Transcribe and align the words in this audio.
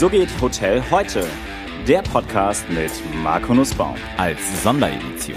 So 0.00 0.08
geht 0.08 0.30
Hotel 0.40 0.82
heute. 0.90 1.26
Der 1.86 2.00
Podcast 2.00 2.64
mit 2.70 2.90
Marco 3.22 3.52
Nussbaum 3.52 3.96
als 4.16 4.38
Sonderedition. 4.62 5.36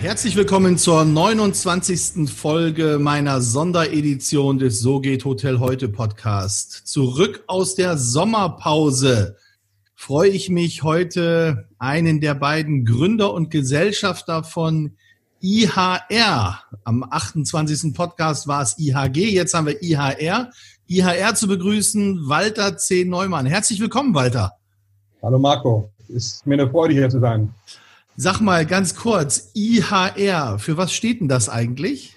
Herzlich 0.00 0.36
willkommen 0.36 0.76
zur 0.76 1.06
29. 1.06 2.28
Folge 2.30 2.98
meiner 3.00 3.40
Sonderedition 3.40 4.58
des 4.58 4.80
So 4.80 5.00
geht 5.00 5.24
Hotel 5.24 5.60
heute 5.60 5.88
Podcast. 5.88 6.86
Zurück 6.86 7.42
aus 7.46 7.74
der 7.74 7.96
Sommerpause 7.96 9.38
freue 9.94 10.28
ich 10.28 10.50
mich 10.50 10.82
heute 10.82 11.70
einen 11.78 12.20
der 12.20 12.34
beiden 12.34 12.84
Gründer 12.84 13.32
und 13.32 13.50
Gesellschafter 13.50 14.44
von 14.44 14.98
IHR. 15.40 16.62
Am 16.84 17.02
28. 17.02 17.94
Podcast 17.94 18.46
war 18.46 18.62
es 18.62 18.78
IHG, 18.78 19.30
jetzt 19.30 19.54
haben 19.54 19.68
wir 19.68 19.82
IHR. 19.82 20.50
IHR 20.92 21.34
zu 21.34 21.48
begrüßen, 21.48 22.28
Walter 22.28 22.76
C. 22.76 23.06
Neumann. 23.06 23.46
Herzlich 23.46 23.80
willkommen, 23.80 24.14
Walter. 24.14 24.52
Hallo 25.22 25.38
Marco, 25.38 25.90
ist 26.08 26.46
mir 26.46 26.54
eine 26.54 26.68
Freude 26.68 26.92
hier 26.92 27.08
zu 27.08 27.18
sein. 27.18 27.54
Sag 28.16 28.40
mal 28.40 28.66
ganz 28.66 28.94
kurz, 28.94 29.52
IHR, 29.54 30.58
für 30.58 30.76
was 30.76 30.92
steht 30.92 31.20
denn 31.22 31.28
das 31.28 31.48
eigentlich? 31.48 32.14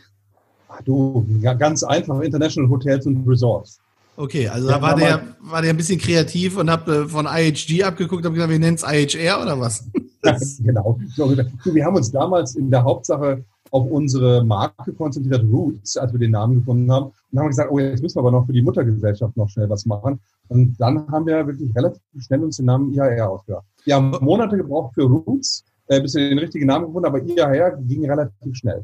Ach 0.68 0.82
du, 0.82 1.26
ganz 1.58 1.84
einfach, 1.84 2.20
International 2.20 2.70
Hotels 2.70 3.06
und 3.06 3.26
Resorts. 3.26 3.80
Okay, 4.18 4.50
also 4.50 4.68
ja, 4.68 4.76
da 4.76 4.82
war 4.82 4.96
der, 4.98 5.22
war 5.40 5.62
der 5.62 5.70
ein 5.70 5.78
bisschen 5.78 6.00
kreativ 6.00 6.58
und 6.58 6.70
habt 6.70 6.90
äh, 6.90 7.08
von 7.08 7.28
IHG 7.28 7.84
abgeguckt 7.84 8.26
und 8.26 8.34
gesagt, 8.34 8.52
wir 8.52 8.60
nennen 8.60 8.76
es 8.76 8.84
IHR 8.84 9.42
oder 9.42 9.58
was? 9.58 9.86
genau. 10.64 11.00
So, 11.16 11.30
wir 11.30 11.86
haben 11.86 11.96
uns 11.96 12.12
damals 12.12 12.56
in 12.56 12.70
der 12.72 12.84
Hauptsache 12.84 13.44
auf 13.72 13.90
unsere 13.90 14.44
Marke 14.44 14.94
konzentriert, 14.94 15.44
Roots, 15.52 15.98
als 15.98 16.12
wir 16.14 16.20
den 16.20 16.32
Namen 16.32 16.56
gefunden 16.56 16.92
haben. 16.92 17.12
Und 17.32 17.40
haben 17.40 17.48
gesagt, 17.48 17.72
oh, 17.72 17.80
jetzt 17.80 18.02
müssen 18.02 18.16
wir 18.16 18.22
aber 18.22 18.32
noch 18.32 18.46
für 18.46 18.54
die 18.54 18.62
Muttergesellschaft 18.62 19.36
noch 19.36 19.50
schnell 19.50 19.70
was 19.70 19.86
machen. 19.86 20.20
Und 20.48 20.76
dann 20.80 21.08
haben 21.12 21.26
wir 21.26 21.46
wirklich 21.48 21.76
relativ 21.76 22.02
schnell 22.20 22.44
uns 22.44 22.58
den 22.58 22.68
Namen 22.68 22.94
IHR 22.94 23.30
ausgedacht. 23.30 23.66
Wir 23.84 23.96
haben 23.96 24.12
Monate 24.22 24.58
gebraucht 24.58 24.94
für 24.94 25.04
Roots, 25.04 25.64
äh, 25.88 26.00
bis 26.00 26.16
wir 26.16 26.30
den 26.30 26.40
richtigen 26.40 26.68
Namen 26.68 26.88
gefunden 26.88 27.08
haben, 27.08 27.16
aber 27.16 27.26
IHR 27.26 27.78
ging 27.78 28.10
relativ 28.10 28.56
schnell. 28.56 28.84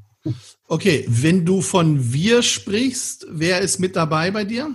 Okay, 0.68 1.06
wenn 1.08 1.46
du 1.46 1.62
von 1.62 2.14
wir 2.14 2.42
sprichst, 2.44 3.28
wer 3.32 3.62
ist 3.62 3.80
mit 3.80 3.96
dabei 3.96 4.32
bei 4.32 4.44
dir? 4.44 4.70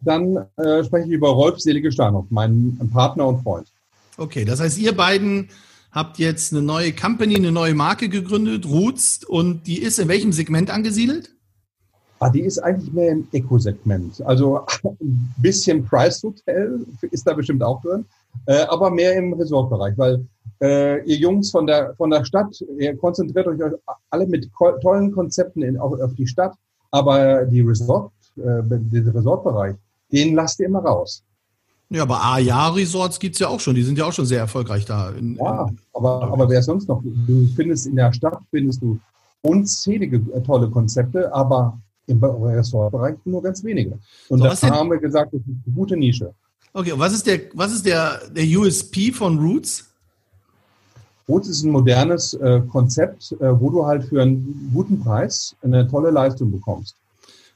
Dann 0.00 0.36
äh, 0.56 0.82
spreche 0.82 1.06
ich 1.06 1.12
über 1.12 1.30
Rolf 1.30 1.60
Selige 1.60 1.92
Steinhoff, 1.92 2.26
meinen 2.30 2.90
Partner 2.92 3.28
und 3.28 3.42
Freund. 3.42 3.66
Okay, 4.16 4.44
das 4.44 4.60
heißt, 4.60 4.78
ihr 4.78 4.96
beiden 4.96 5.48
habt 5.92 6.18
jetzt 6.18 6.52
eine 6.52 6.62
neue 6.62 6.92
Company, 6.92 7.36
eine 7.36 7.52
neue 7.52 7.74
Marke 7.74 8.08
gegründet, 8.08 8.66
Roots, 8.66 9.24
und 9.24 9.66
die 9.66 9.80
ist 9.80 9.98
in 9.98 10.08
welchem 10.08 10.32
Segment 10.32 10.70
angesiedelt? 10.70 11.34
Ah, 12.18 12.30
die 12.30 12.42
ist 12.42 12.58
eigentlich 12.58 12.92
mehr 12.92 13.10
im 13.10 13.26
Eco-Segment. 13.32 14.22
Also 14.24 14.64
ein 14.84 15.34
bisschen 15.38 15.84
Price 15.84 16.22
Hotel 16.22 16.86
ist 17.10 17.26
da 17.26 17.34
bestimmt 17.34 17.62
auch 17.62 17.82
drin, 17.82 18.04
äh, 18.46 18.62
aber 18.62 18.90
mehr 18.90 19.14
im 19.16 19.32
Resortbereich, 19.34 19.98
weil 19.98 20.24
äh, 20.62 21.04
ihr 21.04 21.16
Jungs 21.16 21.50
von 21.50 21.66
der, 21.66 21.94
von 21.96 22.10
der 22.10 22.24
Stadt, 22.24 22.64
ihr 22.78 22.96
konzentriert 22.96 23.48
euch 23.48 23.60
alle 24.10 24.26
mit 24.26 24.48
tollen 24.82 25.12
Konzepten 25.12 25.62
in, 25.62 25.76
auf, 25.76 26.00
auf 26.00 26.14
die 26.14 26.26
Stadt, 26.26 26.54
aber 26.92 27.44
die 27.44 27.60
Resort, 27.60 28.12
äh, 28.36 28.62
der 28.64 29.14
Resortbereich, 29.14 29.74
den 30.12 30.34
lasst 30.34 30.60
ihr 30.60 30.66
immer 30.66 30.80
raus. 30.80 31.24
Ja, 31.92 32.02
aber 32.02 32.22
A-Ja-Resorts 32.24 33.20
gibt 33.20 33.34
es 33.34 33.40
ja 33.40 33.48
auch 33.48 33.60
schon. 33.60 33.74
Die 33.74 33.82
sind 33.82 33.98
ja 33.98 34.06
auch 34.06 34.12
schon 34.12 34.24
sehr 34.24 34.38
erfolgreich 34.38 34.86
da. 34.86 35.10
In, 35.10 35.36
ja, 35.36 35.68
aber, 35.92 36.22
aber 36.22 36.48
wer 36.48 36.62
sonst 36.62 36.88
noch? 36.88 37.02
Du 37.02 37.46
findest 37.54 37.86
in 37.86 37.96
der 37.96 38.12
Stadt 38.12 38.40
findest 38.50 38.80
du 38.80 38.98
unzählige 39.42 40.16
äh, 40.32 40.40
tolle 40.42 40.70
Konzepte, 40.70 41.32
aber 41.34 41.78
im 42.06 42.22
Resortbereich 42.22 43.16
nur 43.24 43.42
ganz 43.42 43.62
wenige. 43.62 43.98
Und 44.28 44.38
so, 44.38 44.44
da 44.44 44.70
haben 44.70 44.90
wir 44.90 44.98
gesagt, 44.98 45.34
das 45.34 45.40
ist 45.42 45.48
eine 45.66 45.74
gute 45.74 45.96
Nische. 45.96 46.32
Okay, 46.72 46.92
und 46.92 47.00
was 47.00 47.12
ist 47.12 47.26
der, 47.26 47.40
was 47.52 47.72
ist 47.72 47.84
der, 47.84 48.20
der 48.30 48.44
USP 48.44 49.12
von 49.12 49.38
Roots? 49.38 49.88
Roots 51.28 51.48
ist 51.48 51.62
ein 51.62 51.70
modernes 51.70 52.34
äh, 52.34 52.60
Konzept, 52.60 53.32
äh, 53.32 53.60
wo 53.60 53.70
du 53.70 53.84
halt 53.84 54.04
für 54.04 54.22
einen 54.22 54.70
guten 54.72 55.00
Preis 55.00 55.54
eine 55.62 55.86
tolle 55.88 56.10
Leistung 56.10 56.50
bekommst. 56.50 56.96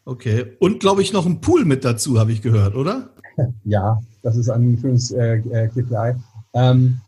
Okay, 0.04 0.52
und 0.60 0.80
glaube 0.80 1.02
ich 1.02 1.12
noch 1.12 1.26
ein 1.26 1.40
Pool 1.40 1.64
mit 1.64 1.84
dazu, 1.84 2.18
habe 2.18 2.30
ich 2.30 2.42
gehört, 2.42 2.76
oder? 2.76 3.10
ja, 3.64 4.00
das 4.22 4.36
ist 4.36 4.48
ein 4.48 4.78
schönes 4.78 5.10
äh, 5.10 5.36
äh 5.38 5.68
KPI. 5.68 6.14
Ähm, 6.54 7.00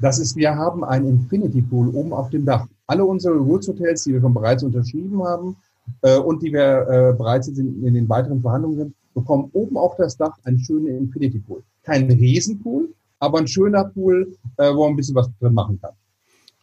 das 0.00 0.18
ist, 0.18 0.36
wir 0.36 0.54
haben 0.54 0.84
ein 0.84 1.06
Infinity 1.06 1.62
Pool 1.62 1.88
oben 1.88 2.12
auf 2.12 2.30
dem 2.30 2.44
Dach. 2.44 2.66
Alle 2.86 3.04
unsere 3.04 3.36
Roots 3.36 3.68
Hotels, 3.68 4.04
die 4.04 4.12
wir 4.12 4.20
schon 4.20 4.34
bereits 4.34 4.62
unterschrieben 4.62 5.22
haben 5.22 5.56
äh, 6.02 6.18
und 6.18 6.42
die 6.42 6.52
wir 6.52 6.88
äh, 6.88 7.14
bereits 7.16 7.48
in, 7.48 7.84
in 7.84 7.94
den 7.94 8.08
weiteren 8.08 8.40
Verhandlungen 8.40 8.76
sind, 8.76 8.94
bekommen 9.14 9.48
oben 9.52 9.76
auf 9.76 9.96
das 9.96 10.16
Dach 10.16 10.36
einen 10.44 10.58
schönen 10.58 10.88
Infinity 10.88 11.38
Pool. 11.38 11.62
Kein 11.84 12.10
Riesenpool, 12.10 12.92
aber 13.20 13.38
ein 13.38 13.46
schöner 13.46 13.84
Pool, 13.84 14.36
äh, 14.56 14.74
wo 14.74 14.84
man 14.84 14.94
ein 14.94 14.96
bisschen 14.96 15.14
was 15.14 15.30
drin 15.40 15.54
machen 15.54 15.80
kann. 15.80 15.92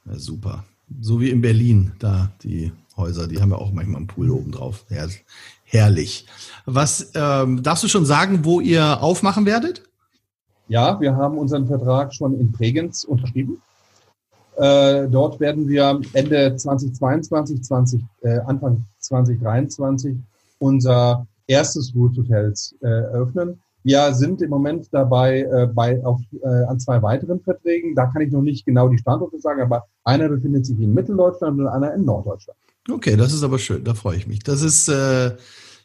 Ja, 0.05 0.19
super. 0.19 0.63
So 0.99 1.19
wie 1.21 1.29
in 1.29 1.41
Berlin, 1.41 1.93
da 1.99 2.31
die 2.43 2.71
Häuser, 3.01 3.27
die 3.27 3.41
haben 3.41 3.51
ja 3.51 3.57
auch 3.57 3.73
manchmal 3.73 3.97
einen 3.97 4.07
Pool 4.07 4.29
oben 4.29 4.51
drauf. 4.51 4.85
Ja, 4.89 5.05
herrlich. 5.63 6.25
Was 6.65 7.11
ähm, 7.15 7.61
darfst 7.61 7.83
du 7.83 7.89
schon 7.89 8.05
sagen, 8.05 8.45
wo 8.45 8.61
ihr 8.61 9.03
aufmachen 9.03 9.45
werdet? 9.45 9.83
Ja, 10.69 11.01
wir 11.01 11.17
haben 11.17 11.37
unseren 11.37 11.67
Vertrag 11.67 12.13
schon 12.13 12.39
in 12.39 12.51
Bregenz 12.51 13.03
unterschrieben. 13.03 13.61
Äh, 14.55 15.07
dort 15.09 15.39
werden 15.39 15.67
wir 15.67 15.99
Ende 16.13 16.55
2022, 16.55 17.63
20, 17.63 18.01
äh, 18.21 18.39
Anfang 18.39 18.85
2023 18.99 20.15
unser 20.59 21.25
erstes 21.47 21.93
Root 21.95 22.17
Hotels 22.17 22.75
äh, 22.81 22.87
eröffnen. 22.87 23.59
Wir 23.83 24.13
sind 24.13 24.41
im 24.41 24.51
Moment 24.51 24.89
dabei 24.91 25.41
äh, 25.41 25.67
bei, 25.67 26.03
auf, 26.05 26.21
äh, 26.43 26.47
an 26.47 26.79
zwei 26.79 27.01
weiteren 27.01 27.39
Verträgen. 27.39 27.95
Da 27.95 28.05
kann 28.05 28.21
ich 28.21 28.31
noch 28.31 28.41
nicht 28.41 28.65
genau 28.65 28.87
die 28.89 28.99
Standorte 28.99 29.39
sagen, 29.39 29.61
aber 29.61 29.87
einer 30.03 30.29
befindet 30.29 30.65
sich 30.65 30.79
in 30.79 30.93
Mitteldeutschland 30.93 31.59
und 31.59 31.67
einer 31.67 31.93
in 31.93 32.05
Norddeutschland. 32.05 32.59
Okay, 32.91 33.15
das 33.15 33.33
ist 33.33 33.43
aber 33.43 33.59
schön, 33.59 33.83
da 33.83 33.93
freue 33.93 34.17
ich 34.17 34.27
mich. 34.27 34.39
Das 34.39 34.61
ist, 34.61 34.87
äh, 34.87 35.35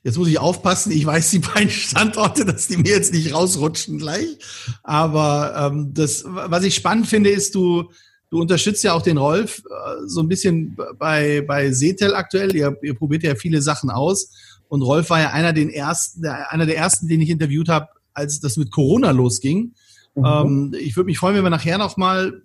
Jetzt 0.07 0.19
muss 0.19 0.29
ich 0.29 0.39
aufpassen, 0.39 0.93
ich 0.93 1.05
weiß 1.05 1.33
die 1.33 1.39
beiden 1.55 1.69
Standorte, 1.69 2.45
dass 2.45 2.69
die 2.69 2.77
mir 2.77 2.91
jetzt 2.91 3.13
nicht 3.13 3.35
rausrutschen 3.35 3.99
gleich. 3.99 4.39
Aber 4.85 5.73
ähm, 5.73 5.95
das, 5.95 6.25
was 6.25 6.63
ich 6.63 6.77
spannend 6.77 7.09
finde, 7.09 7.31
ist, 7.31 7.57
du, 7.57 7.91
du 8.31 8.41
unterstützt 8.41 8.85
ja 8.85 8.93
auch 8.93 9.03
den 9.03 9.17
Rolf 9.17 9.65
äh, 9.69 10.07
so 10.07 10.21
ein 10.21 10.29
bisschen 10.29 10.77
bei, 10.97 11.41
bei 11.41 11.73
Setel 11.73 12.15
aktuell. 12.15 12.55
Ihr, 12.55 12.79
ihr 12.83 12.95
probiert 12.95 13.25
ja 13.25 13.35
viele 13.35 13.61
Sachen 13.61 13.91
aus. 13.91 14.31
Und 14.69 14.83
Rolf 14.83 15.11
war 15.11 15.21
ja 15.21 15.31
einer, 15.31 15.53
den 15.53 15.71
ersten, 15.71 16.23
der, 16.23 16.53
einer 16.53 16.67
der 16.67 16.77
ersten, 16.77 17.09
den 17.09 17.21
ich 17.21 17.31
interviewt 17.31 17.69
habe, 17.69 17.89
als 18.15 18.39
das 18.39 18.57
mit 18.57 18.71
Corona 18.71 19.11
losging. 19.11 19.75
Mhm. 20.15 20.25
Ähm, 20.25 20.75
ich 20.79 20.95
würde 20.95 21.07
mich 21.07 21.19
freuen, 21.19 21.35
wenn 21.35 21.43
wir 21.43 21.51
nachher 21.51 21.79
nochmal 21.79 22.43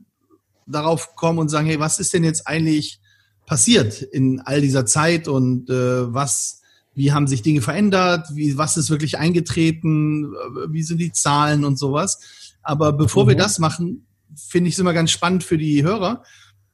darauf 0.66 1.16
kommen 1.16 1.38
und 1.38 1.50
sagen, 1.50 1.68
hey, 1.68 1.80
was 1.80 2.00
ist 2.00 2.12
denn 2.12 2.24
jetzt 2.24 2.48
eigentlich 2.48 3.01
passiert 3.46 4.02
in 4.02 4.40
all 4.42 4.62
dieser 4.62 4.86
Zeit 4.86 5.28
und 5.28 5.70
äh, 5.70 6.14
was 6.14 6.62
wie 6.94 7.12
haben 7.12 7.28
sich 7.28 7.42
Dinge 7.42 7.62
verändert, 7.62 8.28
wie, 8.34 8.58
was 8.58 8.78
ist 8.78 8.90
wirklich 8.90 9.18
eingetreten, 9.18 10.34
wie 10.70 10.84
sind 10.84 10.98
die 10.98 11.14
Zahlen 11.14 11.64
und 11.64 11.80
sowas. 11.80 12.20
Aber 12.64 12.94
bevor 12.94 13.24
mhm. 13.24 13.30
wir 13.30 13.36
das 13.36 13.60
machen, 13.60 14.06
finde 14.36 14.68
ich 14.68 14.76
es 14.76 14.80
immer 14.80 14.94
ganz 14.94 15.12
spannend 15.12 15.44
für 15.44 15.58
die 15.58 15.84
Hörer, 15.84 16.24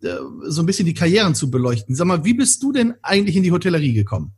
äh, 0.01 0.15
so 0.43 0.61
ein 0.61 0.65
bisschen 0.65 0.85
die 0.85 0.93
Karrieren 0.93 1.35
zu 1.35 1.51
beleuchten. 1.51 1.95
Sag 1.95 2.07
mal, 2.07 2.25
wie 2.25 2.33
bist 2.33 2.61
du 2.63 2.71
denn 2.71 2.95
eigentlich 3.01 3.35
in 3.35 3.43
die 3.43 3.51
Hotellerie 3.51 3.93
gekommen? 3.93 4.33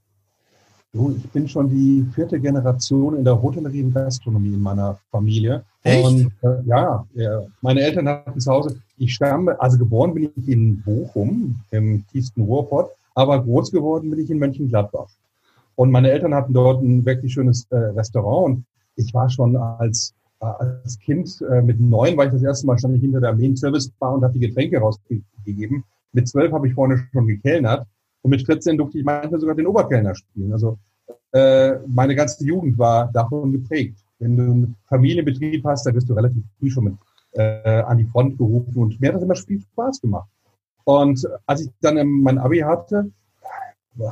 Ich 0.91 1.29
bin 1.29 1.47
schon 1.47 1.69
die 1.69 2.03
vierte 2.15 2.39
Generation 2.39 3.17
in 3.17 3.23
der 3.23 3.39
Hotellerie 3.39 3.83
und 3.83 3.93
Gastronomie 3.93 4.53
in 4.53 4.61
meiner 4.61 4.97
Familie. 5.11 5.63
Echt? 5.83 6.05
Und 6.05 6.31
äh, 6.41 6.63
ja, 6.65 7.05
ja, 7.13 7.43
meine 7.61 7.81
Eltern 7.81 8.09
hatten 8.09 8.39
zu 8.39 8.51
Hause, 8.51 8.79
ich 8.97 9.13
stamme, 9.13 9.59
also 9.61 9.77
geboren 9.77 10.15
bin 10.15 10.31
ich 10.35 10.49
in 10.49 10.81
Bochum, 10.81 11.59
im 11.69 12.05
tiefsten 12.07 12.41
Ruhrpott, 12.41 12.89
aber 13.13 13.43
groß 13.43 13.71
geworden 13.71 14.09
bin 14.09 14.19
ich 14.19 14.31
in 14.31 14.39
Mönchengladbach. 14.39 15.09
Und 15.75 15.91
meine 15.91 16.09
Eltern 16.11 16.33
hatten 16.33 16.53
dort 16.53 16.81
ein 16.81 17.05
wirklich 17.05 17.33
schönes 17.33 17.67
äh, 17.69 17.77
Restaurant. 17.77 18.57
Und 18.57 18.65
ich 18.95 19.13
war 19.13 19.29
schon 19.29 19.55
als, 19.55 20.13
äh, 20.41 20.45
als 20.45 20.99
Kind, 20.99 21.39
äh, 21.49 21.61
mit 21.61 21.79
neun 21.79 22.17
war 22.17 22.25
ich 22.25 22.31
das 22.31 22.43
erste 22.43 22.65
Mal, 22.65 22.79
stand 22.79 22.95
ich 22.95 23.01
hinter 23.01 23.21
der 23.21 23.33
Main 23.33 23.55
Service 23.55 23.89
Bar 23.99 24.15
und 24.15 24.23
habe 24.23 24.33
die 24.33 24.45
Getränke 24.45 24.79
rausgegeben. 24.79 25.83
Mit 26.11 26.27
zwölf 26.27 26.51
habe 26.51 26.67
ich 26.67 26.73
vorne 26.73 27.07
schon 27.13 27.27
gekellnert. 27.27 27.85
Und 28.21 28.31
mit 28.31 28.45
14 28.45 28.77
durfte 28.77 28.99
ich 28.99 29.05
manchmal 29.05 29.39
sogar 29.39 29.55
den 29.55 29.67
Oberkellner 29.67 30.15
spielen. 30.15 30.51
Also 30.51 30.77
äh, 31.31 31.75
meine 31.87 32.15
ganze 32.15 32.45
Jugend 32.45 32.77
war 32.77 33.11
davon 33.11 33.51
geprägt. 33.51 33.99
Wenn 34.19 34.35
du 34.35 34.43
einen 34.43 34.75
Familienbetrieb 34.87 35.63
hast, 35.65 35.85
dann 35.85 35.95
wirst 35.95 36.09
du 36.09 36.13
relativ 36.13 36.43
früh 36.59 36.69
schon 36.69 36.85
mit 36.85 36.95
äh, 37.33 37.81
an 37.81 37.97
die 37.97 38.05
Front 38.05 38.37
gerufen. 38.37 38.75
Und 38.75 38.99
mir 38.99 39.09
hat 39.09 39.15
das 39.15 39.23
immer 39.23 39.35
viel 39.35 39.61
Spaß 39.61 40.01
gemacht. 40.01 40.29
Und 40.83 41.27
als 41.45 41.61
ich 41.61 41.69
dann 41.81 41.95
mein 42.21 42.37
Abi 42.39 42.59
hatte, 42.59 43.11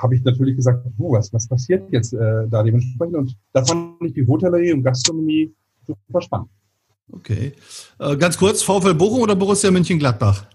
habe 0.02 0.16
ich 0.16 0.24
natürlich 0.24 0.56
gesagt, 0.56 0.86
oh, 0.98 1.14
was, 1.14 1.32
was 1.34 1.48
passiert 1.48 1.92
jetzt 1.92 2.14
äh, 2.14 2.48
da 2.48 2.64
dementsprechend? 2.64 3.16
Und 3.16 3.38
da 3.54 3.64
fand 3.64 4.02
ich 4.02 4.14
die 4.14 4.28
Hotellerie 4.28 4.74
und 4.74 4.84
Gastronomie 4.84 5.54
super 5.86 6.22
spannend. 6.22 6.50
Okay. 7.12 7.54
Äh, 8.00 8.18
ganz 8.18 8.38
kurz, 8.38 8.62
VfL 8.62 8.94
Bochum 8.94 9.22
oder 9.22 9.36
Borussia 9.36 9.72
Mönchengladbach? 9.72 10.46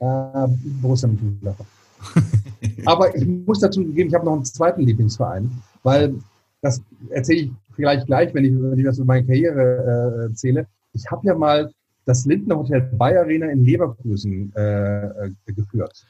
Äh, 0.00 0.48
Borussia 0.80 1.08
Mönchengladbach. 1.08 1.66
Aber 2.86 3.14
ich 3.14 3.26
muss 3.26 3.60
dazu 3.60 3.84
geben, 3.84 4.08
ich 4.08 4.14
habe 4.14 4.24
noch 4.24 4.34
einen 4.34 4.44
zweiten 4.44 4.82
Lieblingsverein, 4.82 5.50
weil 5.82 6.14
das 6.62 6.82
erzähle 7.10 7.40
ich 7.40 7.52
vielleicht 7.74 8.06
gleich, 8.06 8.34
wenn 8.34 8.44
ich, 8.44 8.52
wenn 8.52 8.78
ich 8.78 8.84
das 8.84 8.98
über 8.98 9.06
meine 9.06 9.26
Karriere 9.26 10.22
äh, 10.22 10.22
erzähle. 10.30 10.66
Ich 10.92 11.08
habe 11.10 11.26
ja 11.26 11.34
mal 11.34 11.70
das 12.04 12.24
Lindner 12.24 12.56
Hotel 12.56 12.80
Bayer 12.80 13.20
Arena 13.20 13.46
in 13.46 13.64
Leverkusen 13.64 14.52
äh, 14.56 15.06
äh, 15.06 15.30
geführt. 15.46 16.04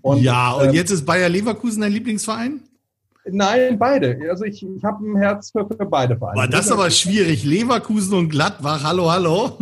Und, 0.00 0.22
ja, 0.22 0.52
und 0.52 0.68
ähm, 0.68 0.74
jetzt 0.74 0.90
ist 0.90 1.04
Bayer 1.04 1.28
Leverkusen 1.28 1.82
dein 1.82 1.92
Lieblingsverein? 1.92 2.60
Nein, 3.24 3.78
beide. 3.78 4.18
Also 4.30 4.44
ich, 4.44 4.64
ich 4.64 4.82
habe 4.82 5.04
ein 5.06 5.16
Herz 5.16 5.50
für, 5.50 5.66
für 5.66 5.86
beide 5.86 6.16
Vereine. 6.16 6.38
War 6.38 6.48
das 6.48 6.72
aber 6.72 6.90
schwierig. 6.90 7.44
Leverkusen 7.44 8.14
und 8.14 8.28
Gladbach, 8.30 8.82
hallo, 8.82 9.10
hallo. 9.10 9.58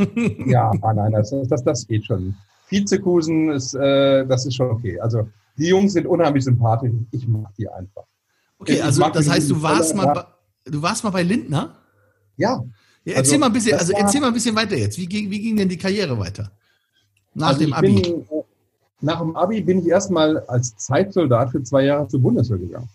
ja, 0.47 0.71
ah, 0.81 0.95
nein, 0.95 1.13
das, 1.13 1.35
das, 1.49 1.63
das 1.63 1.87
geht 1.87 2.07
schon. 2.07 2.35
Vizekusen 2.69 3.51
ist, 3.51 3.75
äh, 3.75 4.25
das 4.27 4.47
ist 4.47 4.55
schon 4.55 4.71
okay. 4.71 4.99
Also 5.01 5.29
die 5.61 5.69
Jungs 5.69 5.93
sind 5.93 6.07
unheimlich 6.07 6.45
sympathisch. 6.45 6.93
Ich 7.11 7.29
mag 7.29 7.55
die 7.57 7.69
einfach. 7.69 8.05
Okay, 8.59 8.75
ich 8.75 8.85
also 8.85 9.03
das 9.11 9.29
heißt, 9.29 9.51
du 9.51 9.63
warst 9.63 9.95
mal, 9.95 10.13
bei, 10.13 10.25
du 10.71 10.83
warst 10.83 11.05
mal 11.05 11.11
bei 11.11 11.23
Lindner? 11.23 11.75
Ja. 12.37 12.63
ja 13.05 13.15
erzähl 13.15 13.35
also, 13.35 13.39
mal 13.39 13.47
ein 13.47 13.53
bisschen, 13.53 13.79
also 13.79 13.93
erzähl 13.93 14.21
mal 14.21 14.29
ein 14.29 14.35
bisschen 14.35 14.57
weiter 14.57 14.77
jetzt. 14.77 14.99
Wie 14.99 15.07
ging, 15.07 15.31
wie 15.31 15.41
ging 15.41 15.57
denn 15.57 15.69
die 15.69 15.77
Karriere 15.77 16.19
weiter? 16.19 16.51
Nach 17.35 17.49
also 17.49 17.61
dem 17.61 17.73
Abi? 17.73 18.01
Bin, 18.01 18.23
äh, 18.23 18.43
nach 19.03 19.21
dem 19.21 19.37
Abi 19.37 19.61
bin 19.61 19.81
ich 19.81 19.87
erstmal 19.87 20.39
als 20.41 20.77
Zeitsoldat 20.77 21.51
für 21.51 21.63
zwei 21.63 21.85
Jahre 21.85 22.09
zur 22.09 22.21
Bundeswehr 22.21 22.59
gegangen. 22.59 22.89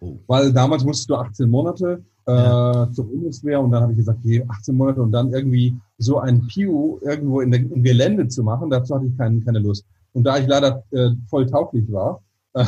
Oh. 0.00 0.16
Weil 0.26 0.52
damals 0.52 0.84
musstest 0.84 1.10
du 1.10 1.16
18 1.16 1.48
Monate 1.48 2.02
äh, 2.26 2.32
ja. 2.32 2.88
zur 2.92 3.06
Bundeswehr 3.06 3.60
und 3.60 3.70
dann 3.70 3.82
habe 3.82 3.92
ich 3.92 3.98
gesagt, 3.98 4.18
okay, 4.24 4.44
18 4.48 4.76
Monate 4.76 5.02
und 5.02 5.12
dann 5.12 5.32
irgendwie 5.32 5.76
so 5.98 6.18
ein 6.18 6.46
Piu 6.46 6.98
irgendwo 7.02 7.40
in 7.40 7.50
der, 7.50 7.60
im 7.60 7.82
Gelände 7.82 8.28
zu 8.28 8.42
machen, 8.42 8.70
dazu 8.70 8.94
hatte 8.94 9.06
ich 9.06 9.16
kein, 9.16 9.44
keine 9.44 9.58
Lust. 9.58 9.84
Und 10.12 10.24
da 10.24 10.38
ich 10.38 10.46
leider 10.46 10.82
äh, 10.90 11.10
voll 11.28 11.46
tauglich 11.46 11.90
war, 11.92 12.22
äh, 12.54 12.64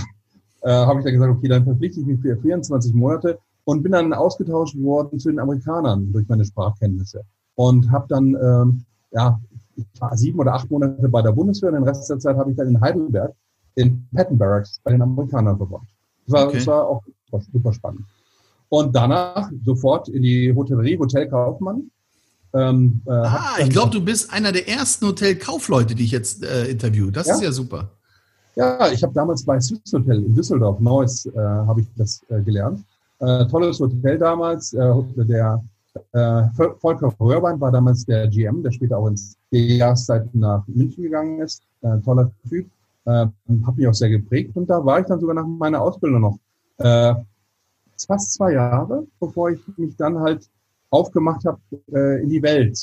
äh, 0.63 0.71
habe 0.71 1.01
ich 1.01 1.05
dann 1.05 1.15
gesagt, 1.15 1.33
okay, 1.33 1.49
dann 1.49 1.65
verpflichte 1.65 2.01
ich 2.01 2.07
mich 2.07 2.21
für 2.21 2.37
24 2.37 2.95
Monate 2.95 3.39
und 3.65 3.83
bin 3.83 3.93
dann 3.93 4.13
ausgetauscht 4.13 4.77
worden 4.79 5.19
zu 5.19 5.31
den 5.31 5.39
Amerikanern 5.39 6.13
durch 6.13 6.29
meine 6.29 6.45
Sprachkenntnisse. 6.45 7.25
Und 7.55 7.91
habe 7.91 8.07
dann, 8.09 8.35
ähm, 8.35 8.85
ja, 9.13 9.41
ich 9.77 9.87
war 10.01 10.17
sieben 10.17 10.39
oder 10.39 10.55
acht 10.55 10.71
Monate 10.71 11.09
bei 11.09 11.23
der 11.23 11.33
Bundeswehr 11.33 11.71
und 11.71 11.77
den 11.77 11.85
Rest 11.85 12.09
der 12.09 12.19
Zeit 12.19 12.37
habe 12.37 12.51
ich 12.51 12.57
dann 12.57 12.69
in 12.69 12.81
Heidelberg 12.81 13.35
in 13.75 14.07
Patton 14.15 14.39
Barracks 14.39 14.81
bei 14.85 14.93
den 14.93 15.03
Amerikanern 15.03 15.57
verbracht. 15.57 15.87
Das 16.27 16.33
war, 16.35 16.47
okay. 16.47 16.59
das 16.59 16.67
war 16.67 16.87
auch 16.87 17.03
super 17.53 17.73
spannend. 17.73 18.03
Und 18.69 18.95
danach 18.95 19.51
sofort 19.65 20.09
in 20.09 20.23
die 20.23 20.55
Hotellerie, 20.55 20.99
Hotel 20.99 21.29
Kaufmann. 21.29 21.91
Ähm, 22.55 23.01
äh, 23.07 23.11
ah, 23.11 23.55
ich 23.61 23.71
glaube, 23.71 23.91
du 23.91 24.05
bist 24.05 24.33
einer 24.33 24.53
der 24.53 24.69
ersten 24.69 25.07
Hotelkaufleute, 25.07 25.95
die 25.95 26.05
ich 26.05 26.11
jetzt 26.11 26.45
äh, 26.45 26.67
interview. 26.67 27.11
Das 27.11 27.27
ja? 27.27 27.35
ist 27.35 27.43
ja 27.43 27.53
super. 27.53 27.91
Ja, 28.55 28.91
ich 28.93 29.03
habe 29.03 29.15
damals 29.15 29.45
bei 29.45 29.59
Swiss 29.61 29.81
Hotel 29.93 30.19
in 30.25 30.35
Düsseldorf, 30.35 30.79
Neuss, 30.79 31.25
äh, 31.27 31.39
habe 31.39 31.81
ich 31.81 31.87
das 31.97 32.23
äh, 32.29 32.41
gelernt. 32.43 32.85
Äh, 33.21 33.47
tolles 33.47 33.81
Hotel 33.81 34.19
damals. 34.19 34.75
Äh, 34.75 34.93
der 35.17 35.63
äh, 36.13 36.43
Volker 36.79 37.15
Röhrbein 37.19 37.61
war 37.61 37.71
damals 37.71 38.05
der 38.05 38.29
GM, 38.29 38.63
der 38.63 38.73
später 38.73 38.99
auch 38.99 39.07
ins 39.07 39.37
Jahreszeit 39.51 40.35
nach 40.35 40.65
München 40.67 41.05
gegangen 41.05 41.41
ist. 41.41 41.63
Äh, 41.81 41.99
toller 42.01 42.31
Typ. 42.49 42.67
Äh, 43.07 43.27
hat 43.67 43.77
mich 43.77 43.89
auch 43.89 43.95
sehr 43.95 44.11
geprägt. 44.11 44.55
Und 44.55 44.69
da 44.69 44.85
war 44.85 45.01
ich 45.01 45.07
dann 45.07 45.21
sogar 45.21 45.35
nach 45.35 45.47
meiner 45.47 45.81
Ausbildung 45.81 46.21
noch 46.21 46.39
äh, 46.79 47.15
fast 48.07 48.35
zwei 48.35 48.53
Jahre, 48.53 49.07
bevor 49.19 49.51
ich 49.51 49.61
mich 49.77 49.97
dann 49.97 50.19
halt 50.19 50.49
aufgemacht 50.93 51.45
habe 51.45 51.59
äh, 51.93 52.23
in 52.23 52.29
die 52.29 52.43
Welt. 52.43 52.79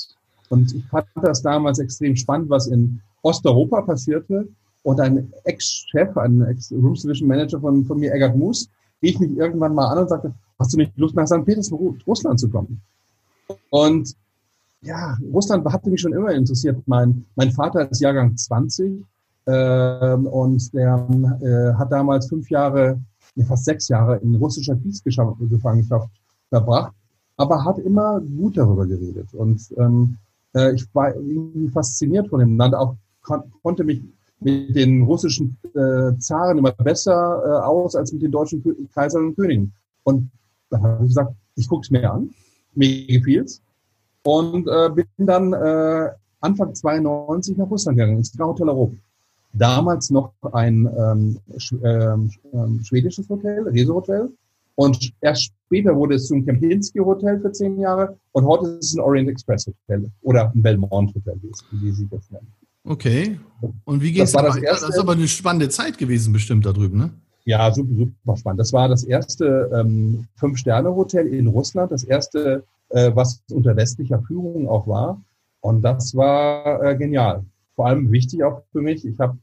Und 0.50 0.74
ich 0.74 0.86
fand 0.88 1.08
das 1.22 1.42
damals 1.42 1.80
extrem 1.80 2.16
spannend, 2.16 2.50
was 2.50 2.68
in 2.68 3.00
Osteuropa 3.22 3.82
passierte. 3.82 4.48
Und 4.84 5.00
ein 5.00 5.32
Ex-Chef, 5.44 6.18
ein 6.18 6.42
Ex-Room 6.42 6.96
Division 6.96 7.28
Manager 7.28 7.60
von, 7.60 7.86
von 7.86 8.00
mir, 8.00 8.14
Eggert 8.14 8.36
Moos, 8.36 8.70
rief 9.02 9.20
mich 9.20 9.38
irgendwann 9.38 9.76
mal 9.76 9.88
an 9.88 10.00
und 10.00 10.10
sagte, 10.10 10.34
hast 10.58 10.74
du 10.74 10.78
nicht 10.78 10.98
Lust 10.98 11.16
nach 11.16 11.28
St. 11.28 11.46
Petersburg, 11.46 11.98
Russland 12.08 12.40
zu 12.40 12.50
kommen? 12.50 12.82
Und 13.70 14.16
ja, 14.82 15.18
Russland 15.34 15.66
hatte 15.66 15.90
mich 15.90 16.02
schon 16.02 16.14
immer 16.14 16.32
interessiert. 16.32 16.82
Mein, 16.86 17.26
mein 17.36 17.52
Vater 17.52 17.90
ist 17.92 18.00
Jahrgang 18.00 18.36
20 18.36 19.04
äh, 19.46 20.14
und 20.14 20.74
der 20.74 21.08
äh, 21.42 21.78
hat 21.78 21.92
damals 21.92 22.30
fünf 22.30 22.50
Jahre 22.50 23.00
fast 23.48 23.66
sechs 23.66 23.88
Jahre 23.88 24.18
in 24.18 24.36
russischer 24.36 24.76
Kriegsgefangenschaft 24.76 26.10
verbracht, 26.50 26.94
aber 27.40 27.64
hat 27.64 27.78
immer 27.80 28.20
gut 28.20 28.58
darüber 28.58 28.86
geredet. 28.86 29.34
Und 29.34 29.62
ähm, 29.78 30.18
äh, 30.54 30.74
ich 30.74 30.86
war 30.94 31.16
irgendwie 31.16 31.70
fasziniert 31.70 32.28
von 32.28 32.40
dem 32.40 32.58
Land, 32.58 32.76
auch 32.76 32.96
kon 33.22 33.44
konnte 33.64 33.84
mich 33.84 34.02
mit 34.42 34.76
den 34.76 35.04
russischen 35.04 35.58
äh, 35.74 36.18
Zaren 36.20 36.58
immer 36.58 36.72
besser 36.72 37.42
äh, 37.46 37.66
aus 37.66 37.96
als 37.96 38.12
mit 38.12 38.22
den 38.22 38.32
deutschen 38.32 38.64
Kaisern 38.94 39.28
und 39.28 39.36
Königen. 39.36 39.74
Und 40.04 40.30
dann 40.70 40.84
habe 40.84 41.04
ich 41.04 41.10
gesagt, 41.10 41.34
ich 41.56 41.68
gucke 41.68 41.84
es 41.84 41.92
mir 41.92 42.12
an, 42.12 42.30
mir 42.74 43.08
gefiel's 43.08 43.62
und 44.24 44.68
äh, 44.68 44.90
bin 44.90 45.08
dann 45.18 45.54
äh, 45.54 46.10
Anfang 46.42 46.74
92 46.74 47.58
nach 47.58 47.70
Russland 47.70 47.98
gegangen, 47.98 48.18
ins 48.18 48.38
Hotel 48.38 48.70
Europa 48.70 48.96
damals 49.54 50.10
noch 50.10 50.34
ein 50.52 50.88
ähm, 50.98 51.40
sch 51.58 51.74
ähm, 51.84 52.32
ähm, 52.54 52.82
schwedisches 52.84 53.30
Hotel, 53.30 53.68
Reso-Hotel. 53.68 54.30
Und 54.80 55.12
erst 55.20 55.52
später 55.66 55.94
wurde 55.94 56.16
es 56.16 56.28
zum 56.28 56.46
Kempinski 56.46 57.00
Hotel 57.00 57.38
für 57.42 57.52
zehn 57.52 57.78
Jahre 57.82 58.18
und 58.32 58.46
heute 58.46 58.78
ist 58.80 58.86
es 58.86 58.96
ein 58.96 59.02
Orient 59.02 59.28
Express 59.28 59.68
Hotel 59.68 60.10
oder 60.22 60.54
ein 60.56 60.62
Belmont 60.62 61.14
Hotel, 61.14 61.38
wie 61.72 61.92
sie 61.92 62.08
das 62.08 62.32
nennen. 62.32 62.48
Okay. 62.86 63.38
Und 63.84 64.02
wie 64.02 64.14
ging 64.14 64.24
es 64.24 64.32
das, 64.32 64.42
das, 64.42 64.62
das 64.62 64.90
ist 64.92 64.98
aber 64.98 65.12
eine 65.12 65.28
spannende 65.28 65.68
Zeit 65.68 65.98
gewesen, 65.98 66.32
bestimmt 66.32 66.66
da 66.66 66.72
drüben, 66.72 66.98
ne? 66.98 67.10
Ja, 67.44 67.70
super, 67.74 67.94
super 67.94 68.38
spannend. 68.38 68.62
Das 68.62 68.72
war 68.72 68.88
das 68.88 69.04
erste 69.04 69.70
ähm, 69.74 70.26
Fünf-Sterne-Hotel 70.36 71.28
in 71.28 71.48
Russland, 71.48 71.92
das 71.92 72.06
erste, 72.06 72.64
äh, 72.88 73.12
was 73.14 73.44
unter 73.52 73.76
westlicher 73.76 74.22
Führung 74.22 74.70
auch 74.70 74.88
war. 74.88 75.22
Und 75.60 75.82
das 75.82 76.16
war 76.16 76.82
äh, 76.86 76.96
genial 76.96 77.44
vor 77.80 77.88
allem 77.88 78.12
wichtig 78.12 78.44
auch 78.44 78.64
für 78.74 78.82
mich. 78.82 79.06
Ich 79.06 79.18
habe 79.20 79.38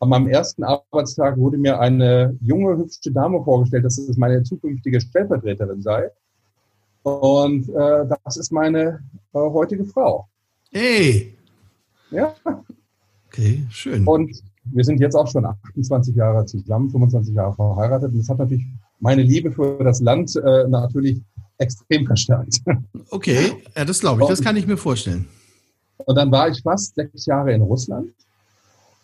an 0.00 0.08
meinem 0.08 0.28
ersten 0.28 0.62
Arbeitstag 0.62 1.36
wurde 1.36 1.58
mir 1.58 1.80
eine 1.80 2.36
junge, 2.40 2.76
hübsche 2.76 3.10
Dame 3.10 3.42
vorgestellt, 3.42 3.84
dass 3.84 3.98
es 3.98 4.16
meine 4.16 4.42
zukünftige 4.42 5.00
Stellvertreterin 5.00 5.82
sei. 5.82 6.10
Und 7.02 7.68
äh, 7.68 8.06
das 8.24 8.36
ist 8.36 8.52
meine 8.52 9.00
äh, 9.32 9.38
heutige 9.38 9.84
Frau. 9.84 10.28
Hey! 10.70 11.36
Ja. 12.10 12.34
Okay, 13.26 13.66
schön. 13.70 14.06
Und 14.06 14.30
wir 14.64 14.84
sind 14.84 15.00
jetzt 15.00 15.14
auch 15.14 15.26
schon 15.26 15.44
28 15.44 16.14
Jahre 16.14 16.44
zusammen, 16.46 16.90
25 16.90 17.34
Jahre 17.34 17.54
verheiratet. 17.54 18.12
Und 18.12 18.18
das 18.18 18.28
hat 18.28 18.38
natürlich 18.38 18.66
meine 19.00 19.22
Liebe 19.22 19.50
für 19.50 19.82
das 19.82 20.00
Land 20.00 20.34
äh, 20.36 20.68
natürlich 20.68 21.20
extrem 21.58 22.06
verstärkt. 22.06 22.60
Okay, 23.10 23.52
ja, 23.74 23.86
das 23.86 24.00
glaube 24.00 24.22
ich, 24.22 24.28
das 24.28 24.42
kann 24.42 24.56
ich 24.56 24.66
mir 24.66 24.76
vorstellen. 24.76 25.26
Und 26.04 26.14
dann 26.16 26.30
war 26.30 26.50
ich 26.50 26.60
fast 26.62 26.94
sechs 26.94 27.24
Jahre 27.24 27.54
in 27.54 27.62
Russland 27.62 28.12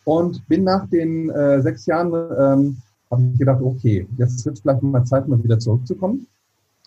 und 0.04 0.46
bin 0.48 0.64
nach 0.64 0.88
den 0.88 1.30
äh, 1.30 1.60
sechs 1.62 1.86
Jahren, 1.86 2.12
ähm, 2.12 2.76
habe 3.10 3.22
ich 3.32 3.38
gedacht, 3.38 3.60
okay, 3.62 4.06
jetzt 4.16 4.44
wird 4.44 4.56
es 4.56 4.62
vielleicht 4.62 4.82
mal 4.82 5.04
Zeit, 5.04 5.28
mal 5.28 5.42
wieder 5.42 5.58
zurückzukommen. 5.58 6.26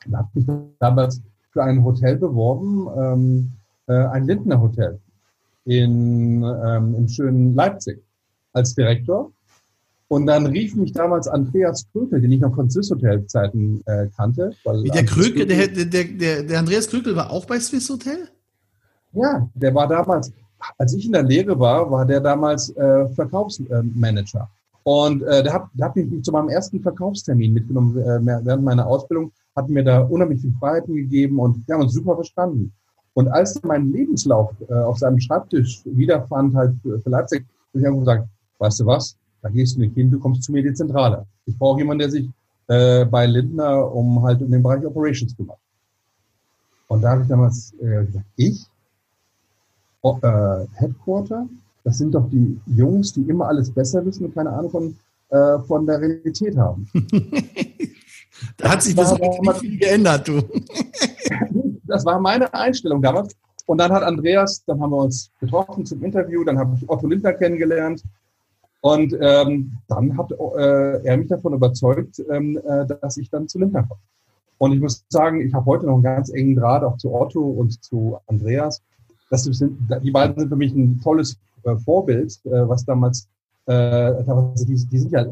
Da 0.06 0.20
habe 0.20 0.30
ich 0.36 0.48
mich 0.48 0.58
damals 0.80 1.22
für 1.52 1.64
ein 1.64 1.84
Hotel 1.84 2.18
beworben, 2.18 2.88
ähm, 2.98 3.52
äh, 3.88 3.94
ein 3.94 4.26
Lindner 4.26 4.62
Hotel 4.62 5.00
in, 5.66 6.44
ähm, 6.44 6.96
im 6.96 7.08
schönen 7.08 7.56
Leipzig 7.56 8.02
als 8.54 8.76
Direktor. 8.76 9.32
Und 10.10 10.26
dann 10.26 10.46
rief 10.46 10.76
mich 10.76 10.94
damals 10.94 11.28
Andreas 11.28 11.86
Krökel, 11.92 12.22
den 12.22 12.32
ich 12.32 12.40
noch 12.40 12.56
von 12.56 12.70
Swiss 12.70 12.90
Hotel 12.90 13.26
Zeiten 13.26 13.82
äh, 13.86 14.08
kannte. 14.16 14.52
Weil 14.64 14.84
Wie 14.84 14.90
der 14.90 15.06
Krökel, 15.06 15.46
der, 15.46 15.68
der, 15.68 15.86
der, 15.86 16.44
der 16.44 16.60
Andreas 16.60 16.88
Krökel 16.88 17.16
war 17.16 17.30
auch 17.30 17.46
bei 17.46 17.60
Swiss 17.60 17.90
Hotel? 17.90 18.30
Ja, 19.12 19.50
der 19.54 19.74
war 19.76 19.88
damals, 19.88 20.32
als 20.78 20.94
ich 20.94 21.06
in 21.06 21.12
der 21.12 21.24
Lehre 21.24 21.60
war, 21.60 21.90
war 21.90 22.06
der 22.06 22.20
damals 22.20 22.70
äh, 22.76 23.08
Verkaufsmanager. 23.10 24.50
Und 24.84 25.22
äh, 25.24 25.44
der, 25.44 25.54
hat, 25.54 25.68
der 25.74 25.88
hat 25.88 25.96
mich 25.96 26.24
zu 26.24 26.32
meinem 26.32 26.50
ersten 26.50 26.80
Verkaufstermin 26.82 27.54
mitgenommen 27.54 27.98
äh, 27.98 28.20
während 28.46 28.64
meiner 28.64 28.88
Ausbildung, 28.88 29.32
hat 29.56 29.68
mir 29.70 29.84
da 29.84 30.02
unheimlich 30.02 30.42
viel 30.42 30.54
Freiheiten 30.60 30.96
gegeben 30.96 31.40
und 31.40 31.68
wir 31.68 31.76
haben 31.76 31.82
uns 31.82 31.94
super 31.94 32.16
verstanden. 32.16 32.72
Und 33.14 33.28
als 33.30 33.56
er 33.56 33.68
meinen 33.68 33.92
Lebenslauf 33.92 34.52
äh, 34.70 34.74
auf 34.74 35.00
seinem 35.00 35.20
Schreibtisch 35.20 35.82
wiederfand, 35.86 36.56
halt 36.56 36.76
für, 36.82 37.02
Leipzig, 37.10 37.44
habe 37.74 37.82
ich 37.82 37.88
einfach 37.88 38.00
gesagt, 38.00 38.30
weißt 38.60 38.80
du 38.80 38.86
was, 38.86 39.18
da 39.42 39.50
gehst 39.50 39.76
du 39.76 39.82
nicht 39.82 39.96
hin, 39.96 40.12
du 40.12 40.20
kommst 40.20 40.44
zu 40.44 40.52
mir 40.52 40.60
in 40.60 40.68
die 40.68 40.74
Zentrale. 40.74 41.26
Ich 41.46 41.58
brauche 41.58 41.80
jemanden, 41.80 42.00
der 42.00 42.12
sich 42.12 42.30
äh, 42.68 43.06
bei 43.06 43.26
Lindner 43.26 43.92
um 43.92 44.22
halt 44.24 44.42
um 44.42 44.52
den 44.52 44.62
Bereich 44.62 44.86
Operations 44.86 45.36
kümmert. 45.36 45.58
Und 46.88 47.02
da 47.02 47.12
habe 47.12 47.24
ich 47.24 47.28
damals 47.28 47.74
äh, 47.82 48.06
gesagt, 48.06 48.26
ich? 48.36 48.68
Äh, 50.16 50.66
Headquarter, 50.76 51.48
das 51.84 51.98
sind 51.98 52.14
doch 52.14 52.30
die 52.30 52.60
Jungs, 52.66 53.14
die 53.14 53.22
immer 53.22 53.48
alles 53.48 53.72
besser 53.72 54.06
wissen 54.06 54.26
und 54.26 54.34
keine 54.34 54.50
Ahnung 54.52 54.72
von, 54.72 54.96
äh, 55.30 55.60
von 55.60 55.86
der 55.86 56.02
Realität 56.02 56.58
haben. 56.58 56.88
da 58.58 58.72
hat 58.72 58.82
sich 58.82 58.96
das, 58.96 59.12
das 59.12 59.20
nicht 59.20 59.58
viel 59.60 59.78
geändert, 59.78 60.28
du. 60.28 60.42
das 61.84 62.06
war 62.06 62.20
meine 62.20 62.54
Einstellung 62.54 63.02
damals. 63.02 63.36
Und 63.66 63.80
dann 63.80 63.92
hat 63.92 64.04
Andreas, 64.04 64.64
dann 64.66 64.82
haben 64.82 64.92
wir 64.92 64.98
uns 64.98 65.30
getroffen 65.40 65.86
zum 65.86 66.04
Interview, 66.04 66.44
dann 66.44 66.58
habe 66.58 66.76
ich 66.76 66.90
Otto 66.90 67.08
Lindner 67.08 67.34
kennengelernt. 67.34 68.02
Und 68.82 69.16
ähm, 69.20 69.78
dann 69.88 70.18
hat 70.18 70.32
äh, 70.32 71.04
er 71.04 71.18
mich 71.18 71.28
davon 71.28 71.54
überzeugt, 71.54 72.24
ähm, 72.30 72.60
äh, 72.66 72.86
dass 72.86 73.18
ich 73.18 73.30
dann 73.30 73.48
zu 73.48 73.60
Lindner 73.60 73.84
komme. 73.84 74.00
Und 74.60 74.74
ich 74.74 74.80
muss 74.80 75.06
sagen, 75.10 75.42
ich 75.42 75.54
habe 75.54 75.66
heute 75.66 75.86
noch 75.86 75.96
einen 75.96 76.04
ganz 76.04 76.30
engen 76.30 76.56
Draht 76.56 76.84
auch 76.84 76.98
zu 76.98 77.14
Otto 77.14 77.42
und 77.42 77.84
zu 77.84 78.18
Andreas. 78.28 78.82
Das 79.30 79.44
sind, 79.44 79.78
die 80.04 80.12
beiden 80.12 80.38
sind 80.38 80.50
für 80.50 80.56
mich 80.56 80.74
ein 80.74 81.00
tolles 81.02 81.38
äh, 81.64 81.76
Vorbild, 81.78 82.40
äh, 82.46 82.68
was 82.68 82.86
damals, 82.86 83.28
äh, 83.66 84.14
die, 84.66 84.86
die 84.86 85.00
sind 85.00 85.12
ja 85.12 85.26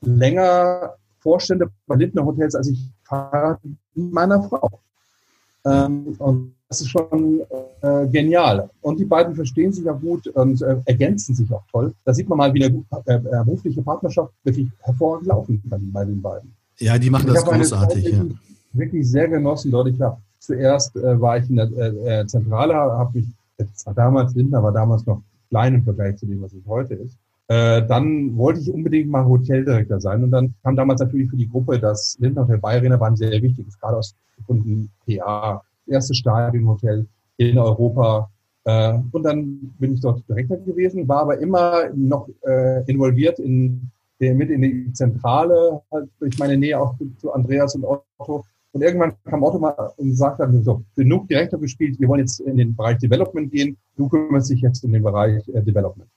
länger 0.00 0.94
Vorstände 1.20 1.70
bei 1.86 1.96
Lindner 1.96 2.24
Hotels, 2.24 2.54
als 2.54 2.68
ich 2.68 2.90
verrate 3.04 3.68
meiner 3.94 4.42
Frau. 4.42 4.80
Ähm, 5.64 6.14
und 6.18 6.54
das 6.68 6.82
ist 6.82 6.90
schon 6.90 7.40
äh, 7.80 8.06
genial. 8.08 8.68
Und 8.82 8.98
die 8.98 9.04
beiden 9.04 9.34
verstehen 9.34 9.72
sich 9.72 9.84
ja 9.84 9.92
gut 9.92 10.26
und 10.28 10.60
äh, 10.62 10.76
ergänzen 10.84 11.34
sich 11.34 11.50
auch 11.52 11.64
toll. 11.70 11.94
Da 12.04 12.12
sieht 12.12 12.28
man 12.28 12.38
mal, 12.38 12.52
wie 12.52 12.64
eine 12.64 12.84
äh, 13.06 13.18
berufliche 13.18 13.82
Partnerschaft 13.82 14.32
wirklich 14.42 14.68
hervorragend 14.80 15.28
laufen 15.28 15.62
kann 15.70 15.90
bei 15.92 16.04
den 16.04 16.20
beiden. 16.20 16.52
Ja, 16.78 16.98
die 16.98 17.10
machen 17.10 17.28
das 17.28 17.44
großartig. 17.44 18.08
Ja. 18.08 18.24
Wirklich 18.72 19.08
sehr 19.08 19.28
genossen 19.28 19.70
dort. 19.70 19.88
Ich 19.88 20.00
habe 20.00 20.16
zuerst 20.46 20.96
äh, 20.96 21.20
war 21.20 21.38
ich 21.38 21.48
in 21.48 21.56
der 21.56 21.70
äh, 21.72 22.20
äh 22.20 22.26
Zentrale, 22.26 22.74
habe 22.74 23.18
mich, 23.18 23.26
das 23.56 23.86
war 23.86 23.94
damals 23.94 24.34
Lindner, 24.34 24.62
war 24.62 24.72
damals 24.72 25.06
noch 25.06 25.22
klein 25.50 25.74
im 25.74 25.84
Vergleich 25.84 26.16
zu 26.16 26.26
dem, 26.26 26.42
was 26.42 26.52
es 26.52 26.66
heute 26.66 26.94
ist. 26.94 27.18
Äh, 27.48 27.86
dann 27.86 28.36
wollte 28.36 28.60
ich 28.60 28.72
unbedingt 28.72 29.10
mal 29.10 29.24
Hoteldirektor 29.24 30.00
sein. 30.00 30.24
Und 30.24 30.30
dann 30.30 30.54
kam 30.62 30.76
damals 30.76 31.00
natürlich 31.00 31.28
für 31.28 31.36
die 31.36 31.48
Gruppe 31.48 31.78
das 31.78 32.16
Lindner 32.18 32.42
Hotel 32.42 32.58
Bayeriner 32.58 32.98
war 32.98 33.08
ein 33.08 33.16
sehr 33.16 33.30
wichtiges, 33.42 33.78
gerade 33.78 33.98
aus 33.98 34.14
Gründen 34.46 34.90
PA, 35.06 35.62
erste 35.86 36.14
Stadionhotel 36.14 37.06
in 37.36 37.58
Europa. 37.58 38.30
Äh, 38.64 38.98
und 39.12 39.22
dann 39.22 39.74
bin 39.78 39.94
ich 39.94 40.00
dort 40.00 40.26
Direktor 40.28 40.56
gewesen, 40.58 41.06
war 41.06 41.22
aber 41.22 41.38
immer 41.38 41.90
noch 41.94 42.28
äh, 42.46 42.82
involviert 42.90 43.38
in 43.38 43.90
mit 44.18 44.48
in 44.48 44.62
die 44.62 44.92
Zentrale, 44.92 45.82
halt 45.90 46.08
durch 46.18 46.38
meine 46.38 46.56
Nähe 46.56 46.80
auch 46.80 46.94
zu 47.18 47.32
Andreas 47.32 47.74
und 47.74 47.84
Otto. 47.84 48.44
Und 48.74 48.82
irgendwann 48.82 49.12
kam 49.24 49.44
Otto 49.44 49.60
mal 49.60 49.92
und 49.96 50.16
sagte 50.16 50.42
dann 50.42 50.64
so, 50.64 50.82
genug 50.96 51.28
Direktor 51.28 51.60
gespielt, 51.60 51.98
wir 52.00 52.08
wollen 52.08 52.22
jetzt 52.22 52.40
in 52.40 52.56
den 52.56 52.74
Bereich 52.74 52.98
Development 52.98 53.48
gehen, 53.48 53.76
du 53.96 54.08
kümmerst 54.08 54.50
dich 54.50 54.62
jetzt 54.62 54.82
um 54.84 54.90
den 54.90 55.04
Bereich 55.04 55.48
äh, 55.48 55.62
Development. 55.62 56.10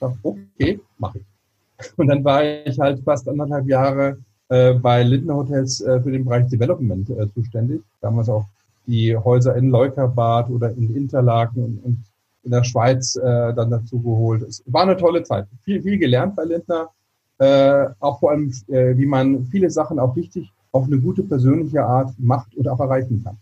Dachte, 0.00 0.18
okay, 0.22 0.80
mache 0.96 1.18
ich. 1.18 1.92
Und 1.98 2.06
dann 2.06 2.24
war 2.24 2.42
ich 2.42 2.80
halt 2.80 3.00
fast 3.04 3.28
anderthalb 3.28 3.66
Jahre 3.68 4.16
äh, 4.48 4.72
bei 4.72 5.02
Lindner 5.02 5.36
Hotels 5.36 5.82
äh, 5.82 6.00
für 6.00 6.10
den 6.10 6.24
Bereich 6.24 6.46
Development 6.46 7.10
äh, 7.10 7.28
zuständig. 7.34 7.82
Damals 8.00 8.30
auch 8.30 8.46
die 8.86 9.14
Häuser 9.14 9.54
in 9.54 9.68
Leukerbad 9.68 10.48
oder 10.48 10.70
in 10.70 10.96
Interlaken 10.96 11.64
und, 11.64 11.84
und 11.84 11.98
in 12.44 12.50
der 12.50 12.64
Schweiz 12.64 13.14
äh, 13.16 13.52
dann 13.52 13.70
dazu 13.70 14.00
geholt. 14.00 14.42
Es 14.42 14.62
war 14.64 14.84
eine 14.84 14.96
tolle 14.96 15.22
Zeit. 15.22 15.48
Viel, 15.62 15.82
viel 15.82 15.98
gelernt 15.98 16.34
bei 16.34 16.44
Lindner. 16.44 16.88
Äh, 17.36 17.88
auch 18.00 18.20
vor 18.20 18.30
allem, 18.30 18.50
äh, 18.68 18.96
wie 18.96 19.06
man 19.06 19.44
viele 19.44 19.68
Sachen 19.68 19.98
auch 19.98 20.16
wichtig 20.16 20.50
auf 20.74 20.86
eine 20.86 20.98
gute 20.98 21.22
persönliche 21.22 21.84
Art 21.84 22.12
macht 22.18 22.54
und 22.56 22.66
auch 22.68 22.80
erreichen 22.80 23.22
kann. 23.22 23.38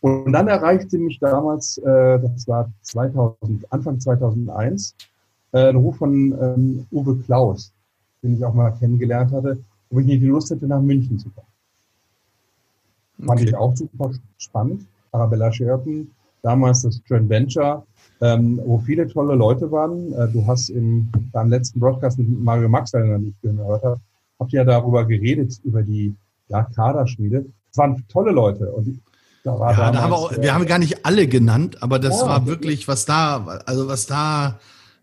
Und 0.00 0.32
dann 0.32 0.48
erreichte 0.48 0.98
mich 0.98 1.18
damals, 1.20 1.78
äh, 1.78 2.18
das 2.18 2.48
war 2.48 2.70
2000, 2.82 3.72
Anfang 3.72 4.00
2001, 4.00 4.96
äh, 5.52 5.68
ein 5.68 5.76
Ruf 5.76 5.96
von 5.96 6.12
ähm, 6.12 6.86
Uwe 6.90 7.16
Klaus, 7.24 7.72
den 8.22 8.34
ich 8.34 8.44
auch 8.44 8.52
mal 8.52 8.72
kennengelernt 8.72 9.30
hatte, 9.30 9.58
ob 9.90 10.00
ich 10.00 10.06
nicht 10.06 10.22
die 10.22 10.26
Lust 10.26 10.50
hätte, 10.50 10.66
nach 10.66 10.82
München 10.82 11.18
zu 11.20 11.30
kommen. 11.30 11.46
Okay. 13.18 13.28
Fand 13.28 13.40
ich 13.42 13.56
auch 13.56 13.76
super 13.76 14.10
spannend. 14.36 14.86
Arabella 15.12 15.52
Sheraton, 15.52 16.10
damals 16.42 16.82
das 16.82 17.00
Joint 17.06 17.28
Venture, 17.28 17.86
ähm, 18.20 18.60
wo 18.64 18.78
viele 18.78 19.06
tolle 19.06 19.36
Leute 19.36 19.70
waren. 19.70 20.12
Äh, 20.14 20.28
du 20.32 20.44
hast 20.44 20.68
im, 20.70 21.08
beim 21.32 21.48
letzten 21.48 21.78
Broadcast 21.78 22.18
mit 22.18 22.28
Mario 22.28 22.68
Max, 22.68 22.90
den 22.90 23.28
ich 23.28 23.40
gehört 23.40 23.84
habe, 23.84 24.00
habt 24.40 24.52
ihr 24.52 24.58
ja 24.58 24.64
darüber 24.64 25.04
geredet, 25.04 25.60
über 25.62 25.82
die 25.84 26.12
ja, 26.48 26.62
Kaderschmiede. 26.62 27.46
Es 27.70 27.78
waren 27.78 28.04
tolle 28.08 28.32
Leute. 28.32 28.70
Und 28.72 29.00
da 29.44 29.58
war 29.58 29.72
ja, 29.72 29.90
da 29.90 30.02
haben 30.02 30.10
wir, 30.10 30.16
auch, 30.16 30.36
wir 30.36 30.54
haben 30.54 30.66
gar 30.66 30.78
nicht 30.78 31.04
alle 31.04 31.26
genannt, 31.26 31.82
aber 31.82 31.98
das 31.98 32.20
ja, 32.20 32.26
war 32.26 32.46
wirklich, 32.46 32.88
was 32.88 33.04
da, 33.04 33.60
also 33.66 33.88
was 33.88 34.06
da 34.06 34.58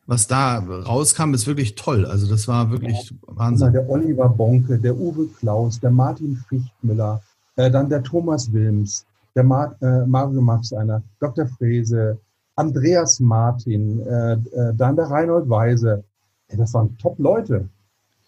was 0.07 0.27
da 0.27 0.57
rauskam, 0.57 1.33
ist 1.33 1.47
wirklich 1.47 1.75
toll. 1.75 2.05
Also 2.05 2.27
das 2.27 2.47
war 2.47 2.71
wirklich 2.71 3.11
ja. 3.11 3.17
Wahnsinn. 3.27 3.71
Der 3.71 3.89
Oliver 3.89 4.27
Bonke, 4.27 4.77
der 4.77 4.97
Uwe 4.97 5.27
Klaus, 5.39 5.79
der 5.79 5.91
Martin 5.91 6.35
Frichtmüller, 6.35 7.21
äh, 7.55 7.71
dann 7.71 7.87
der 7.87 8.03
Thomas 8.03 8.51
Wilms, 8.51 9.05
der 9.35 9.43
Mar 9.43 9.75
äh, 9.81 10.05
Mario 10.05 10.41
Max 10.41 10.73
einer, 10.73 11.01
Dr. 11.19 11.47
Frese, 11.47 12.19
Andreas 12.55 13.19
Martin, 13.19 14.01
äh, 14.01 14.33
äh, 14.33 14.73
dann 14.75 14.95
der 14.95 15.05
Reinhold 15.05 15.49
Weise. 15.49 16.03
Das 16.49 16.73
waren 16.73 16.97
top 16.97 17.17
Leute. 17.17 17.69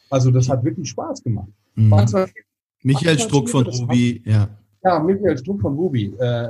Also 0.10 0.32
das 0.32 0.48
hat 0.48 0.64
wirklich 0.64 0.88
Spaß 0.90 1.24
gemacht. 1.24 1.50
Mhm. 1.76 1.92
Michael 2.84 3.20
Struck 3.20 3.50
von 3.50 3.66
Ruby, 3.66 4.22
ja. 4.26 4.48
Ja, 4.84 5.00
Michael 5.00 5.38
Struck 5.38 5.62
von 5.62 5.76
Ruby. 5.76 6.14
Äh, 6.20 6.48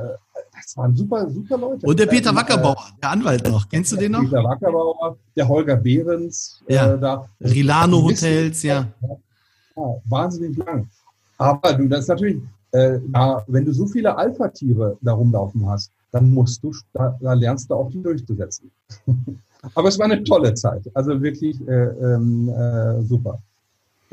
das 0.54 0.78
waren 0.78 0.96
super, 0.96 1.30
super 1.30 1.58
Leute. 1.58 1.86
Und 1.86 2.00
der 2.00 2.08
Peter 2.08 2.32
äh, 2.32 2.36
Wackerbauer, 2.36 2.92
der 3.02 3.12
Anwalt 3.12 3.48
noch. 3.48 3.68
Kennst 3.70 3.92
du 3.92 3.96
den 3.96 4.14
noch? 4.14 4.22
Peter 4.22 4.44
Wackerbauer, 4.44 5.18
der 5.36 5.48
Holger 5.48 5.76
Behrens. 5.76 6.62
Äh, 6.68 6.76
ja. 6.76 6.94
Äh, 6.94 7.00
da. 7.00 7.30
Rilano 7.42 8.02
Hotels, 8.02 8.64
ja. 8.64 8.88
ja. 9.02 9.96
Wahnsinnig 10.06 10.58
lang. 10.58 10.90
Aber 11.38 11.74
du, 11.74 11.88
das 11.88 12.02
ist 12.02 12.08
natürlich, 12.08 12.42
äh, 12.72 13.00
na, 13.08 13.44
wenn 13.48 13.66
du 13.66 13.74
so 13.74 13.86
viele 13.88 14.16
Alpha-Tiere 14.16 14.98
da 15.02 15.14
rumlaufen 15.14 15.68
hast, 15.68 15.92
dann 16.12 16.32
musst 16.32 16.64
du, 16.64 16.72
da, 16.94 17.18
da 17.20 17.34
lernst 17.34 17.70
du 17.70 17.76
auch 17.76 17.90
die 17.90 18.02
durchzusetzen. 18.02 18.72
Aber 19.76 19.88
es 19.88 19.98
war 19.98 20.06
eine 20.06 20.24
tolle 20.24 20.54
Zeit. 20.54 20.90
Also 20.94 21.22
wirklich 21.22 21.60
äh, 21.68 21.72
ähm, 21.72 22.50
äh, 22.50 23.02
super. 23.04 23.40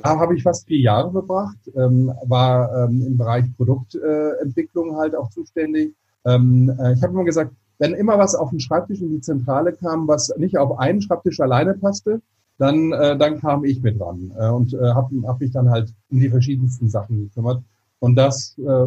Da 0.02 0.18
habe 0.18 0.36
ich 0.36 0.42
fast 0.42 0.66
vier 0.66 0.80
Jahre 0.80 1.10
verbracht, 1.10 1.58
ähm, 1.74 2.12
war 2.26 2.84
ähm, 2.84 3.06
im 3.06 3.16
Bereich 3.16 3.44
Produktentwicklung 3.56 4.96
halt 4.96 5.14
auch 5.14 5.30
zuständig, 5.30 5.94
ähm, 6.24 6.72
äh, 6.78 6.92
ich 6.92 7.02
habe 7.02 7.12
immer 7.12 7.24
gesagt, 7.24 7.52
wenn 7.78 7.94
immer 7.94 8.18
was 8.18 8.34
auf 8.34 8.50
den 8.50 8.60
Schreibtisch 8.60 9.00
in 9.00 9.10
die 9.10 9.20
Zentrale 9.20 9.72
kam, 9.72 10.06
was 10.06 10.32
nicht 10.36 10.58
auf 10.58 10.78
einen 10.78 11.00
Schreibtisch 11.00 11.40
alleine 11.40 11.74
passte, 11.74 12.20
dann, 12.58 12.92
äh, 12.92 13.16
dann 13.16 13.40
kam 13.40 13.64
ich 13.64 13.82
mit 13.82 13.98
dran 13.98 14.32
äh, 14.38 14.48
und 14.48 14.74
äh, 14.74 14.92
habe 14.92 15.14
hab 15.26 15.40
mich 15.40 15.50
dann 15.50 15.70
halt 15.70 15.92
um 16.10 16.20
die 16.20 16.28
verschiedensten 16.28 16.90
Sachen 16.90 17.28
gekümmert. 17.28 17.62
Und 18.00 18.16
das 18.16 18.54
äh, 18.58 18.86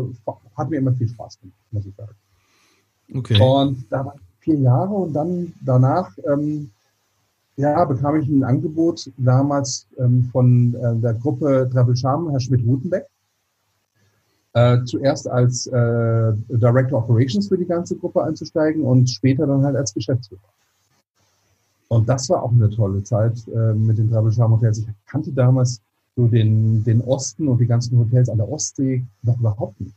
hat 0.55 0.70
mir 0.70 0.77
immer 0.77 0.93
viel 0.93 1.08
Spaß 1.08 1.39
gemacht, 1.39 1.58
muss 1.72 1.86
ich 1.86 1.96
sagen. 1.96 2.13
Okay. 3.15 3.39
Und 3.41 3.91
da 3.91 4.05
war 4.05 4.15
vier 4.39 4.60
Jahre 4.60 4.93
und 4.93 5.13
dann 5.13 5.53
danach 5.65 6.12
ähm, 6.32 6.70
ja, 7.55 7.86
bekam 7.86 8.19
ich 8.19 8.27
ein 8.27 8.43
Angebot 8.43 9.12
damals 9.17 9.88
ähm, 9.98 10.24
von 10.31 10.74
äh, 10.75 10.95
der 10.98 11.13
Gruppe 11.13 11.69
Travel 11.72 11.95
Charm, 11.95 12.29
Herr 12.31 12.39
Schmidt-Rutenbeck 12.39 13.05
äh, 14.53 14.83
zuerst 14.86 15.27
als 15.27 15.67
äh, 15.67 16.33
Director 16.50 17.03
Operations 17.03 17.48
für 17.48 17.57
die 17.57 17.65
ganze 17.65 17.95
Gruppe 17.98 18.24
einzusteigen 18.24 18.83
und 18.83 19.10
später 19.10 19.48
dann 19.48 19.63
halt 19.63 19.75
als 19.75 19.93
Geschäftsführer. 19.93 20.41
Und 21.88 22.07
das 22.10 22.29
war 22.29 22.43
auch 22.43 22.51
eine 22.51 22.69
tolle 22.69 23.03
Zeit 23.03 23.48
äh, 23.48 23.74
mit 23.74 23.98
den 23.98 24.10
Travel 24.10 24.31
Charm 24.31 24.53
Hotels. 24.53 24.79
Ich 24.79 24.88
kannte 25.05 25.31
damals 25.31 25.81
so 26.15 26.27
den, 26.27 26.83
den 26.83 27.01
Osten 27.01 27.48
und 27.48 27.60
die 27.60 27.67
ganzen 27.67 27.98
Hotels 27.98 28.29
an 28.29 28.38
der 28.38 28.50
Ostsee 28.50 29.03
noch 29.24 29.39
überhaupt 29.39 29.79
nicht. 29.81 29.95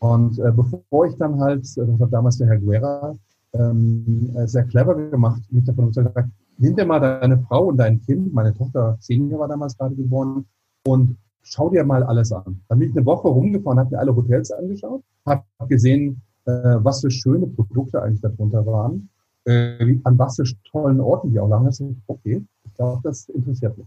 Und 0.00 0.38
äh, 0.38 0.52
bevor 0.52 1.06
ich 1.06 1.16
dann 1.16 1.40
halt, 1.40 1.64
das 1.76 2.00
hat 2.00 2.12
damals 2.12 2.38
der 2.38 2.48
Herr 2.48 2.58
Guerra 2.58 3.16
ähm, 3.52 4.30
äh, 4.36 4.46
sehr 4.46 4.64
clever 4.64 4.94
gemacht, 4.94 5.42
mich 5.50 5.64
davon 5.64 5.88
überzeugt, 5.88 6.28
nimm 6.58 6.76
dir 6.76 6.84
mal 6.84 7.00
deine 7.00 7.38
Frau 7.38 7.66
und 7.66 7.76
dein 7.76 8.00
Kind, 8.02 8.32
meine 8.34 8.54
Tochter 8.54 8.96
Xenia 9.00 9.38
war 9.38 9.48
damals 9.48 9.76
gerade 9.76 9.94
geboren, 9.94 10.44
und 10.86 11.16
schau 11.42 11.70
dir 11.70 11.84
mal 11.84 12.02
alles 12.02 12.32
an. 12.32 12.60
Dann 12.68 12.78
bin 12.78 12.90
ich 12.90 12.96
eine 12.96 13.06
Woche 13.06 13.28
rumgefahren, 13.28 13.78
habe 13.78 13.90
mir 13.90 13.98
alle 13.98 14.14
Hotels 14.14 14.50
angeschaut, 14.50 15.02
habe 15.26 15.42
gesehen, 15.68 16.22
äh, 16.46 16.76
was 16.78 17.00
für 17.00 17.10
schöne 17.10 17.46
Produkte 17.46 18.02
eigentlich 18.02 18.20
darunter 18.20 18.64
waren, 18.66 19.08
äh, 19.44 19.98
an 20.04 20.18
was 20.18 20.36
für 20.36 20.44
tollen 20.70 21.00
Orten 21.00 21.30
die 21.30 21.40
auch 21.40 21.48
lagen. 21.48 21.68
Ich 21.68 21.80
okay, 22.06 22.44
ich 22.64 22.74
glaube, 22.74 23.00
das 23.02 23.28
interessiert 23.28 23.76
mich. 23.76 23.86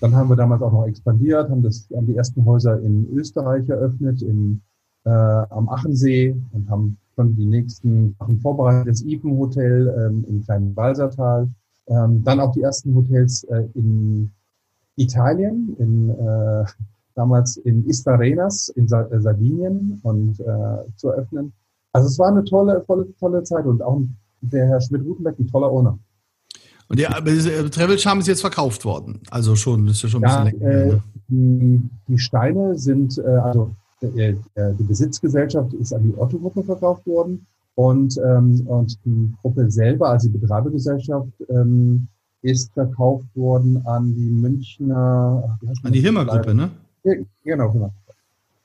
Dann 0.00 0.14
haben 0.14 0.30
wir 0.30 0.36
damals 0.36 0.62
auch 0.62 0.72
noch 0.72 0.86
expandiert, 0.86 1.50
haben, 1.50 1.62
das, 1.62 1.88
haben 1.94 2.06
die 2.06 2.16
ersten 2.16 2.44
Häuser 2.44 2.80
in 2.80 3.06
Österreich 3.12 3.68
eröffnet, 3.68 4.22
in, 4.22 4.62
äh, 5.04 5.10
am 5.10 5.68
Achensee 5.68 6.34
und 6.52 6.70
haben 6.70 6.96
schon 7.14 7.36
die 7.36 7.44
nächsten 7.44 8.16
Sachen 8.18 8.40
vorbereitet. 8.40 8.88
Das 8.88 9.02
Ipen 9.02 9.36
Hotel 9.36 9.94
ähm, 9.98 10.24
im 10.26 10.42
kleinen 10.42 10.74
Balsertal. 10.74 11.48
Ähm, 11.90 12.22
dann 12.22 12.38
auch 12.40 12.52
die 12.52 12.62
ersten 12.62 12.94
Hotels 12.94 13.42
äh, 13.44 13.64
in 13.74 14.30
Italien, 14.94 15.74
in, 15.78 16.10
äh, 16.10 16.64
damals 17.16 17.56
in 17.56 17.84
Istarenas 17.88 18.68
in 18.68 18.86
Sa 18.86 19.02
äh, 19.02 19.20
Sardinien 19.20 19.98
und 20.04 20.38
äh, 20.38 20.96
zu 20.96 21.08
eröffnen. 21.08 21.52
Also 21.92 22.06
es 22.06 22.18
war 22.18 22.28
eine 22.28 22.44
tolle, 22.44 22.84
tolle, 22.86 23.08
tolle 23.18 23.42
Zeit 23.42 23.66
und 23.66 23.82
auch 23.82 24.00
der 24.40 24.68
Herr 24.68 24.80
Schmidt-Rutenberg, 24.80 25.38
ein 25.38 25.48
toller 25.48 25.70
Owner. 25.70 25.98
Und 26.88 26.98
der 26.98 27.10
äh, 27.10 27.70
Travel 27.70 27.98
Charm 27.98 28.20
ist 28.20 28.28
jetzt 28.28 28.40
verkauft 28.40 28.84
worden. 28.84 29.20
Also 29.30 29.56
schon, 29.56 29.88
ist 29.88 30.02
ja 30.02 30.08
schon 30.08 30.24
ein 30.24 30.44
bisschen 30.44 30.60
länger. 30.60 30.94
Äh, 30.94 30.98
die, 31.28 31.82
die, 32.06 32.18
Steine 32.18 32.78
sind, 32.78 33.18
äh, 33.18 33.22
also 33.22 33.72
äh, 34.00 34.36
äh, 34.54 34.74
die 34.78 34.84
Besitzgesellschaft 34.84 35.72
ist 35.74 35.92
an 35.92 36.04
die 36.04 36.16
Otto-Gruppe 36.16 36.62
verkauft 36.62 37.06
worden 37.06 37.46
und, 37.74 38.18
ähm, 38.24 38.66
und 38.66 38.98
die 39.04 39.32
Gruppe 39.40 39.70
selber, 39.70 40.10
also 40.10 40.28
die 40.28 40.38
Betreibergesellschaft, 40.38 41.28
ähm, 41.48 42.08
ist 42.42 42.72
verkauft 42.72 43.26
worden 43.34 43.82
an 43.86 44.14
die 44.14 44.30
Münchner. 44.30 45.58
An 45.82 45.92
die 45.92 46.00
Hirmer-Gruppe, 46.00 46.54
ne? 46.54 46.70
Ja, 47.04 47.14
genau, 47.44 47.72
Hirmer. 47.72 47.92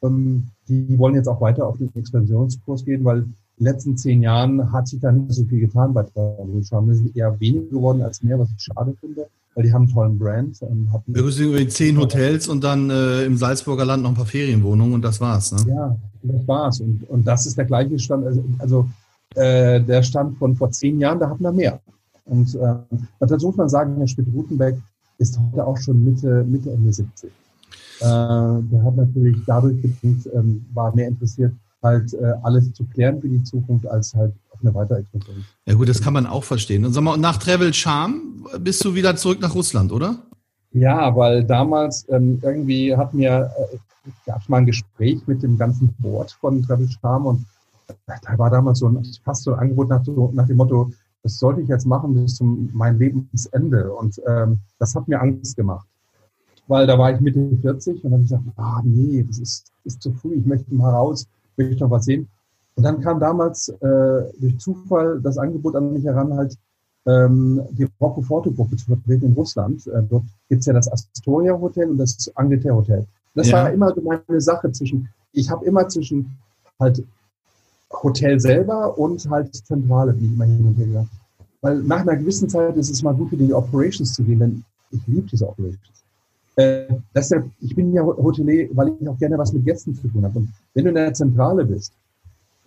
ähm, 0.02 0.48
die 0.68 0.98
wollen 0.98 1.16
jetzt 1.16 1.28
auch 1.28 1.42
weiter 1.42 1.68
auf 1.68 1.78
den 1.78 1.94
Expansionskurs 1.96 2.86
gehen, 2.86 3.04
weil 3.04 3.20
in 3.20 3.36
den 3.60 3.66
letzten 3.66 3.98
zehn 3.98 4.22
Jahren 4.22 4.72
hat 4.72 4.88
sich 4.88 5.00
da 5.00 5.12
nicht 5.12 5.34
so 5.34 5.46
viel 5.46 5.60
getan 5.62 5.94
bei 5.94 6.04
Travel 6.04 6.64
Charm. 6.64 6.88
Wir 6.88 6.96
sind 6.96 7.16
eher 7.16 7.40
weniger 7.40 7.70
geworden 7.70 8.02
als 8.02 8.22
mehr, 8.24 8.40
was 8.40 8.50
ich 8.50 8.64
schade 8.64 8.96
finde, 9.00 9.28
weil 9.56 9.64
die 9.64 9.74
haben 9.74 9.84
einen 9.84 9.94
tollen 9.94 10.20
Brand. 10.20 10.62
Ähm, 10.62 10.90
Wir 11.08 11.32
sind 11.32 11.48
über 11.48 11.68
zehn 11.68 11.98
Hotels 11.98 12.48
und 12.48 12.64
dann 12.64 12.90
äh, 12.90 13.24
im 13.24 13.38
Salzburger 13.38 13.86
Land 13.86 14.04
noch 14.04 14.10
ein 14.10 14.16
paar 14.16 14.26
Ferienwohnungen 14.26 14.94
und 14.94 15.02
das 15.02 15.20
war's. 15.20 15.54
Ne? 15.54 15.74
Ja, 15.74 15.96
das 16.24 16.48
war's. 16.48 16.80
Und, 16.82 17.10
und 17.10 17.26
das 17.26 17.46
ist 17.46 17.58
der 17.58 17.66
gleiche 17.66 17.98
Stand, 17.98 18.26
also, 18.26 18.44
also 18.60 18.90
äh, 19.36 19.82
der 19.82 20.04
Stand 20.04 20.38
von 20.38 20.56
vor 20.56 20.72
zehn 20.72 21.00
Jahren, 21.00 21.20
da 21.20 21.30
hatten 21.30 21.44
wir 21.44 21.54
mehr. 21.54 21.80
Und 22.26 22.54
äh, 22.56 22.76
dazu 23.20 23.48
muss 23.48 23.56
man 23.56 23.70
sagen, 23.70 23.96
Herr 23.98 24.08
Schmidt-Rutenbeck 24.08 24.76
ist 25.18 25.40
heute 25.40 25.66
auch 25.66 25.78
schon 25.78 26.04
Mitte, 26.04 26.44
Mitte 26.44 26.72
Ende 26.72 26.92
70. 26.92 27.30
Äh, 27.30 28.02
der 28.02 28.84
hat 28.84 28.96
natürlich 28.98 29.38
dadurch 29.46 29.82
bedingt, 29.82 30.30
ähm, 30.34 30.66
war 30.74 30.94
mehr 30.94 31.08
interessiert, 31.08 31.54
halt 31.82 32.14
äh, 32.14 32.34
alles 32.44 32.74
zu 32.74 32.84
klären 32.86 33.22
für 33.22 33.30
die 33.30 33.44
Zukunft, 33.44 33.88
als 33.88 34.14
halt 34.14 34.34
auf 34.56 34.62
eine 34.62 34.74
Weiterexpansion. 34.74 35.46
Ja 35.66 35.74
gut, 35.74 35.90
das 35.90 36.02
kann 36.02 36.14
man 36.14 36.26
auch 36.26 36.44
verstehen. 36.44 36.86
Und 36.86 36.94
sag 36.94 37.04
mal, 37.04 37.18
nach 37.18 37.38
Travel 37.38 37.74
Charm 37.74 38.48
bist 38.60 38.84
du 38.84 38.96
wieder 38.96 39.16
zurück 39.16 39.42
nach 39.42 39.54
Russland, 39.54 39.92
oder? 39.92 40.18
Ja, 40.72 41.16
weil 41.16 41.44
damals 41.44 42.06
ähm, 42.10 42.40
irgendwie 42.42 42.96
hat 42.96 43.14
mir, 43.14 43.52
äh, 43.72 44.10
gab 44.26 44.48
mal 44.50 44.58
ein 44.58 44.66
Gespräch 44.66 45.26
mit 45.26 45.44
dem 45.44 45.58
ganzen 45.58 45.94
Board 46.00 46.32
von 46.32 46.62
Travel 46.64 46.90
Charm 46.90 47.26
und 47.26 47.46
da 48.08 48.38
war 48.38 48.50
damals 48.50 48.80
so 48.80 48.88
ein, 48.88 49.06
fast 49.24 49.44
so 49.44 49.54
ein 49.54 49.60
Angebot 49.60 49.90
nach, 49.90 50.04
nach 50.34 50.48
dem 50.48 50.58
Motto, 50.58 50.92
das 51.24 51.40
sollte 51.40 51.62
ich 51.62 51.68
jetzt 51.68 51.86
machen 51.86 52.14
bis 52.14 52.36
zum 52.36 52.70
mein 52.74 53.00
Lebensende. 53.00 53.94
Und 53.94 54.22
ähm, 54.28 54.60
das 54.80 54.96
hat 54.96 55.08
mir 55.08 55.22
Angst 55.22 55.56
gemacht. 55.56 55.88
Weil 56.68 56.88
da 56.88 56.98
war 56.98 57.14
ich 57.14 57.22
Mitte 57.22 57.58
40 57.62 58.04
und 58.04 58.04
dann 58.04 58.14
habe 58.14 58.24
ich 58.24 58.30
gesagt, 58.30 58.44
ah 58.58 58.82
nee, 58.84 59.24
das 59.28 59.38
ist, 59.40 59.72
ist 59.84 60.02
zu 60.02 60.12
früh, 60.14 60.36
ich 60.36 60.46
möchte 60.46 60.74
mal 60.74 60.92
raus, 60.92 61.28
möchte 61.58 61.84
noch 61.84 61.92
was 61.92 62.06
sehen. 62.06 62.28
Und 62.76 62.84
dann 62.84 63.02
kam 63.02 63.20
damals 63.20 63.70
äh, 63.70 64.24
durch 64.40 64.58
Zufall 64.60 65.20
das 65.22 65.38
Angebot 65.38 65.76
an 65.76 65.94
mich 65.94 66.04
heran, 66.04 66.34
halt 66.34 66.58
ähm, 67.06 67.62
die 67.72 67.88
Rocco 68.02 68.22
Forte 68.22 68.52
Gruppe 68.52 68.76
zu 68.76 68.86
vertreten 68.86 69.28
in 69.28 69.34
Russland. 69.34 69.86
Äh, 69.88 70.04
dort 70.10 70.24
gibt's 70.50 70.66
ja 70.66 70.74
das 70.74 70.92
Astoria 70.92 71.58
Hotel 71.60 71.90
und 71.90 71.98
das 71.98 72.32
Angleterre 72.36 72.76
Hotel. 72.76 73.06
Das 73.34 73.50
ja. 73.50 73.64
war 73.64 73.72
immer 73.72 73.94
so 73.94 74.02
meine 74.02 74.42
Sache 74.42 74.72
zwischen, 74.72 75.08
ich 75.34 75.50
habe 75.50 75.66
immer 75.66 75.88
zwischen 75.88 76.38
halt 76.80 77.04
Hotel 77.92 78.40
selber 78.40 78.98
und 78.98 79.30
halt 79.30 79.54
Zentrale, 79.56 80.14
bin 80.14 80.26
ich 80.26 80.34
immer 80.34 80.46
hin 80.46 80.66
und 80.66 80.78
her 80.78 80.86
gegangen. 80.86 81.10
Weil 81.62 81.82
nach 81.84 82.02
einer 82.02 82.16
gewissen 82.16 82.50
Zeit 82.50 82.76
ist 82.76 82.90
es 82.90 83.02
mal 83.02 83.14
gut, 83.14 83.30
für 83.30 83.38
die 83.38 83.54
Operations 83.54 84.14
zu 84.14 84.24
gehen, 84.24 84.40
denn 84.40 84.64
ich 84.92 85.02
liebe 85.08 85.28
diese 85.28 85.48
Operations. 85.48 86.04
Äh, 86.58 86.86
deshalb, 87.14 87.50
ich 87.60 87.76
bin 87.76 87.94
ja 87.94 88.04
Hotelier, 88.04 88.70
weil 88.74 88.96
ich 89.00 89.08
auch 89.08 89.18
gerne 89.18 89.38
was 89.38 89.52
mit 89.52 89.66
Gästen 89.66 89.94
zu 89.94 90.08
tun 90.08 90.24
habe. 90.24 90.40
Und 90.40 90.50
wenn 90.74 90.86
du 90.86 90.90
in 90.90 90.96
der 90.96 91.14
Zentrale 91.14 91.66
bist, 91.66 91.92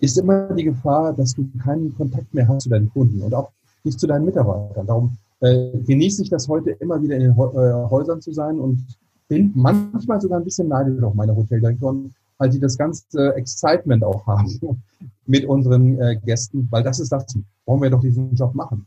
ist 0.00 0.18
immer 0.18 0.52
die 0.54 0.64
Gefahr, 0.64 1.12
dass 1.12 1.34
du 1.34 1.48
keinen 1.62 1.94
Kontakt 1.96 2.32
mehr 2.32 2.48
hast 2.48 2.64
zu 2.64 2.68
deinen 2.68 2.90
Kunden 2.90 3.22
und 3.22 3.34
auch 3.34 3.50
nicht 3.84 3.98
zu 3.98 4.06
deinen 4.06 4.24
Mitarbeitern. 4.24 4.86
Darum 4.86 5.16
äh, 5.40 5.70
genieße 5.78 6.22
ich 6.22 6.30
das 6.30 6.48
heute 6.48 6.70
immer 6.70 7.02
wieder 7.02 7.16
in 7.16 7.22
den 7.22 7.32
äh, 7.32 7.34
Häusern 7.34 8.20
zu 8.20 8.32
sein 8.32 8.58
und 8.58 8.84
bin 9.28 9.52
manchmal 9.54 10.20
sogar 10.20 10.38
ein 10.38 10.44
bisschen 10.44 10.68
neidisch 10.68 11.02
auf 11.02 11.14
meine 11.14 11.34
Hoteldirektoren, 11.34 12.14
weil 12.38 12.50
die 12.50 12.60
das 12.60 12.78
ganze 12.78 13.34
Excitement 13.34 14.02
auch 14.04 14.26
haben 14.26 14.82
mit 15.26 15.44
unseren 15.44 16.00
äh, 16.00 16.16
Gästen, 16.24 16.68
weil 16.70 16.82
das 16.82 16.98
ist 16.98 17.12
das, 17.12 17.26
wollen 17.66 17.82
wir 17.82 17.90
doch 17.90 18.00
diesen 18.00 18.34
Job 18.34 18.54
machen. 18.54 18.86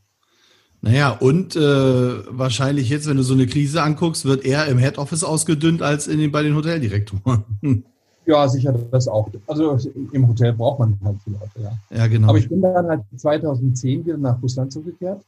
Naja, 0.84 1.12
und 1.12 1.56
äh, 1.56 1.60
wahrscheinlich 1.60 2.90
jetzt, 2.90 3.08
wenn 3.08 3.18
du 3.18 3.24
so 3.24 3.36
eine 3.36 3.46
Krise 3.46 3.84
anguckst, 3.84 4.26
wird 4.26 4.44
eher 4.44 4.66
im 4.66 4.80
Head 4.80 4.98
Office 4.98 5.24
ausgedünnt 5.24 5.84
als 5.84 6.08
in 6.08 6.18
den, 6.18 6.32
bei 6.32 6.42
den 6.42 6.56
Hoteldirektoren. 6.56 7.44
Ja, 8.26 8.48
sicher, 8.48 8.74
das 8.92 9.08
auch. 9.08 9.30
Also 9.48 9.78
im 10.12 10.28
Hotel 10.28 10.54
braucht 10.54 10.80
man 10.80 10.98
halt 11.04 11.18
viele 11.24 11.38
Leute, 11.38 11.62
ja. 11.62 11.98
Ja, 11.98 12.08
genau. 12.08 12.30
Aber 12.30 12.38
ich 12.38 12.48
bin 12.48 12.62
dann 12.62 12.88
halt 12.88 13.02
2010 13.18 14.06
wieder 14.06 14.18
nach 14.18 14.42
Russland 14.42 14.72
zurückgekehrt, 14.72 15.24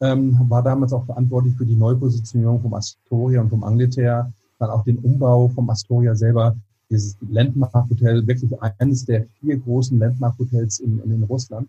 ähm, 0.00 0.38
war 0.48 0.62
damals 0.62 0.92
auch 0.92 1.04
verantwortlich 1.04 1.54
für 1.56 1.66
die 1.66 1.74
Neupositionierung 1.74 2.60
vom 2.60 2.74
Astoria 2.74 3.40
und 3.40 3.50
vom 3.50 3.64
Angleterre, 3.64 4.32
dann 4.58 4.70
auch 4.70 4.84
den 4.84 4.98
Umbau 4.98 5.48
vom 5.48 5.68
Astoria 5.70 6.14
selber 6.14 6.54
dieses 6.90 7.16
Landmark-Hotel, 7.28 8.26
wirklich 8.26 8.50
eines 8.78 9.04
der 9.04 9.26
vier 9.40 9.58
großen 9.58 9.98
Landmark-Hotels 9.98 10.80
in, 10.80 11.00
in, 11.00 11.22
Russland. 11.24 11.68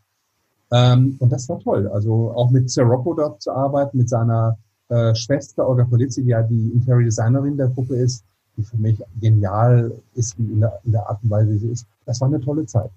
Ähm, 0.71 1.17
und 1.19 1.32
das 1.32 1.49
war 1.49 1.60
toll. 1.60 1.88
Also 1.88 2.32
auch 2.32 2.51
mit 2.51 2.69
Sirocco 2.69 3.13
dort 3.13 3.41
zu 3.41 3.51
arbeiten, 3.51 3.97
mit 3.97 4.10
seiner 4.10 4.58
äh, 4.88 5.13
Schwester 5.15 5.67
Olga 5.67 5.84
Polizzi, 5.84 6.23
die 6.23 6.29
ja 6.29 6.41
die 6.41 6.71
Interior 6.71 7.03
Designerin 7.03 7.58
der 7.58 7.67
Gruppe 7.67 7.95
ist, 7.95 8.23
die 8.60 8.65
für 8.65 8.78
mich 8.78 9.02
genial 9.19 9.91
ist 10.15 10.38
in 10.38 10.60
der, 10.60 10.80
in 10.84 10.91
der 10.91 11.10
Art 11.10 11.19
und 11.24 11.30
Weise, 11.30 11.52
wie 11.54 11.58
sie 11.58 11.69
ist. 11.69 11.86
Das 12.06 12.19
war 12.19 12.28
eine 12.28 12.41
tolle 12.41 12.65
Zeit. 12.65 12.89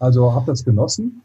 Also 0.00 0.32
habe 0.32 0.46
das 0.46 0.64
genossen. 0.64 1.22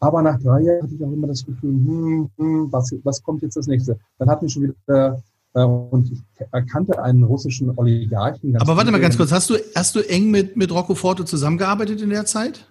Aber 0.00 0.22
nach 0.22 0.38
drei 0.40 0.62
Jahren 0.62 0.82
hatte 0.82 0.94
ich 0.94 1.04
auch 1.04 1.12
immer 1.12 1.26
das 1.26 1.44
Gefühl, 1.44 1.70
hm, 1.70 2.30
hm, 2.36 2.72
was, 2.72 2.92
was 3.04 3.22
kommt 3.22 3.42
jetzt 3.42 3.56
das 3.56 3.66
nächste? 3.66 3.98
Dann 4.18 4.28
hat 4.30 4.42
mich 4.42 4.52
schon 4.52 4.62
wieder 4.62 5.22
äh, 5.54 5.62
und 5.62 6.10
ich 6.10 6.20
erkannte 6.52 7.02
einen 7.02 7.22
russischen 7.22 7.76
Oligarchen. 7.76 8.56
Aber 8.56 8.76
warte 8.76 8.90
mal 8.90 9.00
ganz 9.00 9.16
kurz, 9.16 9.30
hast 9.30 9.50
du, 9.50 9.54
hast 9.74 9.94
du 9.94 10.00
eng 10.00 10.30
mit, 10.30 10.56
mit 10.56 10.72
Rocco 10.72 10.94
Forte 10.94 11.24
zusammengearbeitet 11.24 12.00
in 12.00 12.10
der 12.10 12.24
Zeit? 12.24 12.66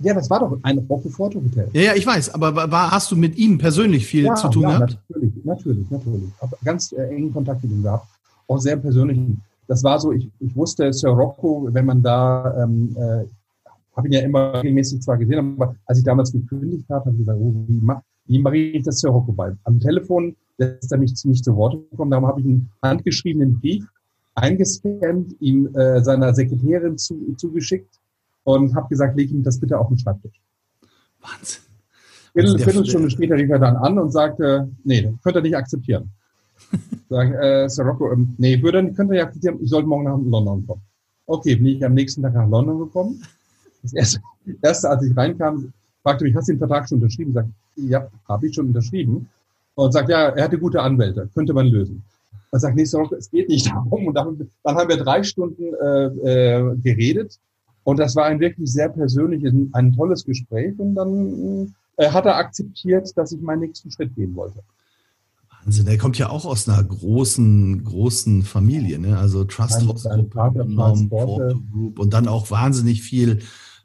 Ja, 0.00 0.14
das 0.14 0.30
war 0.30 0.40
doch 0.40 0.58
ein 0.62 0.78
Rocco 0.78 1.08
Forte 1.08 1.38
Hotel. 1.38 1.68
Ja, 1.72 1.82
ja, 1.82 1.94
ich 1.94 2.06
weiß, 2.06 2.34
aber 2.34 2.54
war, 2.70 2.90
hast 2.90 3.10
du 3.10 3.16
mit 3.16 3.36
ihm 3.36 3.58
persönlich 3.58 4.06
viel 4.06 4.24
ja, 4.24 4.34
zu 4.34 4.48
tun 4.48 4.62
ja, 4.62 4.70
gehabt? 4.70 4.98
Natürlich, 5.08 5.44
natürlich, 5.44 5.90
natürlich. 5.90 6.22
Ich 6.28 6.42
habe 6.42 6.56
ganz 6.64 6.92
äh, 6.92 7.08
engen 7.08 7.32
Kontakt 7.32 7.62
mit 7.62 7.72
ihm 7.72 7.82
gehabt, 7.82 8.06
auch 8.46 8.58
sehr 8.58 8.76
persönlich. 8.76 9.18
Das 9.68 9.84
war 9.84 10.00
so, 10.00 10.12
ich, 10.12 10.28
ich 10.40 10.56
wusste, 10.56 10.92
Sir 10.92 11.10
Rocco, 11.10 11.68
wenn 11.70 11.86
man 11.86 12.02
da, 12.02 12.64
ähm, 12.64 12.96
äh, 12.96 13.26
habe 13.96 14.08
ihn 14.08 14.12
ja 14.12 14.20
immer 14.20 14.54
regelmäßig 14.54 15.02
zwar 15.02 15.18
gesehen, 15.18 15.60
aber 15.60 15.76
als 15.84 15.98
ich 15.98 16.04
damals 16.04 16.32
gekündigt 16.32 16.88
habe, 16.88 17.04
habe 17.04 17.12
ich 17.12 17.18
gesagt, 17.18 17.38
oh, 17.40 17.54
wie, 17.66 17.78
mach, 17.80 18.00
wie 18.26 18.38
mache 18.38 18.56
ich 18.56 18.82
das 18.82 19.00
Sir 19.00 19.10
Rocco 19.10 19.32
bei? 19.32 19.52
Am 19.64 19.78
Telefon 19.78 20.34
lässt 20.56 20.90
er 20.90 20.98
mich 20.98 21.14
nicht 21.24 21.44
zu 21.44 21.54
Wort 21.54 21.78
kommen. 21.96 22.10
Darum 22.10 22.26
habe 22.26 22.40
ich 22.40 22.46
einen 22.46 22.70
handgeschriebenen 22.82 23.60
Brief 23.60 23.86
eingescannt, 24.34 25.34
ihm 25.40 25.74
äh, 25.74 26.02
seiner 26.02 26.34
Sekretärin 26.34 26.96
zu, 26.96 27.34
zugeschickt 27.36 27.98
und 28.44 28.74
habe 28.74 28.88
gesagt, 28.88 29.16
leg 29.16 29.30
ihm 29.30 29.42
das 29.42 29.60
bitte 29.60 29.78
auf 29.78 29.88
den 29.88 29.98
Schreibtisch. 29.98 30.40
Wahnsinn. 31.20 31.62
Viertel, 32.32 32.52
also 32.52 32.64
Viertelstunde 32.64 33.10
später 33.10 33.34
rief 33.36 33.50
er 33.50 33.58
dann 33.58 33.76
an 33.76 33.98
und 33.98 34.10
sagte, 34.10 34.68
nee, 34.84 35.02
das 35.02 35.12
könnt 35.22 35.36
ihr 35.36 35.42
nicht 35.42 35.56
akzeptieren. 35.56 36.10
Sagen, 37.08 37.34
äh, 37.34 37.68
Sir 37.68 37.84
Rocco, 37.84 38.12
ähm, 38.12 38.34
nee, 38.38 38.62
würde, 38.62 38.82
könnt 38.92 39.10
ihr 39.10 39.14
nicht 39.14 39.22
akzeptieren, 39.22 39.58
ich 39.62 39.70
sollte 39.70 39.88
morgen 39.88 40.04
nach 40.04 40.18
London 40.18 40.66
kommen. 40.66 40.82
Okay, 41.26 41.56
bin 41.56 41.66
ich 41.66 41.84
am 41.84 41.94
nächsten 41.94 42.22
Tag 42.22 42.34
nach 42.34 42.48
London 42.48 42.78
gekommen. 42.78 43.22
Das 43.82 43.92
erste, 43.92 44.20
erste 44.62 44.90
als 44.90 45.04
ich 45.04 45.16
reinkam, 45.16 45.72
fragte 46.02 46.24
mich, 46.24 46.34
hast 46.34 46.48
du 46.48 46.52
den 46.52 46.58
Vertrag 46.58 46.88
schon 46.88 46.98
unterschrieben? 46.98 47.32
Sag, 47.32 47.46
ja, 47.76 48.08
habe 48.28 48.46
ich 48.46 48.54
schon 48.54 48.66
unterschrieben 48.68 49.28
und 49.74 49.92
sagt, 49.92 50.08
ja, 50.08 50.28
er 50.28 50.44
hatte 50.44 50.58
gute 50.58 50.82
Anwälte, 50.82 51.28
könnte 51.34 51.54
man 51.54 51.66
lösen. 51.66 52.02
Man 52.50 52.60
sagt, 52.60 52.76
nee, 52.76 52.84
sorry, 52.84 53.14
es 53.16 53.30
geht 53.30 53.48
nicht 53.48 53.66
darum. 53.70 54.06
Und 54.06 54.14
dann, 54.14 54.50
dann 54.64 54.76
haben 54.76 54.88
wir 54.88 54.96
drei 54.96 55.22
Stunden 55.22 55.74
äh, 55.74 56.56
äh, 56.56 56.76
geredet 56.76 57.38
und 57.84 57.98
das 57.98 58.16
war 58.16 58.26
ein 58.26 58.40
wirklich 58.40 58.70
sehr 58.70 58.88
persönliches, 58.88 59.54
ein 59.72 59.92
tolles 59.92 60.24
Gespräch 60.24 60.78
und 60.78 60.94
dann 60.94 61.74
äh, 61.96 62.10
hat 62.10 62.26
er 62.26 62.36
akzeptiert, 62.36 63.16
dass 63.16 63.32
ich 63.32 63.40
meinen 63.40 63.60
nächsten 63.60 63.90
Schritt 63.90 64.14
gehen 64.14 64.34
wollte. 64.34 64.60
Wahnsinn, 65.68 65.84
der 65.84 65.98
kommt 65.98 66.16
ja 66.16 66.30
auch 66.30 66.46
aus 66.46 66.66
einer 66.66 66.82
großen, 66.82 67.84
großen 67.84 68.42
Familie, 68.42 68.98
ne? 68.98 69.18
Also 69.18 69.44
Trust 69.44 69.86
House 69.86 70.08
Group 71.70 71.98
und 71.98 72.14
dann 72.14 72.26
auch 72.26 72.50
wahnsinnig 72.50 73.02
viel 73.02 73.40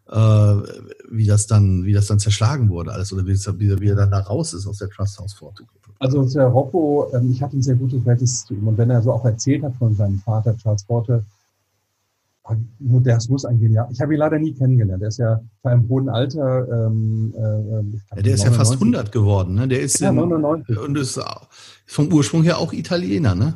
äh, 0.09 0.15
wie 0.15 1.25
das 1.25 1.47
dann, 1.47 1.83
wie 1.83 1.91
das 1.91 2.07
dann 2.07 2.19
zerschlagen 2.19 2.69
wurde, 2.69 2.93
alles 2.93 3.11
oder 3.11 3.25
wie, 3.25 3.35
wie, 3.35 3.81
wie 3.81 3.87
er 3.89 3.95
dann 3.95 4.11
da 4.11 4.19
raus 4.19 4.53
ist 4.53 4.65
aus 4.65 4.77
der 4.77 4.89
Trust 4.89 5.19
House 5.19 5.33
Forte 5.33 5.63
Gruppe. 5.63 5.91
Also 5.99 6.25
Herr 6.39 6.47
Rocco, 6.47 7.09
ähm, 7.13 7.31
ich 7.31 7.41
hatte 7.41 7.57
ein 7.57 7.61
sehr 7.61 7.75
gutes 7.75 8.01
Verhältnis 8.03 8.45
zu 8.45 8.53
ihm 8.53 8.67
und 8.67 8.77
wenn 8.77 8.89
er 8.89 9.01
so 9.01 9.11
auch 9.11 9.25
erzählt 9.25 9.63
hat 9.63 9.75
von 9.75 9.93
seinem 9.93 10.19
Vater 10.19 10.55
Charles 10.55 10.83
Forte, 10.83 11.25
muss 13.29 13.45
ein 13.45 13.59
genial. 13.59 13.87
Ich 13.91 14.01
habe 14.01 14.13
ihn 14.13 14.19
leider 14.19 14.37
nie 14.37 14.53
kennengelernt. 14.53 15.01
Der 15.01 15.09
ist 15.09 15.17
ja 15.17 15.41
bei 15.61 15.71
einem 15.71 15.87
hohen 15.87 16.09
Alter. 16.09 16.87
Ähm, 16.87 17.33
äh, 17.35 18.17
ja, 18.17 18.21
der 18.21 18.33
ist 18.33 18.43
ja 18.43 18.51
fast 18.51 18.73
100 18.73 19.11
geworden. 19.11 19.55
Ne? 19.55 19.67
Der 19.67 19.79
ist 19.79 19.99
ja, 19.99 20.09
in, 20.09 20.15
99. 20.15 20.77
und 20.77 20.97
ist 20.97 21.21
vom 21.85 22.11
Ursprung 22.11 22.43
her 22.43 22.57
auch 22.57 22.73
Italiener, 22.73 23.35
ne? 23.35 23.53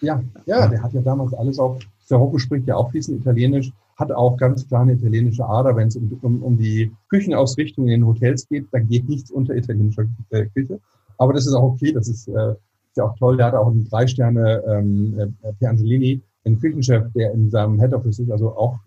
Ja, 0.00 0.22
ja, 0.46 0.66
der 0.66 0.82
hat 0.82 0.92
ja 0.92 1.00
damals 1.00 1.34
alles 1.34 1.58
auch. 1.58 1.78
Der 2.10 2.18
Rocco 2.18 2.38
spricht 2.38 2.66
ja 2.66 2.76
auch 2.76 2.90
fließend 2.90 3.20
Italienisch 3.20 3.72
hat 3.96 4.10
auch 4.12 4.36
ganz 4.36 4.66
klar 4.66 4.82
eine 4.82 4.94
italienische 4.94 5.44
Ader. 5.44 5.76
Wenn 5.76 5.88
es 5.88 5.96
um, 5.96 6.18
um, 6.22 6.42
um 6.42 6.58
die 6.58 6.92
Küchenausrichtung 7.08 7.84
in 7.84 8.00
den 8.00 8.06
Hotels 8.06 8.48
geht, 8.48 8.66
dann 8.72 8.88
geht 8.88 9.08
nichts 9.08 9.30
unter 9.30 9.54
italienischer 9.54 10.04
äh, 10.30 10.46
Küche. 10.46 10.80
Aber 11.18 11.32
das 11.32 11.46
ist 11.46 11.54
auch 11.54 11.62
okay, 11.62 11.92
das 11.92 12.08
ist, 12.08 12.28
äh, 12.28 12.50
ist 12.52 12.96
ja 12.96 13.04
auch 13.04 13.16
toll. 13.16 13.36
Der 13.36 13.46
hat 13.46 13.54
auch 13.54 13.68
einen 13.68 13.88
Drei-Sterne 13.88 14.62
ähm, 14.66 15.18
äh, 15.42 15.52
Pier 15.54 15.70
Einen 16.44 16.60
Küchenchef, 16.60 17.10
der 17.14 17.32
in 17.32 17.50
seinem 17.50 17.80
Head 17.80 17.94
Office 17.94 18.18
ist. 18.18 18.30
Also 18.30 18.50
auch, 18.56 18.78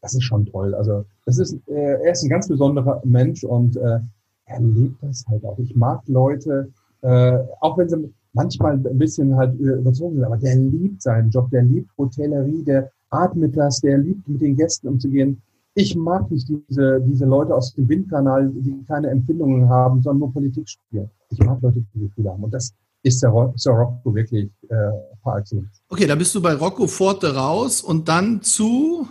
das 0.00 0.14
ist 0.14 0.24
schon 0.24 0.46
toll. 0.46 0.74
Also 0.74 1.04
das 1.26 1.38
ist, 1.38 1.56
äh, 1.68 2.00
er 2.02 2.12
ist 2.12 2.22
ein 2.22 2.30
ganz 2.30 2.48
besonderer 2.48 3.00
Mensch 3.04 3.44
und 3.44 3.76
äh, 3.76 4.00
er 4.46 4.60
lebt 4.60 5.02
das 5.02 5.24
halt 5.28 5.44
auch. 5.44 5.58
Ich 5.58 5.74
mag 5.76 6.02
Leute, 6.08 6.70
äh, 7.02 7.38
auch 7.60 7.78
wenn 7.78 7.88
sie 7.88 8.12
manchmal 8.32 8.74
ein 8.74 8.98
bisschen 8.98 9.36
halt 9.36 9.58
überzogen 9.58 10.16
sind, 10.16 10.24
aber 10.24 10.36
der 10.36 10.56
liebt 10.56 11.02
seinen 11.02 11.30
Job, 11.30 11.50
der 11.50 11.62
liebt 11.62 11.90
Hotellerie, 11.98 12.62
der 12.64 12.90
atmet 13.10 13.56
das, 13.56 13.80
der 13.80 13.98
liebt 13.98 14.26
mit 14.28 14.40
den 14.40 14.56
Gästen 14.56 14.88
umzugehen. 14.88 15.40
Ich 15.74 15.96
mag 15.96 16.30
nicht 16.30 16.48
diese, 16.48 17.00
diese 17.00 17.24
Leute 17.24 17.54
aus 17.54 17.74
dem 17.74 17.88
Windkanal, 17.88 18.50
die 18.50 18.84
keine 18.86 19.08
Empfindungen 19.08 19.68
haben, 19.68 20.02
sondern 20.02 20.20
nur 20.20 20.32
Politik 20.32 20.68
spielen. 20.68 21.10
Ich 21.30 21.38
mag 21.38 21.60
Leute, 21.62 21.82
die 21.94 22.00
Gefühle 22.00 22.30
haben. 22.30 22.44
Und 22.44 22.52
das 22.52 22.74
ist 23.02 23.22
der, 23.22 23.30
der 23.30 23.72
Rocco 23.72 24.14
wirklich 24.14 24.50
äh, 24.68 25.38
excellence. 25.38 25.82
Okay, 25.88 26.06
da 26.06 26.14
bist 26.14 26.34
du 26.34 26.42
bei 26.42 26.54
Rocco 26.54 26.86
Forte 26.86 27.34
raus 27.34 27.82
und 27.82 28.08
dann 28.08 28.42
zu 28.42 29.08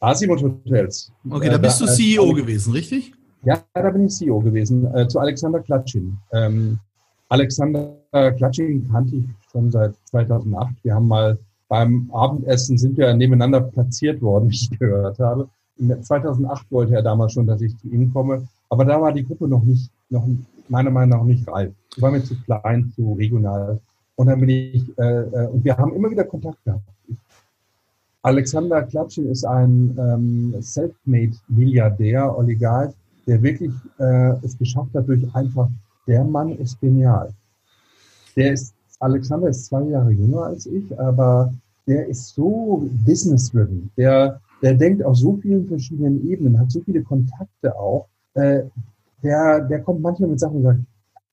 Asimut 0.00 0.42
Hotels. 0.42 1.12
Okay, 1.28 1.50
da 1.50 1.58
bist 1.58 1.80
du 1.80 1.84
äh, 1.84 1.88
CEO 1.88 2.32
gewesen, 2.32 2.72
richtig? 2.72 3.12
Ja, 3.44 3.62
da 3.74 3.90
bin 3.90 4.06
ich 4.06 4.14
CEO 4.14 4.40
gewesen, 4.40 4.86
äh, 4.94 5.06
zu 5.08 5.18
Alexander 5.18 5.60
Klatschin. 5.60 6.16
Ähm, 6.32 6.78
Alexander 7.28 7.96
Klatschin 8.10 8.88
kannte 8.90 9.16
ich 9.16 9.24
schon 9.52 9.70
seit 9.70 9.94
2008. 10.10 10.74
Wir 10.82 10.94
haben 10.94 11.06
mal 11.06 11.38
beim 11.70 12.10
Abendessen 12.12 12.76
sind 12.76 12.98
wir 12.98 13.14
nebeneinander 13.14 13.60
platziert 13.60 14.20
worden, 14.20 14.50
wie 14.50 14.54
ich 14.54 14.78
gehört 14.78 15.18
habe. 15.18 15.48
2008 15.78 16.66
wollte 16.70 16.94
er 16.94 17.02
damals 17.02 17.32
schon, 17.32 17.46
dass 17.46 17.62
ich 17.62 17.74
zu 17.78 17.88
ihm 17.88 18.12
komme, 18.12 18.46
aber 18.68 18.84
da 18.84 19.00
war 19.00 19.12
die 19.12 19.24
Gruppe 19.24 19.48
noch 19.48 19.62
nicht, 19.62 19.90
noch 20.10 20.26
meiner 20.70 20.90
Meinung 20.90 21.18
nach 21.18 21.24
nicht 21.24 21.46
reif. 21.48 21.72
Die 21.96 22.02
war 22.02 22.10
mir 22.10 22.22
zu 22.22 22.36
klein, 22.42 22.92
zu 22.94 23.14
regional. 23.14 23.80
Und 24.16 24.26
dann 24.26 24.40
bin 24.40 24.48
ich, 24.48 24.98
äh, 24.98 25.02
äh 25.02 25.48
und 25.48 25.64
wir 25.64 25.76
haben 25.76 25.94
immer 25.94 26.10
wieder 26.10 26.24
Kontakt 26.24 26.62
gehabt. 26.64 26.84
Alexander 28.22 28.82
Klatschin 28.82 29.26
ist 29.26 29.44
ein 29.44 29.96
ähm, 29.98 30.54
Selfmade-Milliardär, 30.60 32.36
Oligarch, 32.36 32.92
der 33.26 33.42
wirklich 33.42 33.72
äh, 33.98 34.32
es 34.42 34.58
geschafft 34.58 34.94
hat 34.94 35.08
durch 35.08 35.24
einfach, 35.34 35.68
der 36.06 36.24
Mann 36.24 36.50
ist 36.58 36.78
genial. 36.80 37.32
Der 38.36 38.52
ist, 38.52 38.74
Alexander 38.98 39.48
ist 39.48 39.66
zwei 39.66 39.84
Jahre 39.84 40.10
jünger 40.10 40.44
als 40.44 40.66
ich, 40.66 40.98
aber 41.00 41.52
der 41.86 42.06
ist 42.08 42.34
so 42.34 42.88
business-driven. 43.06 43.90
Der, 43.96 44.40
der 44.60 44.74
denkt 44.74 45.02
auf 45.02 45.16
so 45.16 45.36
vielen 45.36 45.66
verschiedenen 45.66 46.28
Ebenen, 46.28 46.58
hat 46.58 46.70
so 46.70 46.80
viele 46.80 47.02
Kontakte 47.02 47.74
auch. 47.78 48.06
Äh, 48.34 48.64
der, 49.22 49.60
der 49.60 49.82
kommt 49.82 50.02
manchmal 50.02 50.30
mit 50.30 50.40
Sachen 50.40 50.56
und 50.56 50.62
sagt, 50.62 50.80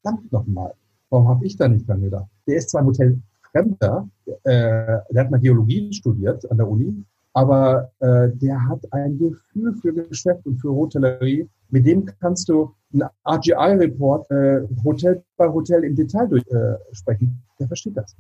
verdammt 0.02 0.32
nochmal, 0.32 0.74
warum 1.10 1.28
habe 1.28 1.46
ich 1.46 1.56
da 1.56 1.68
nicht 1.68 1.88
dran 1.88 2.02
gedacht? 2.02 2.28
Der 2.48 2.58
ist 2.58 2.70
zwar 2.70 2.82
im 2.82 2.88
Hotel 2.88 3.20
Fremder, 3.52 4.08
äh, 4.26 4.98
der 5.10 5.24
hat 5.24 5.32
mal 5.32 5.40
Geologie 5.40 5.92
studiert 5.94 6.50
an 6.52 6.58
der 6.58 6.68
Uni, 6.68 7.04
aber 7.34 7.92
äh, 8.00 8.30
der 8.34 8.68
hat 8.68 8.82
ein 8.92 9.18
Gefühl 9.18 9.74
für 9.82 9.94
Geschäft 9.94 10.46
und 10.46 10.60
für 10.60 10.70
Hotellerie. 10.70 11.48
Mit 11.70 11.86
dem 11.86 12.06
kannst 12.20 12.50
du 12.50 12.74
einen 12.94 13.10
RGI-Report 13.28 14.32
äh, 14.32 14.62
Hotel 14.84 15.24
bei 15.38 15.48
Hotel 15.48 15.84
im 15.84 15.96
Detail 15.96 16.28
durchsprechen. 16.28 17.28
Äh, 17.28 17.58
der 17.60 17.68
versteht 17.68 17.98
das. 17.98 18.16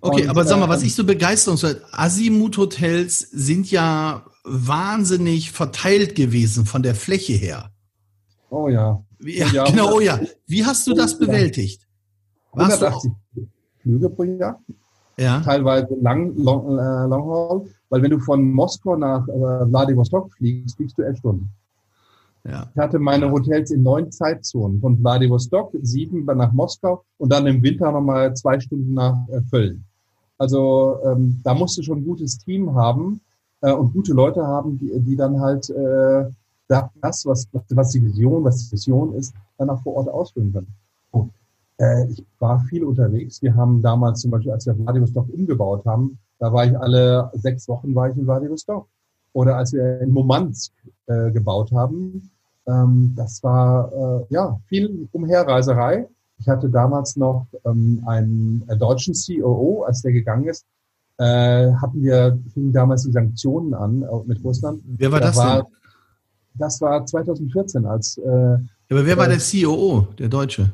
Okay, 0.00 0.22
und, 0.22 0.28
aber 0.30 0.44
sag 0.44 0.58
mal, 0.58 0.68
was 0.68 0.82
äh, 0.82 0.86
ich 0.86 0.94
so 0.94 1.04
begeisterungswert, 1.04 1.82
Azimut-Hotels 1.92 3.18
sind 3.18 3.70
ja 3.70 4.24
wahnsinnig 4.44 5.52
verteilt 5.52 6.14
gewesen 6.14 6.64
von 6.64 6.82
der 6.82 6.94
Fläche 6.94 7.34
her. 7.34 7.70
Oh 8.50 8.68
ja. 8.68 9.02
Ja, 9.20 9.46
ja 9.52 9.64
genau, 9.64 9.94
oh 9.94 10.00
ja. 10.00 10.20
Wie 10.46 10.64
hast 10.64 10.86
du 10.86 10.94
das 10.94 11.18
bewältigt? 11.18 11.86
180 12.52 13.12
Flüge 13.78 14.10
pro 14.10 14.24
Jahr. 14.24 14.60
Ja. 15.16 15.40
Teilweise 15.40 15.94
lang, 16.00 16.34
long, 16.36 16.78
äh, 16.78 17.06
long 17.06 17.24
haul, 17.24 17.68
weil 17.90 18.02
wenn 18.02 18.10
du 18.10 18.18
von 18.18 18.50
Moskau 18.52 18.96
nach 18.96 19.26
äh, 19.28 19.66
Vladivostok 19.66 20.32
fliegst, 20.32 20.76
fliegst 20.76 20.98
du 20.98 21.02
elf 21.02 21.18
Stunden. 21.18 21.50
Ja. 22.44 22.70
Ich 22.74 22.80
hatte 22.80 22.98
meine 22.98 23.30
Hotels 23.30 23.70
in 23.70 23.82
neun 23.82 24.10
Zeitzonen. 24.10 24.80
Von 24.80 24.98
Vladivostok 24.98 25.72
sieben 25.82 26.24
nach 26.24 26.52
Moskau 26.52 27.04
und 27.18 27.30
dann 27.30 27.46
im 27.46 27.62
Winter 27.62 27.92
nochmal 27.92 28.34
zwei 28.34 28.58
Stunden 28.58 28.94
nach 28.94 29.28
äh, 29.28 29.40
Köln. 29.50 29.84
Also 30.38 30.98
ähm, 31.04 31.40
da 31.44 31.52
musst 31.52 31.76
du 31.76 31.82
schon 31.82 31.98
ein 31.98 32.04
gutes 32.04 32.38
Team 32.38 32.74
haben 32.74 33.20
äh, 33.60 33.72
und 33.72 33.92
gute 33.92 34.14
Leute 34.14 34.42
haben, 34.42 34.78
die, 34.78 34.98
die 35.00 35.16
dann 35.16 35.38
halt 35.38 35.68
äh, 35.68 36.30
das, 36.70 37.26
was, 37.26 37.48
was 37.52 37.88
die 37.90 38.04
Vision, 38.04 38.44
was 38.44 38.64
die 38.64 38.72
Vision 38.72 39.14
ist, 39.14 39.34
dann 39.58 39.70
auch 39.70 39.82
vor 39.82 39.94
Ort 39.96 40.08
ausführen 40.08 40.52
können. 40.52 40.74
Oh. 41.12 41.28
Äh, 41.78 42.10
ich 42.10 42.24
war 42.38 42.60
viel 42.60 42.84
unterwegs. 42.84 43.42
Wir 43.42 43.54
haben 43.54 43.82
damals 43.82 44.20
zum 44.20 44.30
Beispiel, 44.30 44.52
als 44.52 44.66
wir 44.66 44.74
Vladivostok 44.74 45.28
umgebaut 45.32 45.84
haben, 45.84 46.18
da 46.38 46.52
war 46.52 46.64
ich 46.64 46.78
alle 46.78 47.30
sechs 47.34 47.68
Wochen 47.68 47.94
war 47.94 48.08
ich 48.08 48.16
in 48.16 48.24
Vladivostok. 48.24 48.86
Oder 49.32 49.56
als 49.56 49.72
wir 49.72 50.00
in 50.00 50.10
Murmansk 50.10 50.72
äh, 51.06 51.30
gebaut 51.30 51.70
haben, 51.72 52.30
ähm, 52.66 53.12
das 53.16 53.42
war 53.42 53.92
äh, 53.92 54.26
ja 54.30 54.58
viel 54.66 55.08
Umherreiserei. 55.12 56.08
Ich 56.38 56.48
hatte 56.48 56.70
damals 56.70 57.16
noch 57.16 57.46
ähm, 57.64 58.02
einen 58.06 58.64
äh, 58.68 58.76
deutschen 58.76 59.14
COO, 59.14 59.82
als 59.82 60.02
der 60.02 60.12
gegangen 60.12 60.48
ist, 60.48 60.64
äh, 61.18 61.72
hatten 61.74 62.02
wir, 62.02 62.38
fingen 62.54 62.72
damals 62.72 63.04
die 63.04 63.12
Sanktionen 63.12 63.74
an 63.74 64.02
äh, 64.02 64.06
mit 64.24 64.42
Russland. 64.42 64.82
Wer 64.86 65.12
war 65.12 65.20
da 65.20 65.26
das 65.26 65.36
war, 65.36 65.62
denn? 65.62 65.72
Das 66.60 66.80
war 66.82 67.04
2014, 67.04 67.86
als. 67.86 68.18
Äh, 68.18 68.58
aber 68.90 69.06
wer 69.06 69.16
war 69.16 69.28
der 69.28 69.38
COO, 69.38 70.06
der 70.18 70.28
Deutsche? 70.28 70.70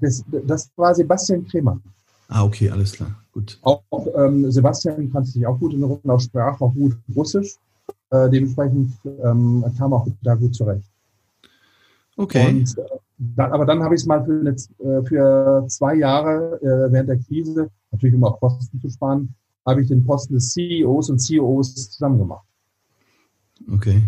Das, 0.00 0.24
das 0.46 0.70
war 0.76 0.94
Sebastian 0.94 1.46
Kremer. 1.46 1.78
Ah, 2.28 2.42
okay, 2.42 2.70
alles 2.70 2.92
klar. 2.92 3.10
Gut. 3.32 3.58
Auch, 3.62 3.82
ähm, 4.16 4.50
Sebastian 4.50 5.12
kannte 5.12 5.30
sich 5.30 5.46
auch 5.46 5.58
gut 5.58 5.74
in 5.74 5.82
Russen, 5.82 6.10
auch 6.10 6.20
sprach 6.20 6.58
auch 6.60 6.72
gut 6.72 6.96
Russisch. 7.14 7.56
Äh, 8.10 8.30
dementsprechend 8.30 8.92
ähm, 9.04 9.62
kam 9.76 9.92
auch 9.92 10.06
da 10.22 10.34
gut 10.34 10.54
zurecht. 10.54 10.88
Okay. 12.16 12.48
Und, 12.48 12.78
äh, 12.78 12.82
dann, 13.18 13.52
aber 13.52 13.66
dann 13.66 13.82
habe 13.82 13.94
ich 13.94 14.00
es 14.00 14.06
mal 14.06 14.24
für, 14.24 14.40
eine, 14.40 14.50
äh, 14.50 15.02
für 15.04 15.66
zwei 15.68 15.96
Jahre 15.96 16.58
äh, 16.62 16.92
während 16.92 17.10
der 17.10 17.18
Krise, 17.18 17.70
natürlich 17.90 18.16
um 18.16 18.24
auch 18.24 18.40
Kosten 18.40 18.80
zu 18.80 18.88
sparen, 18.88 19.34
habe 19.66 19.82
ich 19.82 19.88
den 19.88 20.04
Posten 20.04 20.34
des 20.34 20.52
CEOs 20.52 21.10
und 21.10 21.20
COOs 21.26 21.90
zusammen 21.90 22.18
gemacht. 22.18 22.46
Okay. 23.70 24.02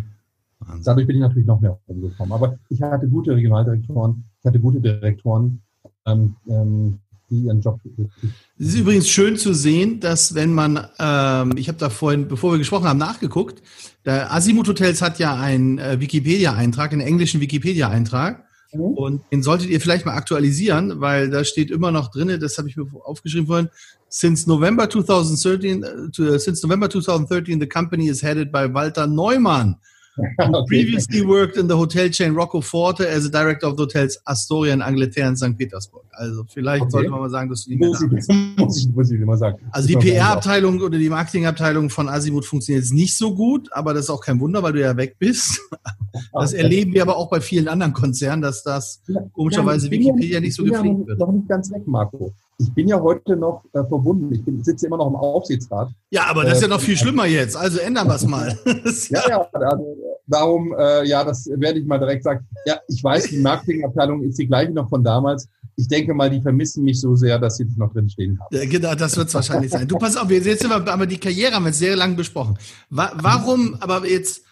Wahnsinn. 0.61 0.85
Dadurch 0.85 1.07
bin 1.07 1.17
ich 1.17 1.23
natürlich 1.23 1.47
noch 1.47 1.61
mehr 1.61 1.79
rumgekommen. 1.89 2.33
Aber 2.33 2.59
ich 2.69 2.83
hatte 2.83 3.09
gute 3.09 3.35
Regionaldirektoren, 3.35 4.25
ich 4.41 4.47
hatte 4.47 4.61
gute 4.61 4.81
Direktoren, 4.81 5.63
ähm, 6.07 6.37
ähm, 6.49 6.99
die 7.31 7.43
ihren 7.43 7.61
Job. 7.61 7.81
Es 8.59 8.69
ist 8.69 8.79
übrigens 8.79 9.09
schön 9.09 9.37
zu 9.37 9.53
sehen, 9.53 10.01
dass 10.01 10.35
wenn 10.35 10.53
man, 10.53 10.87
ähm, 10.99 11.53
ich 11.57 11.69
habe 11.69 11.79
da 11.79 11.91
vorhin, 11.91 12.27
bevor 12.29 12.53
wir 12.53 12.59
gesprochen 12.59 12.89
haben, 12.89 12.99
nachgeguckt, 12.99 13.63
der 14.05 14.33
Asimut 14.33 14.69
Hotels 14.69 15.03
hat 15.03 15.19
ja 15.19 15.37
einen 15.37 15.79
äh, 15.79 16.01
Wikipedia-Eintrag, 16.01 16.93
einen 16.93 17.03
englischen 17.03 17.41
Wikipedia-Eintrag. 17.41 18.45
Mhm. 18.73 18.81
Und 18.81 19.23
den 19.31 19.43
solltet 19.43 19.69
ihr 19.69 19.81
vielleicht 19.81 20.07
mal 20.07 20.15
aktualisieren, 20.15 21.01
weil 21.01 21.31
da 21.31 21.45
steht 21.45 21.71
immer 21.71 21.91
noch 21.91 22.11
drinne, 22.11 22.39
das 22.39 22.59
habe 22.59 22.69
ich 22.69 22.77
mir 22.77 22.87
aufgeschrieben 23.05 23.47
vorhin, 23.47 23.69
since 24.09 24.49
November 24.49 24.89
2013, 24.89 25.85
uh, 25.85 26.23
äh, 26.23 26.39
since 26.39 26.67
November 26.67 26.89
2013 26.89 27.61
the 27.61 27.69
company 27.69 28.09
is 28.09 28.23
headed 28.23 28.51
by 28.51 28.73
Walter 28.73 29.07
Neumann 29.07 29.77
okay. 30.39 30.65
previously 30.67 31.23
worked 31.23 31.57
in 31.57 31.69
the 31.69 31.77
hotel 31.77 32.09
chain 32.11 32.35
Rocco 32.35 32.61
Forte 32.61 33.05
as 33.07 33.27
a 33.27 33.31
director 33.31 33.67
of 33.67 33.77
the 33.77 33.83
hotels 33.83 34.19
Astoria 34.27 34.73
in 34.73 34.83
Angleterre 34.83 35.29
in 35.29 35.37
St. 35.37 35.57
Petersburg. 35.57 36.05
Also 36.13 36.45
vielleicht 36.49 36.83
okay. 36.83 36.91
sollte 36.91 37.11
man 37.11 37.21
mal 37.21 37.31
sagen, 37.31 37.49
dass 37.49 37.65
du 37.65 37.71
die 37.71 37.77
muss 37.79 38.01
ich, 38.03 38.57
muss 38.57 38.79
ich, 38.79 38.89
muss 38.95 39.11
ich 39.11 39.21
mal 39.21 39.37
sagen. 39.37 39.59
Also 39.71 39.89
die 39.89 39.97
PR-Abteilung 39.97 40.81
oder 40.81 40.99
die 40.99 41.09
Marketingabteilung 41.09 41.91
von 41.91 42.09
Asimut 42.09 42.45
funktioniert 42.45 42.85
jetzt 42.85 42.93
nicht 42.93 43.17
so 43.17 43.35
gut, 43.35 43.69
aber 43.73 43.95
das 43.95 44.05
ist 44.05 44.11
auch 44.11 44.21
kein 44.21 44.41
Wunder, 44.41 44.63
weil 44.63 44.73
du 44.73 44.81
ja 44.81 44.97
weg 44.97 45.17
bist. 45.19 45.61
Das 46.33 46.53
erleben 46.53 46.95
wir 46.95 47.03
aber 47.03 47.17
auch 47.17 47.31
bei 47.31 47.41
vielen 47.41 47.69
anderen 47.69 47.93
Konzernen, 47.93 48.43
dass 48.43 48.63
das 48.63 49.03
komischerweise 49.33 49.91
Wikipedia 49.91 50.41
nicht 50.41 50.55
so 50.55 50.65
gepflegt 50.65 51.07
wird. 51.07 51.19
Noch 51.19 51.31
nicht 51.31 51.49
ganz 51.49 51.71
weg, 51.71 51.87
Marco. 51.87 52.33
Ich 52.61 52.75
bin 52.75 52.89
ja 52.89 53.01
heute 53.01 53.37
noch 53.37 53.65
äh, 53.73 53.85
verbunden. 53.85 54.33
Ich 54.35 54.45
bin, 54.45 54.65
sitze 54.65 54.87
immer 54.87 54.97
noch 54.97 55.07
im 55.07 55.15
Aufsichtsrat. 55.15 55.91
Ja, 56.11 56.27
aber 56.27 56.43
das 56.45 56.55
ist 56.55 56.63
ja 56.63 56.69
noch 56.69 56.81
viel 56.81 56.95
äh, 56.95 56.97
schlimmer 56.97 57.25
jetzt. 57.27 57.57
Also 57.57 57.79
ändern 57.79 58.09
wir 58.09 58.17
es 58.17 58.27
mal. 58.27 58.59
ja, 59.11 59.29
ja, 59.29 59.49
also, 59.53 59.97
darum, 60.27 60.75
äh, 60.77 61.07
ja, 61.07 61.23
das 61.23 61.47
werde 61.47 61.79
ich 61.79 61.87
mal 61.87 61.99
direkt 61.99 62.25
sagen. 62.25 62.45
Ja, 62.67 62.81
ich 62.89 63.03
weiß, 63.03 63.29
die 63.29 63.39
Marketingabteilung 63.39 64.25
ist 64.25 64.41
die 64.41 64.49
gleiche 64.49 64.73
noch 64.73 64.89
von 64.89 65.05
damals. 65.05 65.49
Ich 65.77 65.87
denke 65.87 66.13
mal, 66.13 66.29
die 66.29 66.41
vermissen 66.41 66.83
mich 66.83 67.01
so 67.01 67.15
sehr, 67.15 67.39
dass 67.39 67.59
sie 67.59 67.65
das 67.65 67.77
noch 67.77 67.93
drin 67.93 68.11
stehen 68.11 68.37
haben. 68.41 68.57
Ja, 68.57 68.69
genau, 68.69 68.95
das 68.97 69.17
wird 69.17 69.29
es 69.29 69.35
wahrscheinlich 69.35 69.71
sein. 69.71 69.87
Du 69.87 69.97
pass 69.97 70.17
auf, 70.17 70.29
jetzt 70.29 70.61
sind 70.61 70.71
wir, 70.71 70.93
aber 70.93 71.07
die 71.07 71.19
Karriere 71.19 71.53
haben 71.53 71.65
wir 71.65 71.73
sehr 71.73 71.95
lang 71.95 72.17
besprochen. 72.17 72.59
Warum, 72.91 73.77
aber 73.79 74.05
jetzt, 74.05 74.43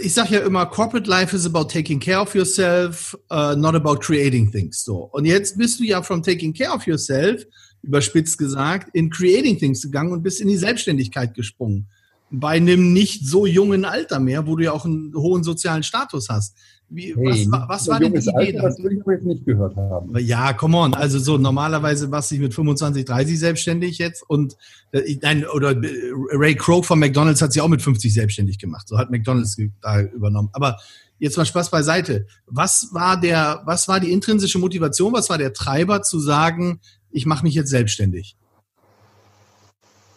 ich 0.00 0.14
sage 0.14 0.34
ja 0.34 0.40
immer, 0.40 0.66
Corporate 0.66 1.08
Life 1.08 1.34
is 1.34 1.46
about 1.46 1.64
taking 1.64 2.00
care 2.00 2.20
of 2.20 2.34
yourself, 2.34 3.16
uh, 3.30 3.54
not 3.56 3.74
about 3.74 3.96
creating 4.00 4.50
things. 4.50 4.84
So. 4.84 5.08
Und 5.12 5.24
jetzt 5.24 5.58
bist 5.58 5.80
du 5.80 5.84
ja 5.84 6.02
from 6.02 6.22
taking 6.22 6.52
care 6.52 6.72
of 6.72 6.86
yourself, 6.86 7.44
überspitzt 7.82 8.38
gesagt, 8.38 8.94
in 8.94 9.10
creating 9.10 9.58
things 9.58 9.82
gegangen 9.82 10.12
und 10.12 10.22
bist 10.22 10.40
in 10.40 10.48
die 10.48 10.56
Selbstständigkeit 10.56 11.34
gesprungen. 11.34 11.86
Bei 12.30 12.56
einem 12.56 12.92
nicht 12.92 13.26
so 13.26 13.46
jungen 13.46 13.84
Alter 13.84 14.20
mehr, 14.20 14.46
wo 14.46 14.56
du 14.56 14.64
ja 14.64 14.72
auch 14.72 14.84
einen 14.84 15.14
hohen 15.14 15.42
sozialen 15.42 15.82
Status 15.82 16.28
hast. 16.28 16.54
Wie, 16.90 17.14
hey, 17.14 17.46
was, 17.50 17.68
was 17.68 17.88
war 17.88 18.00
denn 18.00 18.14
die 18.14 18.18
Idee? 18.18 18.32
Alter, 18.34 18.62
das 18.62 18.82
würde 18.82 18.96
ich 18.96 19.02
jetzt 19.06 19.26
nicht 19.26 19.44
gehört 19.44 19.76
haben. 19.76 20.18
Ja, 20.20 20.54
come 20.54 20.76
on. 20.78 20.94
Also 20.94 21.18
so 21.18 21.36
normalerweise 21.36 22.10
war 22.10 22.24
ich 22.30 22.38
mit 22.38 22.54
25, 22.54 23.04
30 23.04 23.38
selbstständig 23.38 23.98
jetzt 23.98 24.22
und 24.28 24.56
äh, 24.92 25.18
nein, 25.20 25.44
oder 25.46 25.72
äh, 25.72 26.12
Ray 26.32 26.54
Kroc 26.54 26.86
von 26.86 26.98
McDonalds 26.98 27.42
hat 27.42 27.52
sich 27.52 27.60
auch 27.60 27.68
mit 27.68 27.82
50 27.82 28.12
selbstständig 28.12 28.58
gemacht. 28.58 28.88
So 28.88 28.96
hat 28.96 29.10
McDonalds 29.10 29.58
da 29.82 30.00
übernommen. 30.00 30.48
Aber 30.52 30.78
jetzt 31.18 31.36
mal 31.36 31.44
Spaß 31.44 31.70
beiseite. 31.70 32.26
Was 32.46 32.88
war 32.92 33.20
der, 33.20 33.62
was 33.66 33.86
war 33.88 34.00
die 34.00 34.10
intrinsische 34.10 34.58
Motivation? 34.58 35.12
Was 35.12 35.28
war 35.28 35.36
der 35.36 35.52
Treiber 35.52 36.02
zu 36.02 36.18
sagen, 36.18 36.80
ich 37.10 37.26
mache 37.26 37.44
mich 37.44 37.54
jetzt 37.54 37.70
selbstständig? 37.70 38.36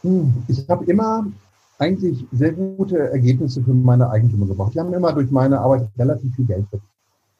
Hm, 0.03 0.43
ich 0.47 0.67
habe 0.69 0.85
immer 0.85 1.27
eigentlich 1.81 2.25
sehr 2.31 2.53
gute 2.53 2.99
Ergebnisse 2.99 3.63
für 3.63 3.73
meine 3.73 4.09
Eigentümer 4.09 4.45
gebracht. 4.45 4.73
Die 4.75 4.79
haben 4.79 4.93
immer 4.93 5.13
durch 5.13 5.31
meine 5.31 5.59
Arbeit 5.59 5.89
relativ 5.97 6.35
viel 6.35 6.45
Geld 6.45 6.67
verdient. 6.69 6.91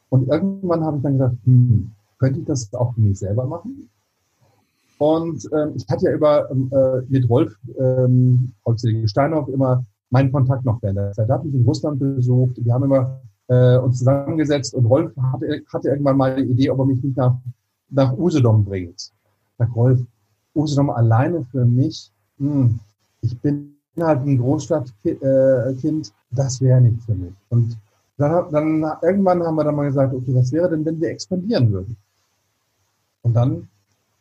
Und 0.10 0.28
irgendwann 0.28 0.84
habe 0.84 0.98
ich 0.98 1.04
dann 1.04 1.14
gedacht, 1.14 1.36
hm, 1.46 1.92
könnte 2.18 2.40
ich 2.40 2.46
das 2.46 2.74
auch 2.74 2.94
für 2.96 3.02
mich 3.02 3.20
selber 3.20 3.46
machen? 3.46 3.88
Und 4.98 5.48
ähm, 5.54 5.74
ich 5.76 5.88
hatte 5.90 6.06
ja 6.06 6.14
über 6.14 6.50
ähm, 6.52 6.72
äh, 6.72 7.02
mit 7.08 7.30
Rolf 7.30 7.56
ähm, 7.80 8.52
Steinhoff 9.06 9.48
immer 9.48 9.86
meinen 10.10 10.32
Kontakt 10.32 10.66
noch 10.66 10.82
während 10.82 10.98
der 10.98 11.12
Zeit. 11.14 11.30
Da 11.30 11.36
habe 11.36 11.48
ich 11.48 11.54
in 11.54 11.64
Russland 11.64 12.00
besucht. 12.00 12.58
Wir 12.64 12.74
haben 12.74 12.84
immer 12.84 13.22
äh, 13.48 13.78
uns 13.78 14.00
zusammengesetzt 14.00 14.74
und 14.74 14.86
Rolf 14.86 15.16
hatte, 15.18 15.62
hatte 15.72 15.90
irgendwann 15.90 16.18
mal 16.18 16.36
die 16.36 16.52
Idee, 16.52 16.72
ob 16.72 16.80
er 16.80 16.86
mich 16.86 17.04
nicht 17.04 17.18
nach, 17.18 17.36
nach 17.90 18.18
Usedom 18.18 18.66
bringt. 18.66 19.12
Sag, 19.60 19.76
Rolf, 19.76 20.00
Usedom 20.56 20.90
alleine 20.90 21.44
für 21.46 21.64
mich, 21.64 22.12
hm, 22.38 22.80
ich 23.22 23.40
bin 23.40 23.76
ein 23.98 24.38
Großstadtkind, 24.38 25.22
äh, 25.22 26.12
das 26.32 26.62
wäre 26.62 26.82
nicht 26.82 27.04
für 27.04 27.14
mich. 27.14 27.34
Und 27.50 27.78
dann, 28.18 28.52
dann 28.52 28.98
irgendwann 29.02 29.44
haben 29.44 29.56
wir 29.56 29.64
dann 29.64 29.76
mal 29.76 29.88
gesagt, 29.88 30.14
okay, 30.14 30.34
was 30.34 30.52
wäre 30.52 30.70
denn, 30.70 30.86
wenn 30.86 31.00
wir 31.02 31.10
expandieren 31.10 31.72
würden? 31.72 31.98
Und 33.24 33.34
dann, 33.34 33.68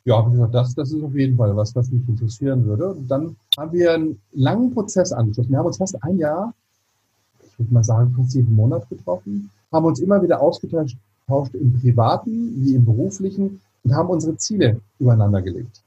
ja, 0.04 0.16
habe 0.16 0.30
ich 0.30 0.34
gesagt, 0.34 0.54
das, 0.54 0.74
das 0.74 0.92
ist 0.92 1.02
auf 1.02 1.14
jeden 1.14 1.36
Fall 1.36 1.54
was, 1.56 1.74
was 1.74 1.90
mich 1.90 2.06
interessieren 2.08 2.64
würde. 2.64 2.92
Und 2.92 3.08
dann 3.08 3.36
haben 3.56 3.72
wir 3.72 3.94
einen 3.94 4.20
langen 4.32 4.72
Prozess 4.72 5.12
angeschlossen. 5.12 5.50
Wir 5.50 5.58
haben 5.58 5.66
uns 5.66 5.78
fast 5.78 6.02
ein 6.02 6.18
Jahr, 6.18 6.52
ich 7.42 7.58
würde 7.58 7.72
mal 7.72 7.84
sagen, 7.84 8.14
fast 8.16 8.34
jeden 8.34 8.54
Monat 8.54 8.88
getroffen, 8.88 9.50
haben 9.72 9.84
uns 9.84 10.00
immer 10.00 10.22
wieder 10.22 10.40
ausgetauscht 10.40 10.96
im 11.52 11.78
Privaten 11.80 12.64
wie 12.64 12.74
im 12.74 12.84
Beruflichen 12.84 13.60
und 13.84 13.94
haben 13.94 14.08
unsere 14.08 14.36
Ziele 14.36 14.80
übereinander 14.98 15.40
gelegt. 15.42 15.82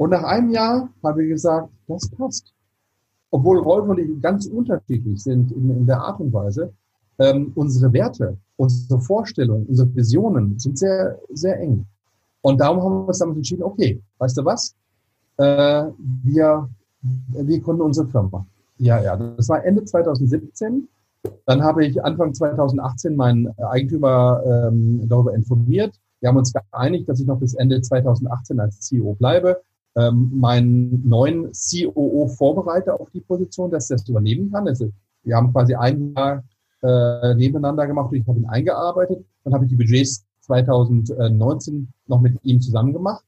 Und 0.00 0.08
nach 0.08 0.22
einem 0.22 0.48
Jahr 0.48 0.88
haben 1.02 1.18
wir 1.18 1.28
gesagt, 1.28 1.68
das 1.86 2.08
passt. 2.08 2.54
Obwohl 3.30 3.58
Rolf 3.58 3.86
und 3.86 3.98
ich 3.98 4.08
ganz 4.22 4.46
unterschiedlich 4.46 5.22
sind 5.22 5.52
in, 5.52 5.68
in 5.76 5.86
der 5.86 6.00
Art 6.00 6.18
und 6.20 6.32
Weise, 6.32 6.72
ähm, 7.18 7.52
unsere 7.54 7.92
Werte, 7.92 8.38
unsere 8.56 8.98
Vorstellungen, 8.98 9.66
unsere 9.66 9.94
Visionen 9.94 10.58
sind 10.58 10.78
sehr, 10.78 11.18
sehr 11.34 11.60
eng. 11.60 11.84
Und 12.40 12.62
darum 12.62 12.82
haben 12.82 12.92
wir 12.94 13.08
uns 13.08 13.18
damit 13.18 13.36
entschieden, 13.36 13.62
okay, 13.62 14.00
weißt 14.16 14.38
du 14.38 14.44
was? 14.46 14.74
Äh, 15.36 15.88
wir, 16.24 16.66
wir 17.02 17.60
gründen 17.60 17.82
unsere 17.82 18.06
Firma. 18.06 18.46
Ja, 18.78 19.02
ja, 19.02 19.18
das 19.18 19.50
war 19.50 19.62
Ende 19.66 19.84
2017. 19.84 20.88
Dann 21.44 21.62
habe 21.62 21.84
ich 21.84 22.02
Anfang 22.02 22.32
2018 22.32 23.16
meinen 23.16 23.48
Eigentümer 23.58 24.42
ähm, 24.46 25.06
darüber 25.06 25.34
informiert. 25.34 25.92
Wir 26.20 26.30
haben 26.30 26.38
uns 26.38 26.54
geeinigt, 26.54 27.06
dass 27.06 27.20
ich 27.20 27.26
noch 27.26 27.38
bis 27.38 27.52
Ende 27.52 27.82
2018 27.82 28.60
als 28.60 28.80
CEO 28.80 29.12
bleibe 29.12 29.60
ähm, 29.96 30.30
meinen 30.34 31.08
neuen 31.08 31.50
COO 31.52 32.28
vorbereite 32.28 32.98
auf 32.98 33.10
die 33.10 33.20
Position, 33.20 33.70
dass 33.70 33.90
er 33.90 33.96
das 33.96 34.08
übernehmen 34.08 34.50
kann. 34.52 34.68
Also 34.68 34.90
wir 35.24 35.36
haben 35.36 35.52
quasi 35.52 35.74
ein 35.74 36.14
Jahr 36.14 36.44
äh, 36.82 37.34
nebeneinander 37.34 37.86
gemacht 37.86 38.10
und 38.10 38.18
ich 38.18 38.26
habe 38.26 38.38
ihn 38.38 38.46
eingearbeitet. 38.46 39.24
Dann 39.44 39.54
habe 39.54 39.64
ich 39.64 39.70
die 39.70 39.76
Budgets 39.76 40.24
2019 40.42 41.88
noch 42.06 42.20
mit 42.20 42.38
ihm 42.42 42.60
zusammen 42.60 42.92
gemacht 42.92 43.24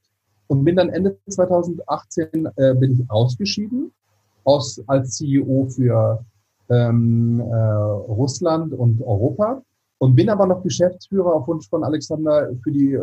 und 0.47 0.63
bin 0.63 0.75
dann 0.75 0.89
Ende 0.89 1.17
2018 1.27 2.49
äh, 2.55 2.73
bin 2.75 2.93
ich 2.93 3.09
ausgeschieden 3.09 3.91
aus, 4.43 4.81
als 4.87 5.17
CEO 5.17 5.67
für 5.69 6.25
ähm, 6.69 7.39
äh, 7.39 7.55
Russland 7.55 8.73
und 8.73 9.01
Europa 9.01 9.61
und 9.99 10.15
bin 10.15 10.29
aber 10.29 10.45
noch 10.45 10.63
Geschäftsführer 10.63 11.33
auf 11.33 11.47
Wunsch 11.47 11.69
von 11.69 11.83
Alexander 11.83 12.49
für 12.61 12.71
die 12.71 12.93
äh, 12.93 12.99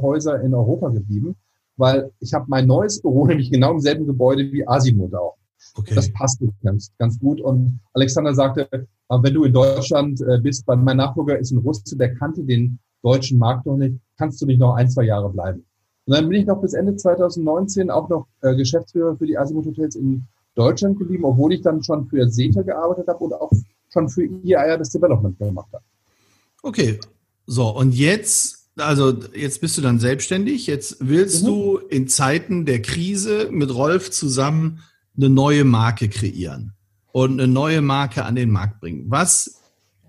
Häuser 0.00 0.40
in 0.40 0.54
Europa 0.54 0.88
geblieben 0.88 1.36
weil 1.80 2.12
ich 2.20 2.32
habe 2.32 2.44
mein 2.48 2.66
neues 2.66 3.00
Büro 3.00 3.26
nämlich 3.26 3.50
genau 3.50 3.72
im 3.72 3.80
selben 3.80 4.06
Gebäude 4.06 4.50
wie 4.52 4.66
Asimut 4.66 5.14
auch. 5.14 5.36
Okay. 5.74 5.94
Das 5.94 6.12
passt 6.12 6.40
ganz, 6.62 6.92
ganz 6.98 7.18
gut. 7.18 7.40
Und 7.40 7.80
Alexander 7.94 8.34
sagte, 8.34 8.68
äh, 8.72 8.78
wenn 9.08 9.34
du 9.34 9.44
in 9.44 9.52
Deutschland 9.52 10.20
äh, 10.20 10.38
bist, 10.38 10.66
weil 10.66 10.76
mein 10.76 10.96
Nachfolger 10.96 11.38
ist 11.38 11.50
ein 11.50 11.58
Russe, 11.58 11.96
der 11.96 12.14
kannte 12.14 12.42
den 12.42 12.78
deutschen 13.02 13.38
Markt 13.38 13.66
noch 13.66 13.76
nicht, 13.76 13.96
kannst 14.18 14.40
du 14.40 14.46
nicht 14.46 14.60
noch 14.60 14.74
ein, 14.74 14.88
zwei 14.90 15.04
Jahre 15.04 15.30
bleiben. 15.30 15.64
Und 16.06 16.16
dann 16.16 16.28
bin 16.28 16.40
ich 16.40 16.46
noch 16.46 16.60
bis 16.60 16.74
Ende 16.74 16.96
2019 16.96 17.90
auch 17.90 18.08
noch 18.08 18.26
äh, 18.42 18.54
Geschäftsführer 18.54 19.16
für 19.16 19.26
die 19.26 19.38
Asimut 19.38 19.66
Hotels 19.66 19.96
in 19.96 20.26
Deutschland 20.54 20.98
geblieben, 20.98 21.24
obwohl 21.24 21.52
ich 21.52 21.62
dann 21.62 21.82
schon 21.82 22.06
für 22.06 22.28
SETA 22.28 22.62
gearbeitet 22.62 23.06
habe 23.08 23.24
und 23.24 23.32
auch 23.34 23.52
schon 23.92 24.08
für 24.08 24.24
IAR 24.24 24.78
das 24.78 24.90
Development 24.90 25.38
gemacht 25.38 25.72
habe. 25.72 25.84
Okay, 26.62 26.98
so 27.46 27.68
und 27.76 27.94
jetzt 27.94 28.59
also 28.80 29.16
jetzt 29.34 29.60
bist 29.60 29.76
du 29.76 29.82
dann 29.82 29.98
selbstständig. 29.98 30.66
Jetzt 30.66 30.96
willst 31.00 31.42
mhm. 31.42 31.46
du 31.46 31.78
in 31.78 32.08
Zeiten 32.08 32.66
der 32.66 32.82
Krise 32.82 33.48
mit 33.50 33.72
Rolf 33.74 34.10
zusammen 34.10 34.82
eine 35.16 35.28
neue 35.28 35.64
Marke 35.64 36.08
kreieren 36.08 36.72
und 37.12 37.40
eine 37.40 37.46
neue 37.46 37.82
Marke 37.82 38.24
an 38.24 38.34
den 38.34 38.50
Markt 38.50 38.80
bringen. 38.80 39.04
Was, 39.08 39.60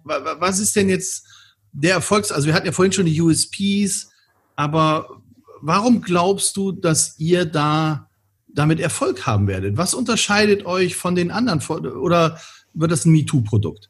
was 0.03 0.59
ist 0.59 0.75
denn 0.75 0.89
jetzt 0.89 1.25
der 1.71 1.93
Erfolgs, 1.93 2.31
also 2.31 2.47
wir 2.47 2.53
hatten 2.53 2.65
ja 2.65 2.71
vorhin 2.71 2.91
schon 2.91 3.05
die 3.05 3.21
USPs, 3.21 4.09
aber 4.55 5.21
warum 5.61 6.01
glaubst 6.01 6.57
du, 6.57 6.71
dass 6.71 7.17
ihr 7.19 7.45
da 7.45 8.09
damit 8.53 8.79
Erfolg 8.79 9.25
haben 9.25 9.47
werdet? 9.47 9.77
Was 9.77 9.93
unterscheidet 9.93 10.65
euch 10.65 10.95
von 10.95 11.15
den 11.15 11.31
anderen 11.31 11.61
oder 11.61 12.39
wird 12.73 12.91
das 12.91 13.05
ein 13.05 13.11
MeToo-Produkt? 13.11 13.89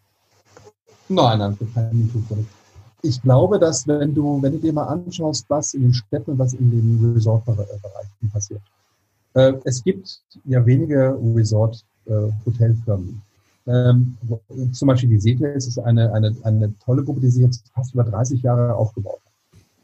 Nein, 1.10 1.40
nein, 1.40 1.58
kein 1.74 1.98
MeToo-Produkt 1.98 2.61
ich 3.02 3.22
glaube, 3.22 3.60
dass 3.60 3.88
wenn 3.88 4.14
du, 4.14 4.42
wenn 4.42 4.54
du 4.54 4.60
dir 4.60 4.74
mal 4.74 4.86
anschaust, 4.86 5.46
was 5.50 5.74
in 5.74 5.84
den 5.84 5.94
Städten 5.94 6.38
was 6.38 6.54
in 6.54 6.70
den 6.70 7.14
Resort-Bereichen 7.14 8.30
passiert. 8.32 8.62
Äh, 9.34 9.54
es 9.64 9.84
gibt 9.84 10.22
ja 10.46 10.66
wenige 10.66 11.18
Resort-Hotelfirmen. 11.36 13.22
Ähm, 13.68 14.18
zum 14.72 14.88
Beispiel 14.88 15.10
die 15.10 15.20
Setes 15.20 15.68
ist 15.68 15.80
eine, 15.80 16.12
eine, 16.14 16.36
eine 16.44 16.74
tolle 16.80 17.04
Gruppe, 17.04 17.22
die 17.22 17.30
sich 17.30 17.44
jetzt 17.44 17.64
fast 17.74 17.94
über 17.94 18.04
30 18.04 18.42
Jahre 18.42 18.76
aufgebaut 18.76 19.20
hat. 19.24 19.32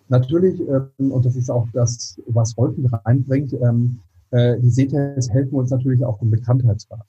Natürlich, 0.10 0.60
ähm, 0.62 1.12
und 1.12 1.26
das 1.26 1.36
ist 1.36 1.50
auch 1.50 1.68
das, 1.74 2.20
was 2.28 2.56
mit 2.58 2.92
reinbringt, 3.06 3.54
ähm, 3.54 4.00
äh, 4.32 4.60
die 4.60 4.70
Setes 4.70 5.30
helfen 5.30 5.56
uns 5.56 5.70
natürlich 5.70 6.04
auch 6.04 6.22
im 6.22 6.32
Bekanntheitsgrad. 6.32 7.06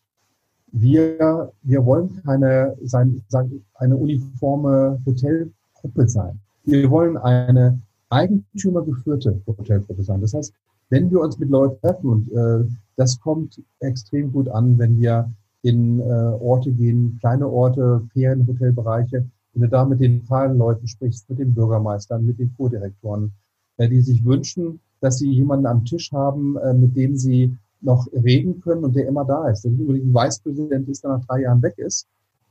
Wir, 0.71 1.51
wir 1.63 1.85
wollen 1.87 2.23
keine, 2.23 2.77
sein, 2.85 3.23
sagen, 3.29 3.65
eine 3.75 3.97
uniforme 3.97 5.01
Hotel 5.07 5.51
Gruppe 5.81 6.09
sein. 6.09 6.41
Wir 6.65 6.91
wollen 6.91 7.17
eine 7.17 7.81
eigentümergeführte 8.11 9.41
Hotelgruppe 9.47 10.03
sein. 10.03 10.21
Das 10.21 10.35
heißt, 10.35 10.53
wenn 10.91 11.11
wir 11.11 11.21
uns 11.21 11.39
mit 11.39 11.51
Leuten 11.51 11.81
treffen 11.81 12.09
und 12.09 12.33
äh, 12.33 12.65
das 12.97 13.21
kommt 13.21 13.63
extrem 13.81 14.33
gut 14.33 14.49
an, 14.49 14.79
wenn 14.79 14.99
wir 14.99 15.31
in 15.63 16.01
äh, 16.01 16.05
Orte 16.05 16.73
gehen, 16.73 17.19
kleine 17.21 17.49
Orte, 17.49 18.03
Ferienhotelbereiche, 18.13 19.27
wenn 19.53 19.63
du 19.63 19.69
da 19.69 19.85
mit 19.85 20.01
den 20.01 20.23
Leuten 20.29 20.87
sprichst, 20.87 21.29
mit 21.29 21.39
den 21.39 21.55
Bürgermeistern, 21.55 22.25
mit 22.25 22.39
den 22.39 22.53
Kurdirektoren, 22.57 23.33
äh, 23.77 23.89
die 23.89 24.01
sich 24.01 24.25
wünschen, 24.25 24.81
dass 25.01 25.19
sie 25.19 25.31
jemanden 25.31 25.67
am 25.67 25.85
Tisch 25.85 26.13
haben, 26.13 26.57
äh, 26.57 26.73
mit 26.75 26.97
dem 26.97 27.17
sie 27.17 27.57
noch 27.81 28.07
reden 28.13 28.61
können 28.61 28.85
und 28.85 28.97
der 28.97 29.07
immer 29.07 29.25
da 29.25 29.49
ist. 29.49 29.65
Der 29.65 29.71
nicht 29.71 29.81
unbedingt 29.81 30.07
ein 30.07 30.15
Vicepräsident 30.15 30.89
ist, 30.89 31.05
der 31.05 31.11
nach 31.11 31.25
drei 31.27 31.43
Jahren 31.43 31.63
weg 31.63 31.75
ist, 31.79 32.07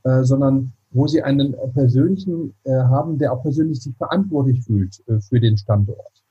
äh, 0.08 0.24
sondern 0.24 0.72
wo 0.92 1.06
sie 1.06 1.22
einen 1.22 1.54
persönlichen 1.74 2.54
äh, 2.64 2.72
haben, 2.72 3.18
der 3.18 3.34
auch 3.34 3.42
persönlich 3.42 3.82
sich 3.82 3.96
verantwortlich 3.98 4.64
fühlt 4.64 5.04
äh, 5.08 5.20
für 5.20 5.40
den 5.40 5.58
Standort. 5.58 6.24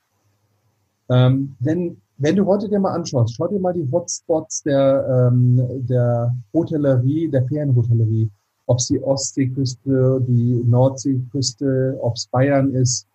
Ähm, 1.09 1.55
denn 1.59 1.97
wenn 2.17 2.35
du 2.35 2.45
heute 2.45 2.67
dir 2.67 2.79
mal 2.79 2.95
anschaust, 2.95 3.35
schau 3.35 3.47
dir 3.47 3.59
mal 3.59 3.73
die 3.73 3.87
Hotspots 3.91 4.63
der, 4.63 5.29
ähm, 5.31 5.61
der 5.87 6.35
Hotellerie, 6.53 7.29
der 7.29 7.45
Ferienhotellerie, 7.45 8.29
ob 8.65 8.79
es 8.79 8.87
die 8.87 9.01
Ostseeküste, 9.01 10.25
die 10.27 10.63
Nordseeküste, 10.65 11.97
ob 12.01 12.15
es 12.15 12.25
Bayern 12.27 12.73
ist, 12.73 13.07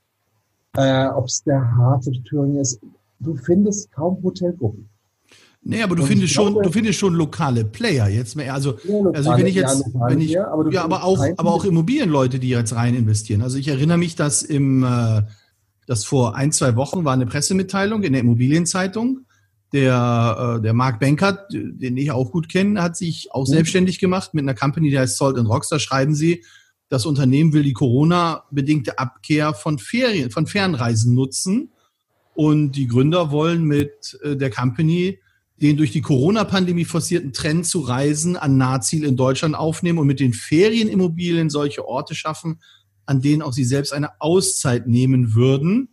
äh, 0.76 1.08
ob 1.08 1.26
es 1.26 1.42
der 1.42 1.76
Harz 1.76 2.06
oder 2.06 2.22
Thüringen 2.22 2.58
ist. 2.58 2.80
Du 3.18 3.34
findest 3.34 3.90
kaum 3.92 4.22
Hotelgruppen. 4.22 4.88
Nee, 5.64 5.82
aber 5.82 5.94
du 5.94 6.04
findest 6.04 6.32
schon, 6.32 6.54
du 6.54 6.72
findest 6.72 6.98
schon 6.98 7.14
lokale 7.14 7.64
Player 7.64 8.08
jetzt 8.08 8.34
mehr. 8.34 8.52
Also, 8.52 8.78
lokale, 8.84 9.16
also 9.16 9.30
wenn 9.30 9.46
ich 9.46 9.54
jetzt, 9.54 9.84
ja, 9.94 10.08
wenn 10.08 10.20
ich, 10.20 10.30
ja, 10.32 10.48
aber, 10.48 10.72
ja, 10.72 10.82
aber 10.82 11.04
auch, 11.04 11.24
aber 11.36 11.52
auch 11.52 11.64
Immobilienleute, 11.64 12.40
die 12.40 12.48
jetzt 12.48 12.74
rein 12.74 12.96
investieren. 12.96 13.42
Also 13.42 13.58
ich 13.58 13.68
erinnere 13.68 13.98
mich, 13.98 14.16
dass 14.16 14.42
im, 14.42 14.82
äh, 14.82 15.22
das 15.86 16.04
vor 16.04 16.34
ein, 16.34 16.50
zwei 16.50 16.74
Wochen 16.74 17.04
war 17.04 17.12
eine 17.12 17.26
Pressemitteilung 17.26 18.02
in 18.02 18.12
der 18.12 18.22
Immobilienzeitung. 18.22 19.20
Der, 19.72 20.56
äh, 20.58 20.62
der 20.62 20.74
Mark 20.74 20.98
Bankert, 20.98 21.52
den 21.52 21.96
ich 21.96 22.10
auch 22.10 22.32
gut 22.32 22.48
kenne, 22.48 22.82
hat 22.82 22.96
sich 22.96 23.28
auch 23.32 23.46
mhm. 23.46 23.52
selbstständig 23.52 24.00
gemacht 24.00 24.34
mit 24.34 24.42
einer 24.42 24.54
Company, 24.54 24.90
die 24.90 24.98
heißt 24.98 25.16
Salt 25.16 25.38
and 25.38 25.48
Rocks. 25.48 25.68
Da 25.68 25.78
schreiben 25.78 26.16
sie, 26.16 26.44
das 26.88 27.06
Unternehmen 27.06 27.52
will 27.52 27.62
die 27.62 27.72
Corona-bedingte 27.72 28.98
Abkehr 28.98 29.54
von 29.54 29.78
Ferien, 29.78 30.30
von 30.30 30.48
Fernreisen 30.48 31.14
nutzen. 31.14 31.70
Und 32.34 32.72
die 32.72 32.88
Gründer 32.88 33.30
wollen 33.30 33.62
mit 33.62 34.18
äh, 34.24 34.36
der 34.36 34.50
Company 34.50 35.20
den 35.62 35.76
durch 35.76 35.92
die 35.92 36.02
Corona-Pandemie 36.02 36.84
forcierten 36.84 37.32
Trend 37.32 37.64
zu 37.66 37.80
Reisen 37.80 38.36
an 38.36 38.58
Nahziel 38.58 39.04
in 39.04 39.16
Deutschland 39.16 39.54
aufnehmen 39.54 39.98
und 39.98 40.06
mit 40.06 40.20
den 40.20 40.34
Ferienimmobilien 40.34 41.48
solche 41.48 41.86
Orte 41.86 42.14
schaffen, 42.14 42.60
an 43.06 43.22
denen 43.22 43.40
auch 43.40 43.52
sie 43.52 43.64
selbst 43.64 43.92
eine 43.92 44.20
Auszeit 44.20 44.86
nehmen 44.86 45.34
würden 45.34 45.88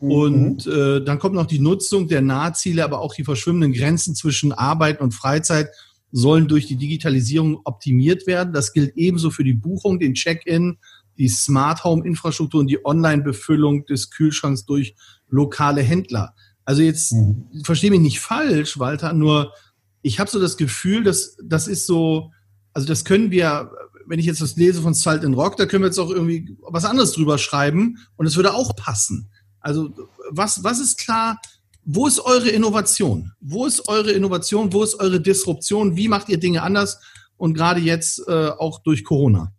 Mhm. 0.00 0.10
Und 0.10 0.66
äh, 0.66 1.02
dann 1.02 1.18
kommt 1.18 1.34
noch 1.34 1.46
die 1.46 1.58
Nutzung 1.58 2.08
der 2.08 2.20
Nahziele, 2.20 2.84
aber 2.84 3.00
auch 3.00 3.14
die 3.14 3.24
verschwimmenden 3.24 3.72
Grenzen 3.72 4.14
zwischen 4.14 4.52
Arbeit 4.52 5.00
und 5.00 5.12
Freizeit 5.12 5.70
sollen 6.10 6.48
durch 6.48 6.66
die 6.66 6.76
Digitalisierung 6.76 7.60
optimiert 7.64 8.26
werden. 8.26 8.52
Das 8.52 8.72
gilt 8.72 8.96
ebenso 8.96 9.30
für 9.30 9.44
die 9.44 9.54
Buchung, 9.54 9.98
den 9.98 10.14
Check-in, 10.14 10.78
die 11.18 11.28
Smart 11.28 11.84
Home 11.84 12.06
Infrastruktur 12.06 12.60
und 12.60 12.68
die 12.68 12.84
Online-Befüllung 12.84 13.84
des 13.86 14.10
Kühlschranks 14.10 14.64
durch 14.64 14.94
lokale 15.28 15.82
Händler. 15.82 16.34
Also 16.68 16.82
jetzt 16.82 17.14
mhm. 17.14 17.46
verstehe 17.64 17.90
mich 17.90 18.00
nicht 18.00 18.20
falsch, 18.20 18.78
Walter, 18.78 19.14
nur 19.14 19.54
ich 20.02 20.20
habe 20.20 20.28
so 20.28 20.38
das 20.38 20.58
Gefühl, 20.58 21.02
dass 21.02 21.38
das 21.42 21.66
ist 21.66 21.86
so, 21.86 22.30
also 22.74 22.86
das 22.86 23.06
können 23.06 23.30
wir, 23.30 23.70
wenn 24.04 24.18
ich 24.18 24.26
jetzt 24.26 24.42
das 24.42 24.56
lese 24.56 24.82
von 24.82 24.92
Salt 24.92 25.24
and 25.24 25.34
Rock, 25.34 25.56
da 25.56 25.64
können 25.64 25.82
wir 25.82 25.88
jetzt 25.88 25.98
auch 25.98 26.10
irgendwie 26.10 26.58
was 26.60 26.84
anderes 26.84 27.12
drüber 27.12 27.38
schreiben 27.38 27.96
und 28.16 28.26
es 28.26 28.36
würde 28.36 28.52
auch 28.52 28.76
passen. 28.76 29.30
Also 29.60 29.88
was, 30.28 30.62
was 30.62 30.78
ist 30.78 30.98
klar, 30.98 31.40
wo 31.86 32.06
ist 32.06 32.20
eure 32.20 32.50
Innovation? 32.50 33.32
Wo 33.40 33.64
ist 33.64 33.88
eure 33.88 34.12
Innovation? 34.12 34.70
Wo 34.70 34.82
ist 34.82 35.00
eure 35.00 35.22
Disruption? 35.22 35.96
Wie 35.96 36.08
macht 36.08 36.28
ihr 36.28 36.38
Dinge 36.38 36.62
anders? 36.62 37.00
Und 37.38 37.54
gerade 37.54 37.80
jetzt 37.80 38.28
äh, 38.28 38.50
auch 38.50 38.82
durch 38.82 39.04
Corona. 39.04 39.52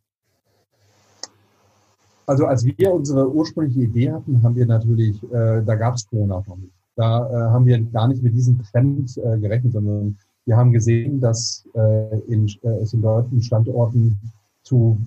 Also 2.28 2.46
als 2.46 2.64
wir 2.64 2.92
unsere 2.92 3.28
ursprüngliche 3.28 3.82
Idee 3.82 4.12
hatten, 4.12 4.44
haben 4.44 4.56
wir 4.56 4.68
natürlich, 4.68 5.24
äh, 5.24 5.64
da 5.66 5.74
gab 5.74 5.96
es 5.96 6.08
Corona 6.08 6.44
noch 6.48 6.58
nicht. 6.58 6.79
Da 7.00 7.30
äh, 7.30 7.34
haben 7.52 7.66
wir 7.66 7.80
gar 7.80 8.10
nicht 8.10 8.22
mit 8.22 8.34
diesem 8.34 8.62
Trend 8.62 9.18
äh, 9.20 9.38
gerechnet, 9.38 9.72
sondern 9.72 10.18
wir 10.46 10.58
haben 10.58 10.74
gesehen, 10.74 11.22
dass 11.22 11.66
äh, 11.74 12.20
in, 12.28 12.46
äh, 12.62 12.82
es 12.82 12.92
in 12.92 13.02
deutschen 13.02 13.42
Standorten 13.42 14.18
zu 14.64 15.00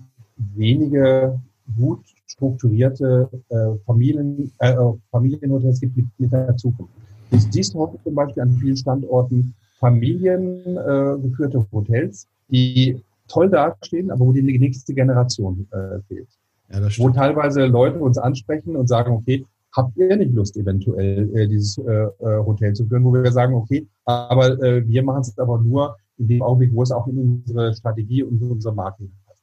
wenige 0.54 1.38
gut 1.76 2.00
strukturierte 2.26 3.28
äh, 3.50 3.76
Familien, 3.84 4.50
äh, 4.60 4.74
Familienhotels 5.10 5.80
gibt 5.80 5.98
mit, 5.98 6.06
mit 6.16 6.32
der 6.32 6.56
Zukunft. 6.56 6.94
Du 7.30 7.36
siehst 7.38 7.74
heute 7.74 8.02
zum 8.02 8.14
Beispiel 8.14 8.42
an 8.42 8.56
vielen 8.56 8.76
Standorten 8.78 9.54
familiengeführte 9.78 11.58
äh, 11.58 11.72
Hotels, 11.72 12.26
die 12.48 13.02
toll 13.28 13.50
dastehen, 13.50 14.10
aber 14.10 14.24
wo 14.24 14.32
die 14.32 14.40
nächste 14.40 14.94
Generation 14.94 15.68
äh, 15.72 16.00
fehlt. 16.08 16.28
Ja, 16.70 16.80
wo 16.96 17.10
teilweise 17.10 17.66
Leute 17.66 17.98
uns 17.98 18.16
ansprechen 18.16 18.76
und 18.76 18.86
sagen, 18.86 19.12
okay, 19.12 19.44
habt 19.74 19.96
ihr 19.96 20.16
nicht 20.16 20.34
Lust, 20.34 20.56
eventuell 20.56 21.34
äh, 21.36 21.48
dieses 21.48 21.78
äh, 21.78 21.82
äh, 21.82 22.44
Hotel 22.44 22.74
zu 22.74 22.86
führen, 22.86 23.04
wo 23.04 23.12
wir 23.12 23.32
sagen, 23.32 23.54
okay, 23.54 23.86
aber 24.04 24.60
äh, 24.62 24.86
wir 24.86 25.02
machen 25.02 25.20
es 25.22 25.38
aber 25.38 25.58
nur 25.58 25.96
in 26.18 26.28
dem 26.28 26.42
Augenblick, 26.42 26.74
wo 26.74 26.82
es 26.82 26.92
auch 26.92 27.06
in 27.06 27.18
unsere 27.18 27.74
Strategie 27.74 28.22
und 28.22 28.42
unsere 28.42 28.74
Marke 28.74 29.08
passt. 29.26 29.42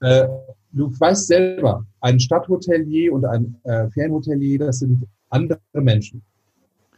Äh, 0.00 0.28
du 0.72 0.90
weißt 0.98 1.26
selber, 1.28 1.86
ein 2.00 2.18
Stadthotelier 2.18 3.12
und 3.12 3.24
ein 3.24 3.56
äh, 3.64 3.88
Ferienhotelier, 3.90 4.58
das 4.58 4.80
sind 4.80 5.06
andere 5.30 5.60
Menschen. 5.74 6.22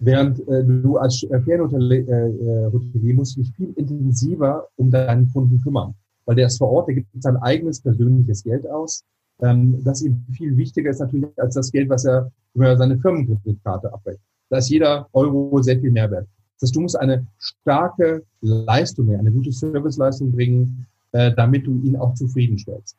Während 0.01 0.41
äh, 0.49 0.65
du 0.65 0.97
als 0.97 1.23
äh, 1.23 1.41
Ferienhotelier 1.41 2.09
äh, 2.09 2.73
Hotelier 2.73 3.15
musst 3.15 3.37
dich 3.37 3.53
viel 3.55 3.73
intensiver 3.77 4.67
um 4.77 4.91
deinen 4.91 5.31
Kunden 5.33 5.61
kümmern. 5.61 5.95
Weil 6.25 6.37
der 6.37 6.47
ist 6.47 6.59
vor 6.59 6.71
Ort, 6.71 6.89
der 6.89 6.97
gibt 6.97 7.09
sein 7.23 7.37
eigenes 7.37 7.81
persönliches 7.81 8.43
Geld 8.43 8.67
aus. 8.69 9.05
Ähm, 9.41 9.83
das 9.85 10.03
ihm 10.03 10.25
viel 10.33 10.57
wichtiger 10.57 10.91
ist 10.91 11.01
natürlich 11.01 11.27
als 11.37 11.55
das 11.55 11.73
Geld, 11.73 11.89
was 11.91 12.05
er 12.05 12.31
über 12.55 12.77
seine 12.77 12.99
Firmenkreditkarte 12.99 13.93
abrechnet. 13.93 14.23
Da 14.49 14.59
ist 14.59 14.71
jeder 14.71 15.09
Euro 15.13 15.61
sehr 15.63 15.81
viel 15.81 15.91
mehr 15.91 16.11
wert. 16.11 16.29
Das 16.61 16.69
heißt, 16.69 16.77
du 16.77 16.81
musst 16.81 16.99
eine 16.99 17.27
starke 17.39 18.23
Leistung, 18.41 19.11
eine 19.11 19.33
gute 19.33 19.51
Serviceleistung 19.51 20.31
bringen, 20.31 20.87
äh, 21.13 21.33
damit 21.35 21.67
du 21.67 21.81
ihn 21.83 21.97
auch 21.97 22.15
zufriedenstellst. 22.15 22.97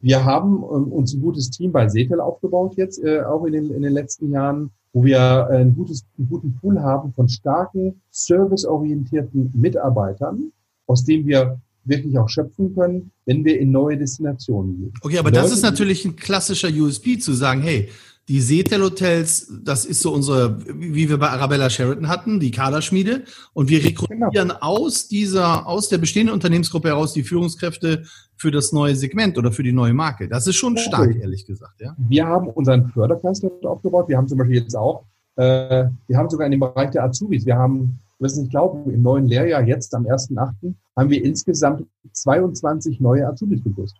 Wir 0.00 0.24
haben 0.24 0.62
ähm, 0.62 0.92
uns 0.92 1.14
ein 1.14 1.20
gutes 1.20 1.50
Team 1.50 1.72
bei 1.72 1.88
Setel 1.88 2.20
aufgebaut 2.20 2.76
jetzt, 2.76 3.02
äh, 3.02 3.22
auch 3.22 3.44
in 3.46 3.52
den, 3.52 3.70
in 3.72 3.82
den 3.82 3.92
letzten 3.92 4.30
Jahren, 4.30 4.70
wo 4.92 5.04
wir 5.04 5.48
äh, 5.50 5.60
ein 5.60 5.74
gutes, 5.74 6.04
einen 6.16 6.28
guten 6.28 6.54
Pool 6.54 6.80
haben 6.80 7.12
von 7.14 7.28
starken, 7.28 8.00
serviceorientierten 8.10 9.50
Mitarbeitern, 9.54 10.52
aus 10.86 11.04
dem 11.04 11.26
wir 11.26 11.60
wirklich 11.84 12.18
auch 12.18 12.28
schöpfen 12.28 12.74
können, 12.74 13.10
wenn 13.24 13.44
wir 13.44 13.58
in 13.58 13.70
neue 13.70 13.96
Destinationen 13.96 14.78
gehen. 14.78 14.92
Okay, 15.00 15.18
aber 15.18 15.30
Leute, 15.30 15.42
das 15.42 15.52
ist 15.52 15.62
natürlich 15.62 16.04
ein 16.04 16.16
klassischer 16.16 16.68
USP 16.68 17.18
zu 17.18 17.32
sagen, 17.32 17.62
hey, 17.62 17.88
die 18.28 18.42
Setel 18.42 18.82
Hotels, 18.82 19.50
das 19.64 19.86
ist 19.86 20.02
so 20.02 20.12
unsere, 20.12 20.58
wie 20.66 21.08
wir 21.08 21.18
bei 21.18 21.30
Arabella 21.30 21.70
Sheraton 21.70 22.08
hatten, 22.08 22.40
die 22.40 22.50
Kaderschmiede. 22.50 23.24
Und 23.54 23.70
wir 23.70 23.82
rekrutieren 23.82 24.30
genau. 24.30 24.56
aus 24.60 25.08
dieser, 25.08 25.66
aus 25.66 25.88
der 25.88 25.96
bestehenden 25.96 26.34
Unternehmensgruppe 26.34 26.88
heraus 26.88 27.14
die 27.14 27.22
Führungskräfte 27.22 28.02
für 28.36 28.50
das 28.50 28.72
neue 28.72 28.94
Segment 28.94 29.38
oder 29.38 29.50
für 29.50 29.62
die 29.62 29.72
neue 29.72 29.94
Marke. 29.94 30.28
Das 30.28 30.46
ist 30.46 30.56
schon 30.56 30.74
okay. 30.74 30.82
stark, 30.82 31.16
ehrlich 31.16 31.46
gesagt, 31.46 31.80
ja. 31.80 31.96
Wir 31.96 32.26
haben 32.26 32.48
unseren 32.48 32.90
Förderkreis 32.90 33.40
dort 33.40 33.64
aufgebaut. 33.64 34.08
Wir 34.08 34.18
haben 34.18 34.28
zum 34.28 34.36
Beispiel 34.36 34.58
jetzt 34.58 34.76
auch, 34.76 35.06
äh, 35.36 35.86
wir 36.06 36.18
haben 36.18 36.28
sogar 36.28 36.46
in 36.46 36.50
dem 36.50 36.60
Bereich 36.60 36.90
der 36.90 37.04
Azubis, 37.04 37.46
wir 37.46 37.56
haben, 37.56 37.98
wirst 38.18 38.38
nicht 38.38 38.50
glauben, 38.50 38.90
im 38.92 39.02
neuen 39.02 39.26
Lehrjahr 39.26 39.62
jetzt 39.62 39.94
am 39.94 40.04
1.8. 40.06 40.74
haben 40.96 41.10
wir 41.10 41.24
insgesamt 41.24 41.86
22 42.12 43.00
neue 43.00 43.26
Azubis 43.26 43.62
begrüßt. 43.62 43.96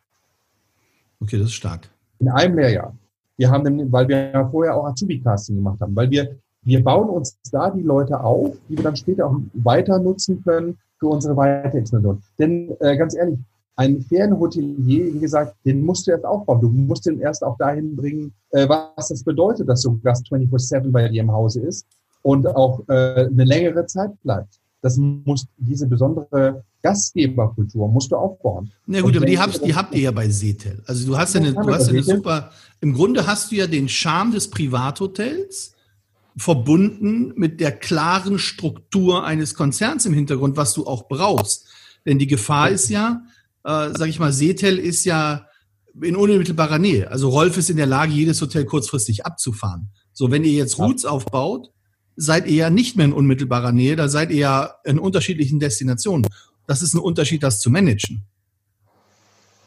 Okay, 1.21 1.39
das 1.39 1.49
ist 1.49 1.55
stark. 1.55 1.89
In 2.19 2.29
einem 2.29 2.57
Lehrjahr. 2.57 2.95
Wir 3.37 3.51
haben, 3.51 3.93
weil 3.93 4.09
wir 4.09 4.31
ja 4.31 4.49
vorher 4.49 4.77
auch 4.77 4.87
Azubi-Casting 4.87 5.57
gemacht 5.57 5.81
haben, 5.81 5.95
weil 5.95 6.11
wir, 6.11 6.37
wir 6.63 6.83
bauen 6.83 7.09
uns 7.09 7.39
da 7.53 7.71
die 7.71 7.83
Leute 7.83 8.19
auf, 8.21 8.57
die 8.69 8.77
wir 8.77 8.83
dann 8.83 8.97
später 8.97 9.27
auch 9.27 9.37
weiter 9.55 9.99
nutzen 10.01 10.43
können 10.43 10.77
für 10.99 11.07
unsere 11.07 11.37
Weiterexpansion. 11.37 12.21
Denn 12.39 12.77
äh, 12.81 12.97
ganz 12.97 13.15
ehrlich, 13.15 13.39
ein 13.77 14.01
Ferienhotelier, 14.01 15.15
wie 15.15 15.21
gesagt, 15.21 15.55
den 15.65 15.85
musst 15.85 16.09
du 16.09 16.11
erst 16.11 16.25
aufbauen. 16.25 16.61
Du 16.61 16.69
musst 16.69 17.07
den 17.07 17.21
erst 17.21 17.45
auch 17.45 17.57
dahin 17.59 17.95
bringen, 17.95 18.33
äh, 18.51 18.69
was 18.69 19.09
das 19.09 19.23
bedeutet, 19.23 19.69
dass 19.69 19.83
so 19.83 19.91
ein 19.91 20.03
Gast 20.03 20.27
24-7 20.33 20.91
bei 20.91 21.09
dir 21.09 21.21
im 21.21 21.31
Hause 21.31 21.61
ist 21.61 21.87
und 22.23 22.47
auch 22.47 22.81
äh, 22.89 23.27
eine 23.27 23.45
längere 23.45 23.87
Zeit 23.87 24.11
bleibt. 24.23 24.61
Das 24.81 24.97
muss, 24.97 25.47
diese 25.57 25.87
besondere 25.87 26.65
Gastgeberkultur 26.83 27.89
musst 27.89 28.13
du 28.13 28.17
aufbauen. 28.17 28.71
Na 28.87 29.01
gut, 29.01 29.11
und 29.11 29.17
aber 29.19 29.27
die 29.27 29.39
habt, 29.39 29.65
die 29.65 29.75
habt 29.75 29.95
ihr 29.95 30.03
ja 30.03 30.11
bei 30.13 30.29
Setel. 30.29 30.83
Also 30.87 31.07
du 31.07 31.19
hast 31.19 31.35
ja 31.35 31.41
eine, 31.41 31.53
du 31.53 31.69
hast 31.73 31.89
eine 31.89 32.03
super, 32.03 32.51
im 32.81 32.95
Grunde 32.95 33.27
hast 33.27 33.51
du 33.51 33.57
ja 33.57 33.67
den 33.67 33.89
Charme 33.89 34.33
des 34.33 34.49
Privathotels 34.51 35.75
verbunden 36.37 37.33
mit 37.35 37.61
der 37.61 37.73
klaren 37.73 38.39
Struktur 38.39 39.25
eines 39.25 39.55
Konzerns 39.55 40.07
im 40.07 40.15
Hintergrund, 40.15 40.57
was 40.57 40.75
du 40.75 40.87
auch 40.87 41.09
brauchst. 41.09 41.67
Denn 42.07 42.21
die 42.21 42.29
Gefahr 42.29 42.71
ist 42.71 42.89
ja, 42.89 43.23
äh, 43.65 43.91
sag 43.97 44.09
ich 44.09 44.21
mal, 44.21 44.33
Setel 44.33 44.79
ist 44.79 45.05
ja 45.05 45.47
in 46.01 46.15
unmittelbarer 46.15 46.79
Nähe. 46.79 47.11
Also 47.11 47.29
Rolf 47.29 47.57
ist 47.57 47.71
in 47.71 47.77
der 47.77 47.87
Lage, 47.87 48.13
jedes 48.13 48.41
Hotel 48.41 48.65
kurzfristig 48.65 49.27
abzufahren. 49.27 49.91
So, 50.13 50.31
wenn 50.31 50.45
ihr 50.45 50.53
jetzt 50.53 50.79
Roots 50.79 51.05
aufbaut, 51.05 51.71
seid 52.21 52.49
ihr 52.49 52.57
ja 52.57 52.71
nicht 52.71 52.97
mehr 52.97 53.07
in 53.07 53.13
unmittelbarer 53.13 53.71
Nähe, 53.71 53.95
da 53.95 54.09
seid 54.09 54.31
ihr 54.31 54.39
ja 54.39 54.75
in 54.85 54.99
unterschiedlichen 54.99 55.61
Destinationen. 55.61 56.27
Das 56.67 56.83
ist 56.83 56.93
ein 56.93 57.01
Unterschied, 57.01 57.45
das 57.45 57.61
zu 57.61 57.71
managen. 57.71 58.23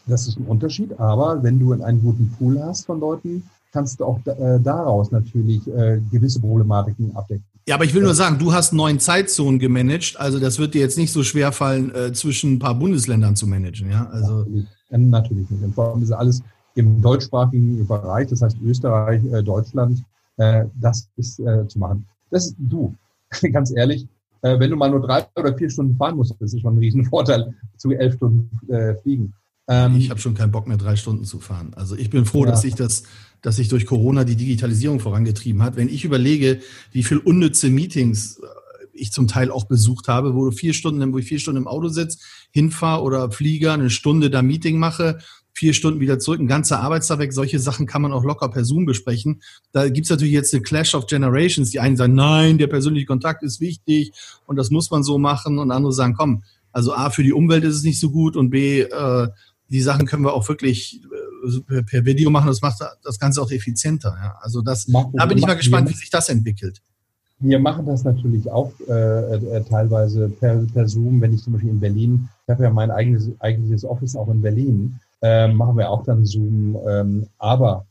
Das 0.05 0.27
ist 0.27 0.37
ein 0.37 0.45
Unterschied, 0.45 0.99
aber 0.99 1.41
wenn 1.41 1.59
du 1.59 1.71
einen 1.71 2.01
guten 2.01 2.29
Pool 2.37 2.61
hast 2.61 2.85
von 2.85 2.99
Leuten, 2.99 3.43
kannst 3.71 3.99
du 3.99 4.05
auch 4.05 4.19
äh, 4.25 4.59
daraus 4.59 5.11
natürlich 5.11 5.65
äh, 5.67 6.01
gewisse 6.11 6.41
Problematiken 6.41 7.15
abdecken. 7.15 7.45
Ja, 7.67 7.75
aber 7.75 7.85
ich 7.85 7.93
will 7.93 8.03
nur 8.03 8.15
sagen, 8.15 8.37
du 8.37 8.51
hast 8.51 8.73
neun 8.73 8.99
Zeitzonen 8.99 9.59
gemanagt, 9.59 10.19
also 10.19 10.39
das 10.39 10.59
wird 10.59 10.73
dir 10.73 10.81
jetzt 10.81 10.97
nicht 10.97 11.13
so 11.13 11.23
schwer 11.23 11.53
fallen, 11.53 11.95
äh, 11.95 12.11
zwischen 12.11 12.55
ein 12.55 12.59
paar 12.59 12.75
Bundesländern 12.75 13.37
zu 13.37 13.47
managen, 13.47 13.89
ja? 13.89 14.07
Also 14.07 14.39
natürlich, 14.39 14.67
natürlich 14.89 15.49
nicht. 15.49 15.63
Und 15.63 15.73
vor 15.73 15.93
allem 15.93 16.03
ist 16.03 16.11
alles 16.11 16.41
im 16.75 17.01
deutschsprachigen 17.01 17.87
Bereich, 17.87 18.27
das 18.27 18.41
heißt 18.41 18.57
Österreich, 18.61 19.21
Deutschland, 19.43 20.03
das 20.37 21.09
ist 21.17 21.35
zu 21.35 21.77
machen. 21.79 22.05
Das 22.31 22.47
ist 22.47 22.55
du, 22.57 22.95
ganz 23.51 23.71
ehrlich. 23.75 24.07
Äh, 24.41 24.59
wenn 24.59 24.71
du 24.71 24.75
mal 24.75 24.89
nur 24.89 25.01
drei 25.01 25.27
oder 25.35 25.55
vier 25.55 25.69
Stunden 25.69 25.95
fahren 25.97 26.15
musst, 26.15 26.33
das 26.39 26.53
ist 26.53 26.61
schon 26.61 26.73
ein 26.73 26.79
Riesenvorteil 26.79 27.53
zu 27.77 27.91
elf 27.91 28.15
Stunden 28.15 28.49
äh, 28.71 28.95
fliegen. 28.95 29.33
Ähm, 29.67 29.95
ich 29.95 30.09
habe 30.09 30.19
schon 30.19 30.33
keinen 30.33 30.51
Bock 30.51 30.67
mehr, 30.67 30.77
drei 30.77 30.95
Stunden 30.95 31.25
zu 31.25 31.39
fahren. 31.39 31.73
Also 31.75 31.95
ich 31.95 32.09
bin 32.09 32.25
froh, 32.25 32.45
ja. 32.45 32.51
dass 32.51 32.61
sich 32.61 32.73
das, 32.73 33.03
dass 33.41 33.57
sich 33.57 33.67
durch 33.67 33.85
Corona 33.85 34.23
die 34.23 34.35
Digitalisierung 34.35 34.99
vorangetrieben 34.99 35.61
hat. 35.61 35.75
Wenn 35.75 35.89
ich 35.89 36.03
überlege, 36.03 36.59
wie 36.91 37.03
viel 37.03 37.19
unnütze 37.19 37.69
Meetings 37.69 38.37
äh, 38.37 38.47
ich 38.93 39.11
zum 39.11 39.27
Teil 39.27 39.51
auch 39.51 39.65
besucht 39.65 40.07
habe, 40.07 40.33
wo 40.35 40.45
du 40.45 40.51
vier 40.51 40.73
Stunden, 40.73 41.13
wo 41.13 41.19
ich 41.19 41.25
vier 41.25 41.39
Stunden 41.39 41.61
im 41.61 41.67
Auto 41.67 41.89
sitze, 41.89 42.17
hinfahre 42.51 43.03
oder 43.03 43.31
Flieger, 43.31 43.73
eine 43.73 43.89
Stunde 43.89 44.29
da 44.29 44.41
Meeting 44.41 44.79
mache, 44.79 45.19
vier 45.61 45.73
Stunden 45.73 45.99
wieder 45.99 46.17
zurück, 46.17 46.39
ein 46.39 46.47
ganzer 46.47 46.79
Arbeitstag 46.79 47.19
weg. 47.19 47.33
Solche 47.33 47.59
Sachen 47.59 47.85
kann 47.85 48.01
man 48.01 48.13
auch 48.13 48.23
locker 48.23 48.49
per 48.49 48.65
Zoom 48.65 48.87
besprechen. 48.87 49.43
Da 49.71 49.89
gibt's 49.89 50.09
natürlich 50.09 50.33
jetzt 50.33 50.51
eine 50.55 50.63
Clash 50.63 50.95
of 50.95 51.05
Generations. 51.05 51.69
Die 51.69 51.79
einen 51.79 51.97
sagen, 51.97 52.15
nein, 52.15 52.57
der 52.57 52.65
persönliche 52.65 53.05
Kontakt 53.05 53.43
ist 53.43 53.61
wichtig 53.61 54.11
und 54.47 54.55
das 54.55 54.71
muss 54.71 54.89
man 54.89 55.03
so 55.03 55.19
machen. 55.19 55.59
Und 55.59 55.69
andere 55.69 55.93
sagen, 55.93 56.15
komm, 56.17 56.43
also 56.71 56.95
A, 56.95 57.11
für 57.11 57.21
die 57.21 57.31
Umwelt 57.31 57.63
ist 57.63 57.75
es 57.75 57.83
nicht 57.83 57.99
so 57.99 58.09
gut 58.09 58.35
und 58.35 58.49
B, 58.49 58.81
äh, 58.81 59.27
die 59.69 59.81
Sachen 59.81 60.07
können 60.07 60.23
wir 60.23 60.33
auch 60.33 60.49
wirklich 60.49 60.99
äh, 61.69 61.83
per 61.83 62.05
Video 62.05 62.31
machen. 62.31 62.47
Das 62.47 62.63
macht 62.63 62.79
das 63.03 63.19
Ganze 63.19 63.39
auch 63.39 63.51
effizienter. 63.51 64.17
Ja. 64.19 64.39
Also 64.41 64.63
das, 64.63 64.87
machen, 64.87 65.11
da 65.13 65.27
bin 65.27 65.37
ich 65.37 65.45
mal 65.45 65.53
gespannt, 65.53 65.87
wie 65.91 65.93
sich 65.93 66.09
das 66.09 66.29
entwickelt. 66.29 66.81
Wir 67.37 67.59
machen 67.59 67.85
das 67.85 68.03
natürlich 68.03 68.49
auch 68.49 68.73
äh, 68.89 69.35
äh, 69.35 69.63
teilweise 69.69 70.27
per, 70.27 70.55
per 70.73 70.87
Zoom, 70.87 71.21
wenn 71.21 71.33
ich 71.33 71.43
zum 71.43 71.53
Beispiel 71.53 71.69
in 71.69 71.79
Berlin, 71.79 72.29
ich 72.47 72.51
habe 72.51 72.63
ja 72.63 72.71
mein 72.71 72.89
eigenes, 72.89 73.29
eigentliches 73.39 73.85
Office 73.85 74.15
auch 74.15 74.29
in 74.29 74.41
Berlin, 74.41 74.99
ähm, 75.21 75.55
machen 75.55 75.77
wir 75.77 75.89
auch 75.89 76.03
dann 76.03 76.25
Zoom. 76.25 76.77
Ähm, 76.87 77.27
aber 77.37 77.85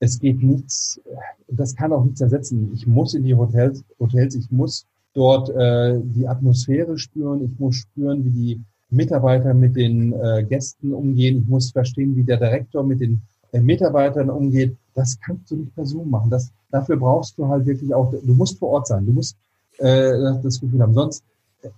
es 0.00 0.18
geht 0.18 0.42
nichts, 0.42 1.00
das 1.48 1.76
kann 1.76 1.92
auch 1.92 2.04
nichts 2.04 2.20
ersetzen. 2.20 2.72
Ich 2.74 2.86
muss 2.86 3.14
in 3.14 3.24
die 3.24 3.34
Hotels, 3.34 3.84
Hotels 4.00 4.34
ich 4.34 4.50
muss 4.50 4.86
dort 5.14 5.50
äh, 5.50 6.00
die 6.02 6.26
Atmosphäre 6.26 6.98
spüren, 6.98 7.44
ich 7.44 7.58
muss 7.58 7.76
spüren, 7.76 8.24
wie 8.24 8.30
die 8.30 8.60
Mitarbeiter 8.90 9.54
mit 9.54 9.76
den 9.76 10.12
äh, 10.12 10.44
Gästen 10.44 10.92
umgehen, 10.92 11.42
ich 11.42 11.48
muss 11.48 11.70
verstehen, 11.70 12.16
wie 12.16 12.24
der 12.24 12.38
Direktor 12.38 12.82
mit 12.82 13.00
den 13.00 13.22
äh, 13.52 13.60
Mitarbeitern 13.60 14.28
umgeht. 14.28 14.76
Das 14.94 15.18
kannst 15.20 15.50
du 15.50 15.56
nicht 15.56 15.74
per 15.74 15.86
Zoom 15.86 16.10
machen. 16.10 16.30
Das, 16.30 16.50
dafür 16.70 16.96
brauchst 16.96 17.38
du 17.38 17.48
halt 17.48 17.64
wirklich 17.66 17.94
auch, 17.94 18.10
du 18.10 18.34
musst 18.34 18.58
vor 18.58 18.70
Ort 18.70 18.88
sein, 18.88 19.06
du 19.06 19.12
musst 19.12 19.36
äh, 19.78 20.12
das 20.42 20.60
Gefühl 20.60 20.80
haben. 20.80 20.94
Sonst 20.94 21.24
äh, 21.62 21.68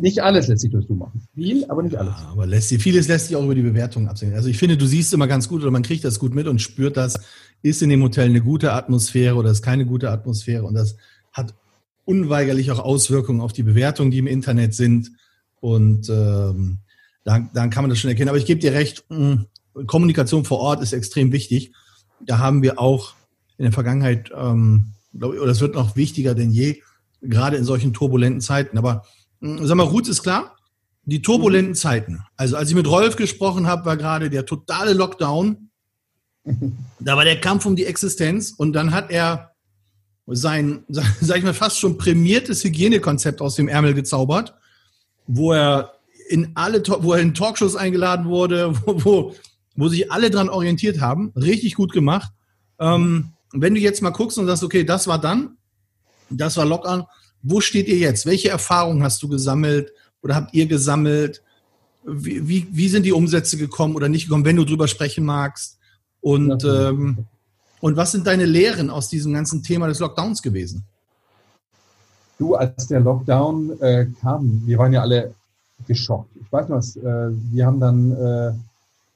nicht 0.00 0.22
alles 0.22 0.48
lässt 0.48 0.62
sich 0.62 0.70
durch 0.70 0.86
Zoom 0.86 0.98
machen. 0.98 1.26
Viel, 1.34 1.64
aber 1.68 1.82
nicht 1.82 1.96
alles. 1.96 2.14
Ja, 2.20 2.28
aber 2.30 2.46
lässt 2.46 2.68
sich, 2.68 2.82
vieles 2.82 3.08
lässt 3.08 3.28
sich 3.28 3.36
auch 3.36 3.44
über 3.44 3.54
die 3.54 3.62
Bewertung 3.62 4.08
absehen. 4.08 4.34
Also 4.34 4.48
ich 4.48 4.58
finde, 4.58 4.76
du 4.76 4.86
siehst 4.86 5.12
immer 5.12 5.26
ganz 5.26 5.48
gut 5.48 5.62
oder 5.62 5.70
man 5.70 5.82
kriegt 5.82 6.04
das 6.04 6.18
gut 6.18 6.34
mit 6.34 6.46
und 6.46 6.60
spürt 6.60 6.96
das, 6.96 7.20
ist 7.62 7.82
in 7.82 7.90
dem 7.90 8.02
Hotel 8.02 8.26
eine 8.26 8.40
gute 8.40 8.72
Atmosphäre 8.72 9.36
oder 9.36 9.50
ist 9.50 9.62
keine 9.62 9.86
gute 9.86 10.10
Atmosphäre 10.10 10.64
und 10.64 10.74
das 10.74 10.96
hat 11.32 11.54
unweigerlich 12.04 12.70
auch 12.70 12.78
Auswirkungen 12.78 13.40
auf 13.40 13.52
die 13.52 13.62
Bewertungen, 13.62 14.10
die 14.10 14.18
im 14.18 14.26
Internet 14.26 14.74
sind. 14.74 15.12
Und 15.60 16.08
ähm, 16.08 16.78
dann, 17.24 17.50
dann 17.54 17.70
kann 17.70 17.84
man 17.84 17.90
das 17.90 17.98
schon 17.98 18.10
erkennen. 18.10 18.28
Aber 18.28 18.38
ich 18.38 18.46
gebe 18.46 18.60
dir 18.60 18.72
recht, 18.72 19.04
mh, 19.08 19.44
Kommunikation 19.86 20.44
vor 20.44 20.58
Ort 20.58 20.82
ist 20.82 20.92
extrem 20.92 21.32
wichtig. 21.32 21.72
Da 22.20 22.38
haben 22.38 22.62
wir 22.62 22.80
auch 22.80 23.14
in 23.58 23.64
der 23.64 23.72
Vergangenheit, 23.72 24.30
ähm, 24.36 24.92
glaube 25.16 25.36
ich, 25.36 25.40
oder 25.40 25.52
es 25.52 25.60
wird 25.60 25.74
noch 25.74 25.96
wichtiger 25.96 26.34
denn 26.34 26.50
je, 26.50 26.82
gerade 27.20 27.56
in 27.56 27.64
solchen 27.64 27.92
turbulenten 27.92 28.40
Zeiten. 28.40 28.76
Aber 28.78 29.04
sag 29.42 29.76
mal, 29.76 29.82
Ruth 29.82 30.08
ist 30.08 30.22
klar, 30.22 30.56
die 31.04 31.20
turbulenten 31.20 31.74
Zeiten. 31.74 32.24
Also 32.36 32.56
als 32.56 32.68
ich 32.68 32.76
mit 32.76 32.86
Rolf 32.86 33.16
gesprochen 33.16 33.66
habe, 33.66 33.84
war 33.84 33.96
gerade 33.96 34.30
der 34.30 34.46
totale 34.46 34.92
Lockdown. 34.92 35.68
Da 37.04 37.16
war 37.16 37.24
der 37.24 37.40
Kampf 37.40 37.66
um 37.66 37.74
die 37.74 37.84
Existenz 37.84 38.52
und 38.52 38.74
dann 38.74 38.92
hat 38.92 39.10
er 39.10 39.52
sein, 40.26 40.84
sag 40.88 41.38
ich 41.38 41.42
mal, 41.42 41.54
fast 41.54 41.80
schon 41.80 41.98
prämiertes 41.98 42.62
Hygienekonzept 42.62 43.40
aus 43.40 43.56
dem 43.56 43.66
Ärmel 43.66 43.94
gezaubert, 43.94 44.54
wo 45.26 45.52
er 45.52 45.94
in 46.28 46.52
alle, 46.54 46.82
wo 47.00 47.12
er 47.12 47.20
in 47.20 47.34
Talkshows 47.34 47.74
eingeladen 47.74 48.26
wurde, 48.26 48.72
wo, 48.86 49.04
wo, 49.04 49.34
wo 49.74 49.88
sich 49.88 50.12
alle 50.12 50.30
dran 50.30 50.48
orientiert 50.48 51.00
haben. 51.00 51.32
Richtig 51.34 51.74
gut 51.74 51.92
gemacht. 51.92 52.30
Ähm, 52.78 53.32
wenn 53.52 53.74
du 53.74 53.80
jetzt 53.80 54.00
mal 54.00 54.10
guckst 54.10 54.38
und 54.38 54.46
sagst, 54.46 54.62
okay, 54.62 54.84
das 54.84 55.08
war 55.08 55.20
dann, 55.20 55.56
das 56.30 56.56
war 56.56 56.64
Lockdown, 56.64 57.04
wo 57.42 57.60
steht 57.60 57.88
ihr 57.88 57.98
jetzt? 57.98 58.26
Welche 58.26 58.50
Erfahrungen 58.50 59.02
hast 59.02 59.22
du 59.22 59.28
gesammelt 59.28 59.92
oder 60.22 60.34
habt 60.34 60.54
ihr 60.54 60.66
gesammelt? 60.66 61.42
Wie, 62.04 62.46
wie, 62.48 62.66
wie 62.70 62.88
sind 62.88 63.04
die 63.04 63.12
Umsätze 63.12 63.56
gekommen 63.56 63.94
oder 63.94 64.08
nicht 64.08 64.26
gekommen, 64.26 64.44
wenn 64.44 64.56
du 64.56 64.64
drüber 64.64 64.88
sprechen 64.88 65.24
magst? 65.24 65.78
Und 66.20 66.64
ähm, 66.64 67.26
und 67.82 67.96
was 67.96 68.12
sind 68.12 68.28
deine 68.28 68.44
Lehren 68.46 68.90
aus 68.90 69.08
diesem 69.08 69.34
ganzen 69.34 69.60
Thema 69.60 69.88
des 69.88 69.98
Lockdowns 69.98 70.40
gewesen? 70.40 70.84
Du, 72.38 72.54
als 72.54 72.86
der 72.86 73.00
Lockdown 73.00 73.80
äh, 73.80 74.06
kam, 74.20 74.62
wir 74.64 74.78
waren 74.78 74.92
ja 74.92 75.02
alle 75.02 75.34
geschockt. 75.88 76.30
Ich 76.40 76.52
weiß 76.52 76.68
noch, 76.68 76.78
äh, 76.78 77.30
wir 77.52 77.66
haben 77.66 77.80
dann 77.80 78.12
äh, 78.12 78.52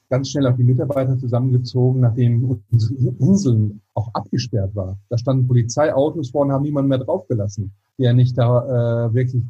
ganz 0.09 0.30
schnell 0.30 0.46
auch 0.46 0.57
die 0.57 0.64
Mitarbeiter 0.64 1.18
zusammengezogen, 1.18 2.00
nachdem 2.00 2.59
unsere 2.70 2.94
Inseln 3.18 3.80
auch 3.94 4.09
abgesperrt 4.14 4.74
war. 4.74 4.96
Da 5.09 5.18
standen 5.18 5.46
Polizeiautos 5.46 6.30
vor 6.30 6.42
und 6.42 6.52
haben 6.52 6.62
niemanden 6.62 6.88
mehr 6.88 6.98
draufgelassen, 6.98 7.72
der 7.98 8.12
nicht 8.12 8.38
da 8.38 9.07
äh, 9.07 9.14
wirklich 9.14 9.42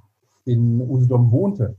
in 0.44 0.80
Usedom 0.80 1.30
wohnte. 1.30 1.76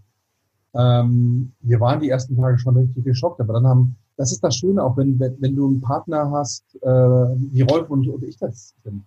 Ähm, 0.73 1.53
wir 1.61 1.79
waren 1.79 1.99
die 1.99 2.09
ersten 2.09 2.35
Tage 2.35 2.59
schon 2.59 2.77
richtig 2.77 3.03
geschockt, 3.03 3.41
aber 3.41 3.53
dann 3.53 3.67
haben 3.67 3.95
das 4.17 4.31
ist 4.31 4.43
das 4.43 4.55
Schöne, 4.55 4.83
auch 4.83 4.97
wenn, 4.97 5.19
wenn, 5.19 5.39
wenn 5.39 5.55
du 5.55 5.67
einen 5.67 5.79
Partner 5.79 6.29
hast, 6.31 6.63
äh, 6.81 6.87
wie 6.87 7.61
Rolf 7.61 7.89
und, 7.89 8.07
und 8.07 8.23
ich 8.23 8.37
das 8.37 8.73
sind. 8.83 9.03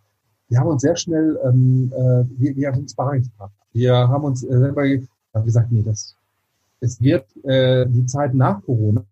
Wir 0.48 0.58
haben 0.58 0.68
uns 0.68 0.82
sehr 0.82 0.96
schnell, 0.96 1.38
ähm, 1.44 1.92
äh, 1.94 2.24
wir, 2.38 2.56
wir 2.56 2.74
sind 2.74 2.90
Sparringspartner. 2.90 3.56
Wir 3.72 3.94
haben 3.94 4.24
uns 4.24 4.42
äh, 4.44 4.58
selber 4.58 4.82
haben 5.34 5.44
gesagt, 5.44 5.70
nee, 5.70 5.82
das, 5.82 6.16
es 6.80 7.00
wird 7.00 7.24
äh, 7.44 7.86
die 7.88 8.06
Zeit 8.06 8.34
nach 8.34 8.62
Corona, 8.62 9.04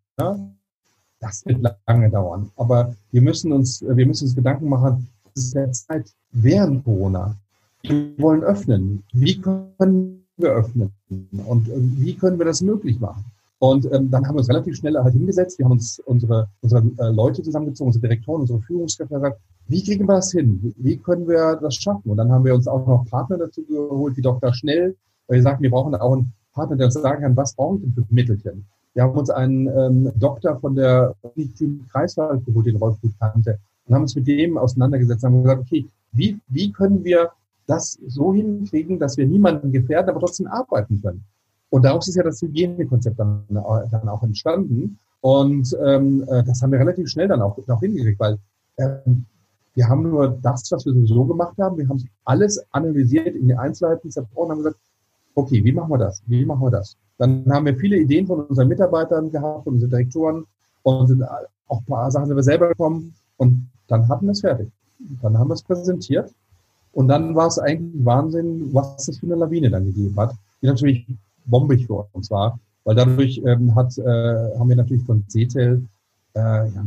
das 1.20 1.44
wird 1.46 1.62
lange 1.86 2.10
dauern. 2.10 2.50
Aber 2.56 2.94
wir 3.12 3.22
müssen 3.22 3.52
uns, 3.52 3.82
wir 3.82 4.06
müssen 4.06 4.24
uns 4.24 4.34
Gedanken 4.34 4.68
machen, 4.68 5.08
das 5.34 5.44
ist 5.44 5.54
der 5.54 5.72
Zeit 5.72 6.12
während 6.32 6.84
Corona. 6.84 7.36
Wir 7.82 8.12
wollen 8.18 8.42
öffnen. 8.42 9.04
Wie 9.12 9.40
können 9.40 10.24
wir 10.36 10.50
öffnen? 10.50 10.92
Und 11.46 11.68
äh, 11.68 11.72
wie 11.76 12.14
können 12.14 12.38
wir 12.38 12.46
das 12.46 12.60
möglich 12.60 12.98
machen? 13.00 13.24
Und 13.60 13.86
ähm, 13.92 14.10
dann 14.10 14.24
haben 14.26 14.36
wir 14.36 14.40
uns 14.40 14.48
relativ 14.48 14.76
schnell 14.76 14.96
halt 14.96 15.14
hingesetzt. 15.14 15.58
Wir 15.58 15.64
haben 15.64 15.72
uns 15.72 15.98
unsere, 16.00 16.48
unsere 16.60 16.82
äh, 16.98 17.10
Leute 17.10 17.42
zusammengezogen, 17.42 17.88
unsere 17.88 18.02
Direktoren, 18.02 18.42
unsere 18.42 18.60
Führungskräfte 18.60 19.14
gesagt, 19.14 19.40
wie 19.66 19.82
kriegen 19.82 20.06
wir 20.06 20.14
das 20.14 20.30
hin? 20.30 20.74
Wie 20.76 20.96
können 20.96 21.26
wir 21.28 21.56
das 21.56 21.74
schaffen? 21.74 22.10
Und 22.10 22.16
dann 22.18 22.30
haben 22.30 22.44
wir 22.44 22.54
uns 22.54 22.68
auch 22.68 22.86
noch 22.86 23.04
Partner 23.10 23.36
dazu 23.38 23.64
geholt, 23.64 24.16
wie 24.16 24.22
Dr. 24.22 24.52
Schnell, 24.54 24.96
weil 25.26 25.36
wir 25.36 25.42
sagten, 25.42 25.62
wir 25.62 25.70
brauchen 25.70 25.94
auch 25.96 26.12
einen 26.12 26.32
Partner, 26.52 26.76
der 26.76 26.86
uns 26.86 26.94
sagen 26.94 27.22
kann, 27.22 27.36
was 27.36 27.54
brauche 27.54 27.76
ich 27.76 27.82
denn 27.82 27.92
für 27.92 28.04
Mittelchen? 28.10 28.64
Wir 28.98 29.04
haben 29.04 29.16
uns 29.16 29.30
einen 29.30 29.68
ähm, 29.68 30.12
Doktor 30.16 30.58
von 30.58 30.74
der 30.74 31.14
Klinik 31.56 31.88
Kreiswald 31.88 32.44
geholt, 32.44 32.66
den 32.66 32.74
Rolf 32.74 33.00
gut 33.00 33.12
kannte, 33.20 33.56
und 33.86 33.94
haben 33.94 34.02
uns 34.02 34.16
mit 34.16 34.26
dem 34.26 34.58
auseinandergesetzt 34.58 35.22
und 35.22 35.30
haben 35.30 35.42
gesagt, 35.44 35.60
okay, 35.60 35.86
wie, 36.10 36.40
wie 36.48 36.72
können 36.72 37.04
wir 37.04 37.30
das 37.68 37.96
so 38.08 38.34
hinkriegen, 38.34 38.98
dass 38.98 39.16
wir 39.16 39.24
niemanden 39.24 39.70
gefährden, 39.70 40.10
aber 40.10 40.18
trotzdem 40.18 40.48
arbeiten 40.48 41.00
können? 41.00 41.22
Und 41.70 41.84
daraus 41.84 42.08
ist 42.08 42.16
ja 42.16 42.24
das 42.24 42.42
Hygienekonzept 42.42 43.20
dann, 43.20 43.44
dann 43.48 44.08
auch 44.08 44.24
entstanden. 44.24 44.98
Und 45.20 45.78
ähm, 45.86 46.24
äh, 46.26 46.42
das 46.42 46.60
haben 46.60 46.72
wir 46.72 46.80
relativ 46.80 47.08
schnell 47.08 47.28
dann 47.28 47.40
auch, 47.40 47.56
auch 47.68 47.80
hingekriegt, 47.80 48.18
weil 48.18 48.36
ähm, 48.78 49.26
wir 49.76 49.88
haben 49.88 50.10
nur 50.10 50.36
das, 50.42 50.72
was 50.72 50.84
wir 50.84 50.92
sowieso 50.92 51.24
gemacht 51.24 51.56
haben, 51.60 51.78
wir 51.78 51.88
haben 51.88 52.04
alles 52.24 52.60
analysiert, 52.72 53.36
in 53.36 53.46
die 53.46 53.54
Einzelheiten 53.54 54.10
zerbrochen 54.10 54.46
und 54.46 54.50
haben 54.50 54.58
gesagt, 54.64 54.80
okay, 55.36 55.62
wie 55.62 55.70
machen 55.70 55.90
wir 55.90 55.98
das? 55.98 56.20
Wie 56.26 56.44
machen 56.44 56.62
wir 56.62 56.70
das? 56.72 56.96
Dann 57.18 57.44
haben 57.50 57.66
wir 57.66 57.76
viele 57.76 57.98
Ideen 57.98 58.26
von 58.26 58.40
unseren 58.40 58.68
Mitarbeitern 58.68 59.30
gehabt, 59.30 59.64
von 59.64 59.74
unseren 59.74 59.90
Direktoren 59.90 60.44
und 60.82 61.08
sind 61.08 61.22
auch 61.22 61.80
ein 61.80 61.84
paar 61.84 62.10
Sachen 62.10 62.42
selber 62.42 62.68
gekommen 62.68 63.14
und 63.36 63.68
dann 63.88 64.08
hatten 64.08 64.26
wir 64.26 64.32
es 64.32 64.40
fertig. 64.40 64.68
Dann 65.22 65.36
haben 65.38 65.48
wir 65.48 65.54
es 65.54 65.62
präsentiert 65.62 66.32
und 66.92 67.08
dann 67.08 67.34
war 67.34 67.48
es 67.48 67.58
eigentlich 67.58 68.04
Wahnsinn, 68.04 68.70
was 68.72 69.08
es 69.08 69.18
für 69.18 69.26
eine 69.26 69.36
Lawine 69.36 69.70
dann 69.70 69.84
gegeben 69.84 70.16
hat, 70.16 70.34
die 70.62 70.66
natürlich 70.66 71.06
bombig 71.44 71.86
für 71.86 72.06
uns 72.12 72.30
war, 72.30 72.58
weil 72.84 72.94
dadurch 72.94 73.40
ähm, 73.44 73.74
hat, 73.74 73.96
äh, 73.98 74.58
haben 74.58 74.68
wir 74.68 74.76
natürlich 74.76 75.04
von 75.04 75.24
CETEL 75.28 75.82
äh, 76.34 76.40
ja, 76.40 76.86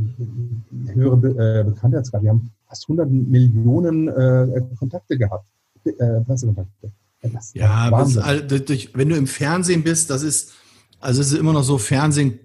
höhere 0.94 1.18
Be 1.18 1.30
äh, 1.30 1.64
Bekanntheitsgrad. 1.64 2.24
Wir 2.24 2.30
haben 2.30 2.52
fast 2.68 2.86
100 2.86 3.10
Millionen 3.10 4.08
äh, 4.08 4.62
Kontakte 4.78 5.18
gehabt, 5.18 5.46
äh, 5.86 6.22
Pressekontakte. 6.22 6.92
Das 7.22 7.54
ja, 7.54 8.02
ist, 8.02 8.70
durch, 8.70 8.90
wenn 8.94 9.10
du 9.10 9.16
im 9.16 9.28
Fernsehen 9.28 9.84
bist, 9.84 10.10
das 10.10 10.24
ist, 10.24 10.54
also 11.00 11.22
es 11.22 11.32
ist 11.32 11.38
immer 11.38 11.54
noch 11.54 11.64
so, 11.64 11.78
Fernsehen 11.78 12.40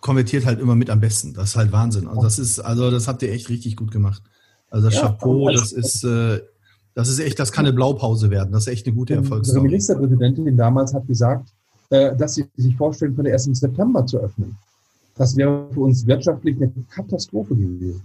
konvertiert 0.00 0.46
halt 0.46 0.60
immer 0.60 0.74
mit 0.74 0.90
am 0.90 1.00
besten. 1.00 1.34
Das 1.34 1.50
ist 1.50 1.56
halt 1.56 1.72
Wahnsinn. 1.72 2.06
Und 2.06 2.22
das 2.22 2.38
ist, 2.38 2.58
also 2.58 2.90
das 2.90 3.06
habt 3.06 3.22
ihr 3.22 3.30
echt 3.30 3.48
richtig 3.48 3.76
gut 3.76 3.90
gemacht. 3.90 4.22
Also 4.70 4.88
das 4.88 4.96
ja, 4.96 5.02
Chapeau, 5.02 5.50
das 5.50 5.72
ist, 5.72 6.04
äh, 6.04 6.40
das 6.94 7.08
ist 7.08 7.18
echt, 7.20 7.38
das 7.38 7.52
kann 7.52 7.66
eine 7.66 7.74
Blaupause 7.74 8.30
werden. 8.30 8.52
Das 8.52 8.66
ist 8.66 8.72
echt 8.72 8.86
eine 8.86 8.96
gute 8.96 9.14
Erfolgsstory. 9.14 9.58
Unsere 9.58 9.62
Ministerpräsidentin 9.62 10.56
damals 10.56 10.94
hat 10.94 11.06
gesagt, 11.06 11.48
äh, 11.90 12.16
dass 12.16 12.34
sie 12.34 12.46
sich 12.56 12.76
vorstellen 12.76 13.14
könnte, 13.14 13.30
erst 13.30 13.46
im 13.46 13.54
September 13.54 14.06
zu 14.06 14.18
öffnen. 14.18 14.56
Das 15.16 15.36
wäre 15.36 15.68
für 15.72 15.80
uns 15.80 16.06
wirtschaftlich 16.06 16.56
eine 16.56 16.72
Katastrophe 16.88 17.54
gewesen. 17.54 18.02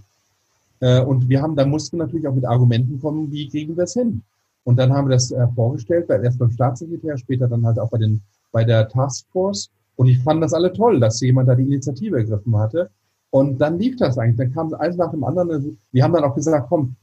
Äh, 0.81 1.01
und 1.01 1.29
wir 1.29 1.41
haben, 1.41 1.55
da 1.55 1.65
mussten 1.65 1.97
wir 1.97 2.05
natürlich 2.05 2.27
auch 2.27 2.35
mit 2.35 2.45
Argumenten 2.45 2.99
kommen, 2.99 3.31
wie 3.31 3.47
kriegen 3.47 3.77
wir 3.77 3.85
es 3.85 3.93
hin? 3.93 4.21
Und 4.65 4.77
dann 4.77 4.91
haben 4.91 5.07
wir 5.07 5.13
das 5.13 5.31
äh, 5.31 5.47
vorgestellt, 5.55 6.09
erst 6.09 6.39
beim 6.39 6.51
Staatssekretär, 6.51 7.17
später 7.17 7.47
dann 7.47 7.65
halt 7.65 7.79
auch 7.79 7.89
bei, 7.89 7.99
den, 7.99 8.21
bei 8.51 8.63
der 8.63 8.89
Taskforce. 8.89 9.69
Und 9.95 10.07
ich 10.07 10.19
fand 10.19 10.43
das 10.43 10.53
alle 10.53 10.73
toll, 10.73 10.99
dass 10.99 11.21
jemand 11.21 11.47
da 11.47 11.55
die 11.55 11.63
Initiative 11.63 12.17
ergriffen 12.17 12.57
hatte. 12.57 12.89
Und 13.29 13.59
dann 13.61 13.77
lief 13.79 13.95
das 13.97 14.17
eigentlich. 14.17 14.37
Dann 14.37 14.53
kam 14.53 14.73
eins 14.73 14.97
nach 14.97 15.11
dem 15.11 15.23
anderen. 15.23 15.77
Wir 15.91 16.03
haben 16.03 16.13
dann 16.13 16.23
auch 16.23 16.35
gesagt, 16.35 16.67
komm, 16.67 16.95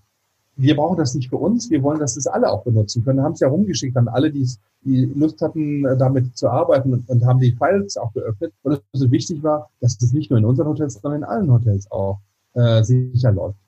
wir 0.57 0.77
brauchen 0.77 0.99
das 0.99 1.15
nicht 1.15 1.31
für 1.31 1.37
uns, 1.37 1.71
wir 1.71 1.83
wollen, 1.83 1.99
dass 1.99 2.15
das 2.15 2.27
alle 2.27 2.51
auch 2.51 2.63
benutzen 2.65 3.05
können. 3.05 3.23
Haben 3.23 3.33
es 3.33 3.41
ja 3.41 3.49
rumgeschickt 3.49 3.97
an 3.97 4.09
alle, 4.09 4.31
die, 4.31 4.47
die 4.83 5.07
Lust 5.15 5.41
hatten, 5.41 5.85
äh, 5.87 5.97
damit 5.97 6.37
zu 6.37 6.49
arbeiten 6.49 6.93
und, 6.93 7.09
und 7.09 7.25
haben 7.25 7.39
die 7.39 7.53
Files 7.53 7.97
auch 7.97 8.13
geöffnet. 8.13 8.53
Und 8.63 8.75
es 8.75 9.01
so 9.01 9.11
wichtig 9.11 9.43
war, 9.43 9.71
dass 9.81 9.97
das 9.99 10.13
nicht 10.13 10.31
nur 10.31 10.39
in 10.39 10.45
unseren 10.45 10.69
Hotels, 10.69 10.95
sondern 10.95 11.23
in 11.23 11.25
allen 11.29 11.51
Hotels 11.51 11.91
auch 11.91 12.19
äh, 12.55 12.83
sicher 12.83 13.33
läuft. 13.33 13.62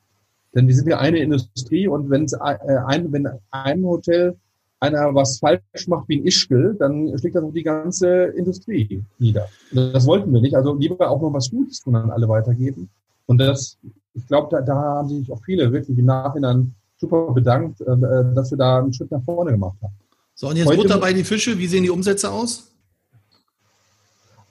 Denn 0.55 0.69
wir 0.69 0.75
sind 0.75 0.89
ja 0.89 0.99
eine 0.99 1.19
Industrie 1.19 1.89
und 1.89 2.11
wenn 2.11 2.27
äh, 2.27 2.77
ein, 2.87 3.13
wenn 3.13 3.29
ein 3.51 3.85
Hotel 3.85 4.37
einer 4.81 5.15
was 5.15 5.39
falsch 5.39 5.89
macht 5.89 6.09
wie 6.09 6.21
ein 6.21 6.27
Ischgl, 6.27 6.77
dann 6.79 7.17
schlägt 7.19 7.37
das 7.37 7.43
auch 7.43 7.53
die 7.53 7.63
ganze 7.63 8.25
Industrie 8.25 9.03
nieder. 9.19 9.49
Das 9.73 10.07
wollten 10.07 10.33
wir 10.33 10.41
nicht. 10.41 10.55
Also 10.55 10.75
lieber 10.75 11.11
auch 11.11 11.21
noch 11.23 11.33
was 11.33 11.51
Gutes 11.51 11.81
tun 11.81 11.97
an 11.97 12.11
alle 12.11 12.29
weitergeben. 12.29 12.91
Und 13.27 13.39
das 13.39 13.79
ich 14.15 14.27
glaube, 14.27 14.49
da, 14.51 14.61
da 14.63 14.75
haben 14.75 15.09
sich 15.09 15.31
auch 15.31 15.43
viele 15.45 15.71
wirklich 15.73 15.99
im 15.99 16.07
Nachhinein 16.07 16.75
super 16.97 17.33
bedankt, 17.33 17.81
äh, 17.81 17.87
dass 18.35 18.51
wir 18.51 18.59
da 18.59 18.79
einen 18.79 18.93
Schritt 18.93 19.11
nach 19.11 19.23
vorne 19.25 19.51
gemacht 19.51 19.77
haben. 19.83 19.95
So, 20.35 20.49
und 20.49 20.57
jetzt 20.57 20.69
Heute, 20.69 20.79
Butter 20.79 20.99
bei 20.99 21.13
die 21.13 21.25
Fische. 21.25 21.59
Wie 21.59 21.67
sehen 21.67 21.83
die 21.83 21.91
Umsätze 21.91 22.31
aus? 22.31 22.71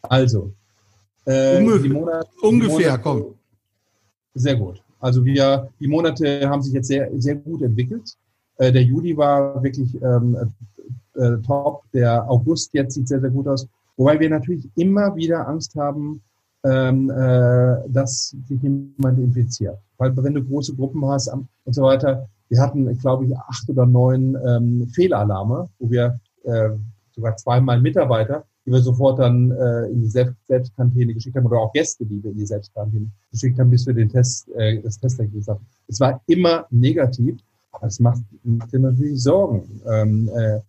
Also, 0.02 0.54
äh, 1.26 1.58
Ungef 1.58 1.88
Monat, 1.88 2.28
ungefähr, 2.42 2.98
Monate, 2.98 3.04
komm. 3.04 3.36
Sehr 4.34 4.56
gut. 4.56 4.82
Also 5.04 5.26
wir, 5.26 5.68
die 5.82 5.88
Monate 5.90 6.48
haben 6.48 6.62
sich 6.62 6.74
jetzt 6.74 6.88
sehr, 6.88 7.10
sehr 7.18 7.36
gut 7.36 7.62
entwickelt. 7.62 8.16
Äh, 8.56 8.72
der 8.72 8.84
Juli 8.84 9.18
war 9.18 9.62
wirklich 9.62 10.02
ähm, 10.02 10.38
äh, 11.16 11.38
top. 11.46 11.84
Der 11.92 12.30
August 12.30 12.74
jetzt 12.74 12.94
sieht 12.94 13.10
sehr, 13.10 13.20
sehr 13.20 13.30
gut 13.30 13.46
aus. 13.50 13.68
Wobei 13.98 14.18
wir 14.18 14.30
natürlich 14.30 14.70
immer 14.76 15.14
wieder 15.14 15.46
Angst 15.46 15.76
haben, 15.76 16.22
ähm, 16.64 17.10
äh, 17.10 17.90
dass 17.90 18.34
sich 18.48 18.62
jemand 18.62 19.20
infiziert. 19.20 19.78
Weil 19.98 20.16
wenn 20.16 20.36
du 20.36 20.44
große 20.46 20.74
Gruppen 20.74 21.06
hast 21.06 21.28
und 21.28 21.50
so 21.66 21.84
weiter, 21.84 22.30
wir 22.48 22.62
hatten, 22.62 22.98
glaube 22.98 23.26
ich, 23.26 23.38
acht 23.38 23.70
oder 23.70 23.86
neun 23.86 24.38
ähm, 24.48 24.88
Fehlalarme, 24.88 25.68
wo 25.80 25.92
wir 25.92 26.18
äh, 26.46 26.70
sogar 27.12 27.36
zweimal 27.36 27.82
Mitarbeiter, 27.82 28.46
die 28.66 28.72
wir 28.72 28.82
sofort 28.82 29.20
dann 29.20 29.52
äh, 29.52 29.88
in 29.88 30.02
die 30.02 30.10
Selbst 30.10 30.36
Selbstkantine 30.48 31.14
geschickt 31.14 31.36
haben 31.36 31.46
oder 31.46 31.60
auch 31.60 31.74
Gäste, 31.74 32.06
die 32.06 32.24
wir 32.24 32.32
in 32.32 32.38
die 32.38 32.46
Selbstkantine 32.46 33.08
geschickt 33.32 33.60
haben, 33.60 33.70
bis 33.70 33.86
wir 33.86 33.94
den 33.94 34.10
Test, 34.10 34.50
äh, 34.56 34.82
das 34.82 35.00
Testergebnis 35.00 35.48
hatten. 35.48 35.66
Es 35.88 36.00
war 36.00 36.22
immer 36.28 36.66
negativ, 36.70 37.38
aber 37.72 37.90
macht, 38.00 38.22
macht 38.44 38.72
dir 38.72 38.80
natürlich 38.80 39.22
Sorgen. 39.22 39.82
Ähm, 39.86 40.30
äh, 40.36 40.60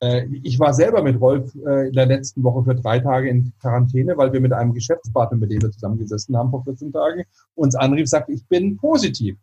äh, 0.00 0.26
ich 0.42 0.58
war 0.58 0.72
selber 0.74 1.02
mit 1.02 1.20
Rolf 1.20 1.54
äh, 1.66 1.88
in 1.88 1.92
der 1.92 2.06
letzten 2.06 2.42
Woche 2.42 2.62
für 2.64 2.74
drei 2.74 3.00
Tage 3.00 3.28
in 3.28 3.52
Quarantäne, 3.60 4.16
weil 4.16 4.32
wir 4.32 4.40
mit 4.40 4.52
einem 4.52 4.72
Geschäftspartner, 4.72 5.38
mit 5.38 5.50
dem 5.50 5.62
wir 5.62 5.70
zusammengesessen 5.70 6.36
haben 6.36 6.50
vor 6.50 6.62
14 6.64 6.92
Tagen, 6.92 7.24
uns 7.54 7.74
anrief, 7.74 8.08
sagte, 8.08 8.32
ich 8.32 8.46
bin 8.46 8.76
positiv. 8.76 9.36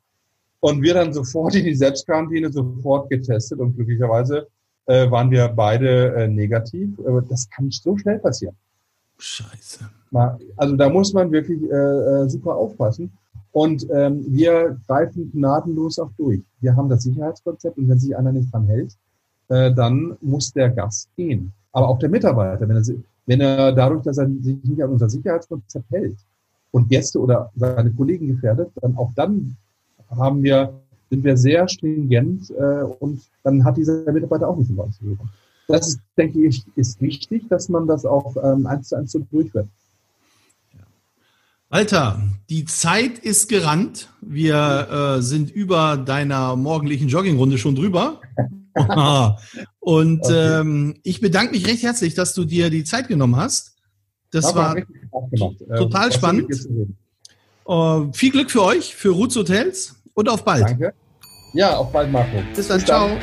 Und 0.62 0.82
wir 0.82 0.94
dann 0.94 1.14
sofort 1.14 1.56
in 1.56 1.66
die 1.66 1.76
Selbstquarantäne, 1.76 2.52
sofort 2.52 3.10
getestet 3.10 3.60
und 3.60 3.76
glücklicherweise 3.76 4.48
äh, 4.86 5.10
waren 5.10 5.32
wir 5.32 5.48
beide 5.50 6.16
äh, 6.16 6.28
negativ. 6.28 6.90
das 7.30 7.50
kann 7.50 7.72
so 7.72 7.98
schnell 7.98 8.20
passieren. 8.20 8.56
Scheiße. 9.18 9.90
Also 10.56 10.76
da 10.76 10.90
muss 10.90 11.14
man 11.14 11.32
wirklich 11.32 11.62
äh, 11.64 11.76
äh, 11.76 12.30
super 12.30 12.56
aufpassen. 12.56 13.12
Und 13.52 13.88
ähm, 13.90 14.26
wir 14.28 14.78
greifen 14.88 15.32
gnadenlos 15.32 15.98
auch 16.00 16.12
durch. 16.18 16.42
Wir 16.60 16.76
haben 16.76 16.90
das 16.90 17.04
Sicherheitskonzept 17.04 17.78
und 17.78 17.88
wenn 17.88 18.00
sich 18.00 18.16
einer 18.16 18.34
nicht 18.34 18.52
dran 18.54 18.68
hält, 18.68 18.98
äh, 19.48 19.74
dann 19.74 20.18
muss 20.22 20.52
der 20.52 20.70
Gast 20.70 21.10
gehen. 21.16 21.54
Aber 21.72 21.90
auch 21.90 22.00
der 22.00 22.10
Mitarbeiter, 22.10 22.68
wenn 22.68 22.76
er, 22.76 22.84
wenn 23.26 23.42
er 23.42 23.72
dadurch, 23.72 24.04
dass 24.04 24.18
er 24.18 24.28
sich 24.42 24.62
nicht 24.64 24.84
an 24.84 24.92
unser 24.92 25.10
Sicherheitskonzept 25.10 25.90
hält 25.92 26.18
und 26.72 26.90
Gäste 26.90 27.20
oder 27.20 27.52
seine 27.56 27.92
Kollegen 27.92 28.28
gefährdet, 28.28 28.72
dann 28.82 28.98
auch 28.98 29.12
dann 29.16 29.56
haben 30.10 30.44
wir, 30.44 30.74
sind 31.10 31.24
wir 31.24 31.38
sehr 31.38 31.68
stringent 31.68 32.50
äh, 32.52 32.84
und 33.00 33.22
dann 33.44 33.64
hat 33.64 33.78
dieser 33.78 34.12
Mitarbeiter 34.12 34.48
auch 34.48 34.58
nicht 34.58 34.70
so 34.70 34.78
was 34.78 34.98
zu 34.98 35.04
geben. 35.04 35.30
Das 35.68 35.88
ist, 35.88 36.00
denke 36.18 36.46
ich, 36.46 36.64
ist 36.76 37.02
wichtig, 37.02 37.48
dass 37.50 37.70
man 37.70 37.88
das 37.88 38.06
auch 38.06 38.36
ähm, 38.44 38.68
eins 38.68 38.90
zu 38.90 38.96
eins 38.96 39.12
so 39.12 39.20
durchführt. 39.32 39.68
Alter, 41.70 42.22
die 42.50 42.66
Zeit 42.66 43.20
ist 43.20 43.50
gerannt. 43.50 44.10
Wir 44.22 45.18
äh, 45.18 45.22
sind 45.22 45.50
über 45.50 45.98
deiner 45.98 46.56
morgendlichen 46.56 47.08
Joggingrunde 47.08 47.58
schon 47.58 47.76
drüber. 47.76 48.22
Und 49.80 50.22
okay. 50.26 50.60
ähm, 50.60 50.96
ich 51.04 51.22
bedanke 51.22 51.54
mich 51.54 51.66
recht 51.66 51.84
herzlich, 51.84 52.14
dass 52.14 52.34
du 52.34 52.46
dir 52.46 52.70
die 52.70 52.84
Zeit 52.84 53.08
genommen 53.08 53.36
hast. 53.38 53.76
Das 54.32 54.54
war, 54.54 54.76
war 54.76 55.78
total 55.78 56.08
ähm, 56.08 56.12
spannend. 56.12 56.68
Uh, 57.68 58.12
viel 58.14 58.32
Glück 58.32 58.52
für 58.52 58.64
euch, 58.64 58.94
für 58.94 59.10
Roots 59.10 59.36
Hotels 59.38 59.96
und 60.16 60.28
auf 60.28 60.44
bald. 60.44 60.64
Danke. 60.64 60.94
Ja, 61.54 61.78
auf 61.78 61.92
bald, 61.92 62.12
Marco. 62.12 62.38
Bis 62.56 62.68
dann, 62.68 62.78
Bis 62.78 62.86
ciao. 62.86 63.08
Dann. 63.08 63.20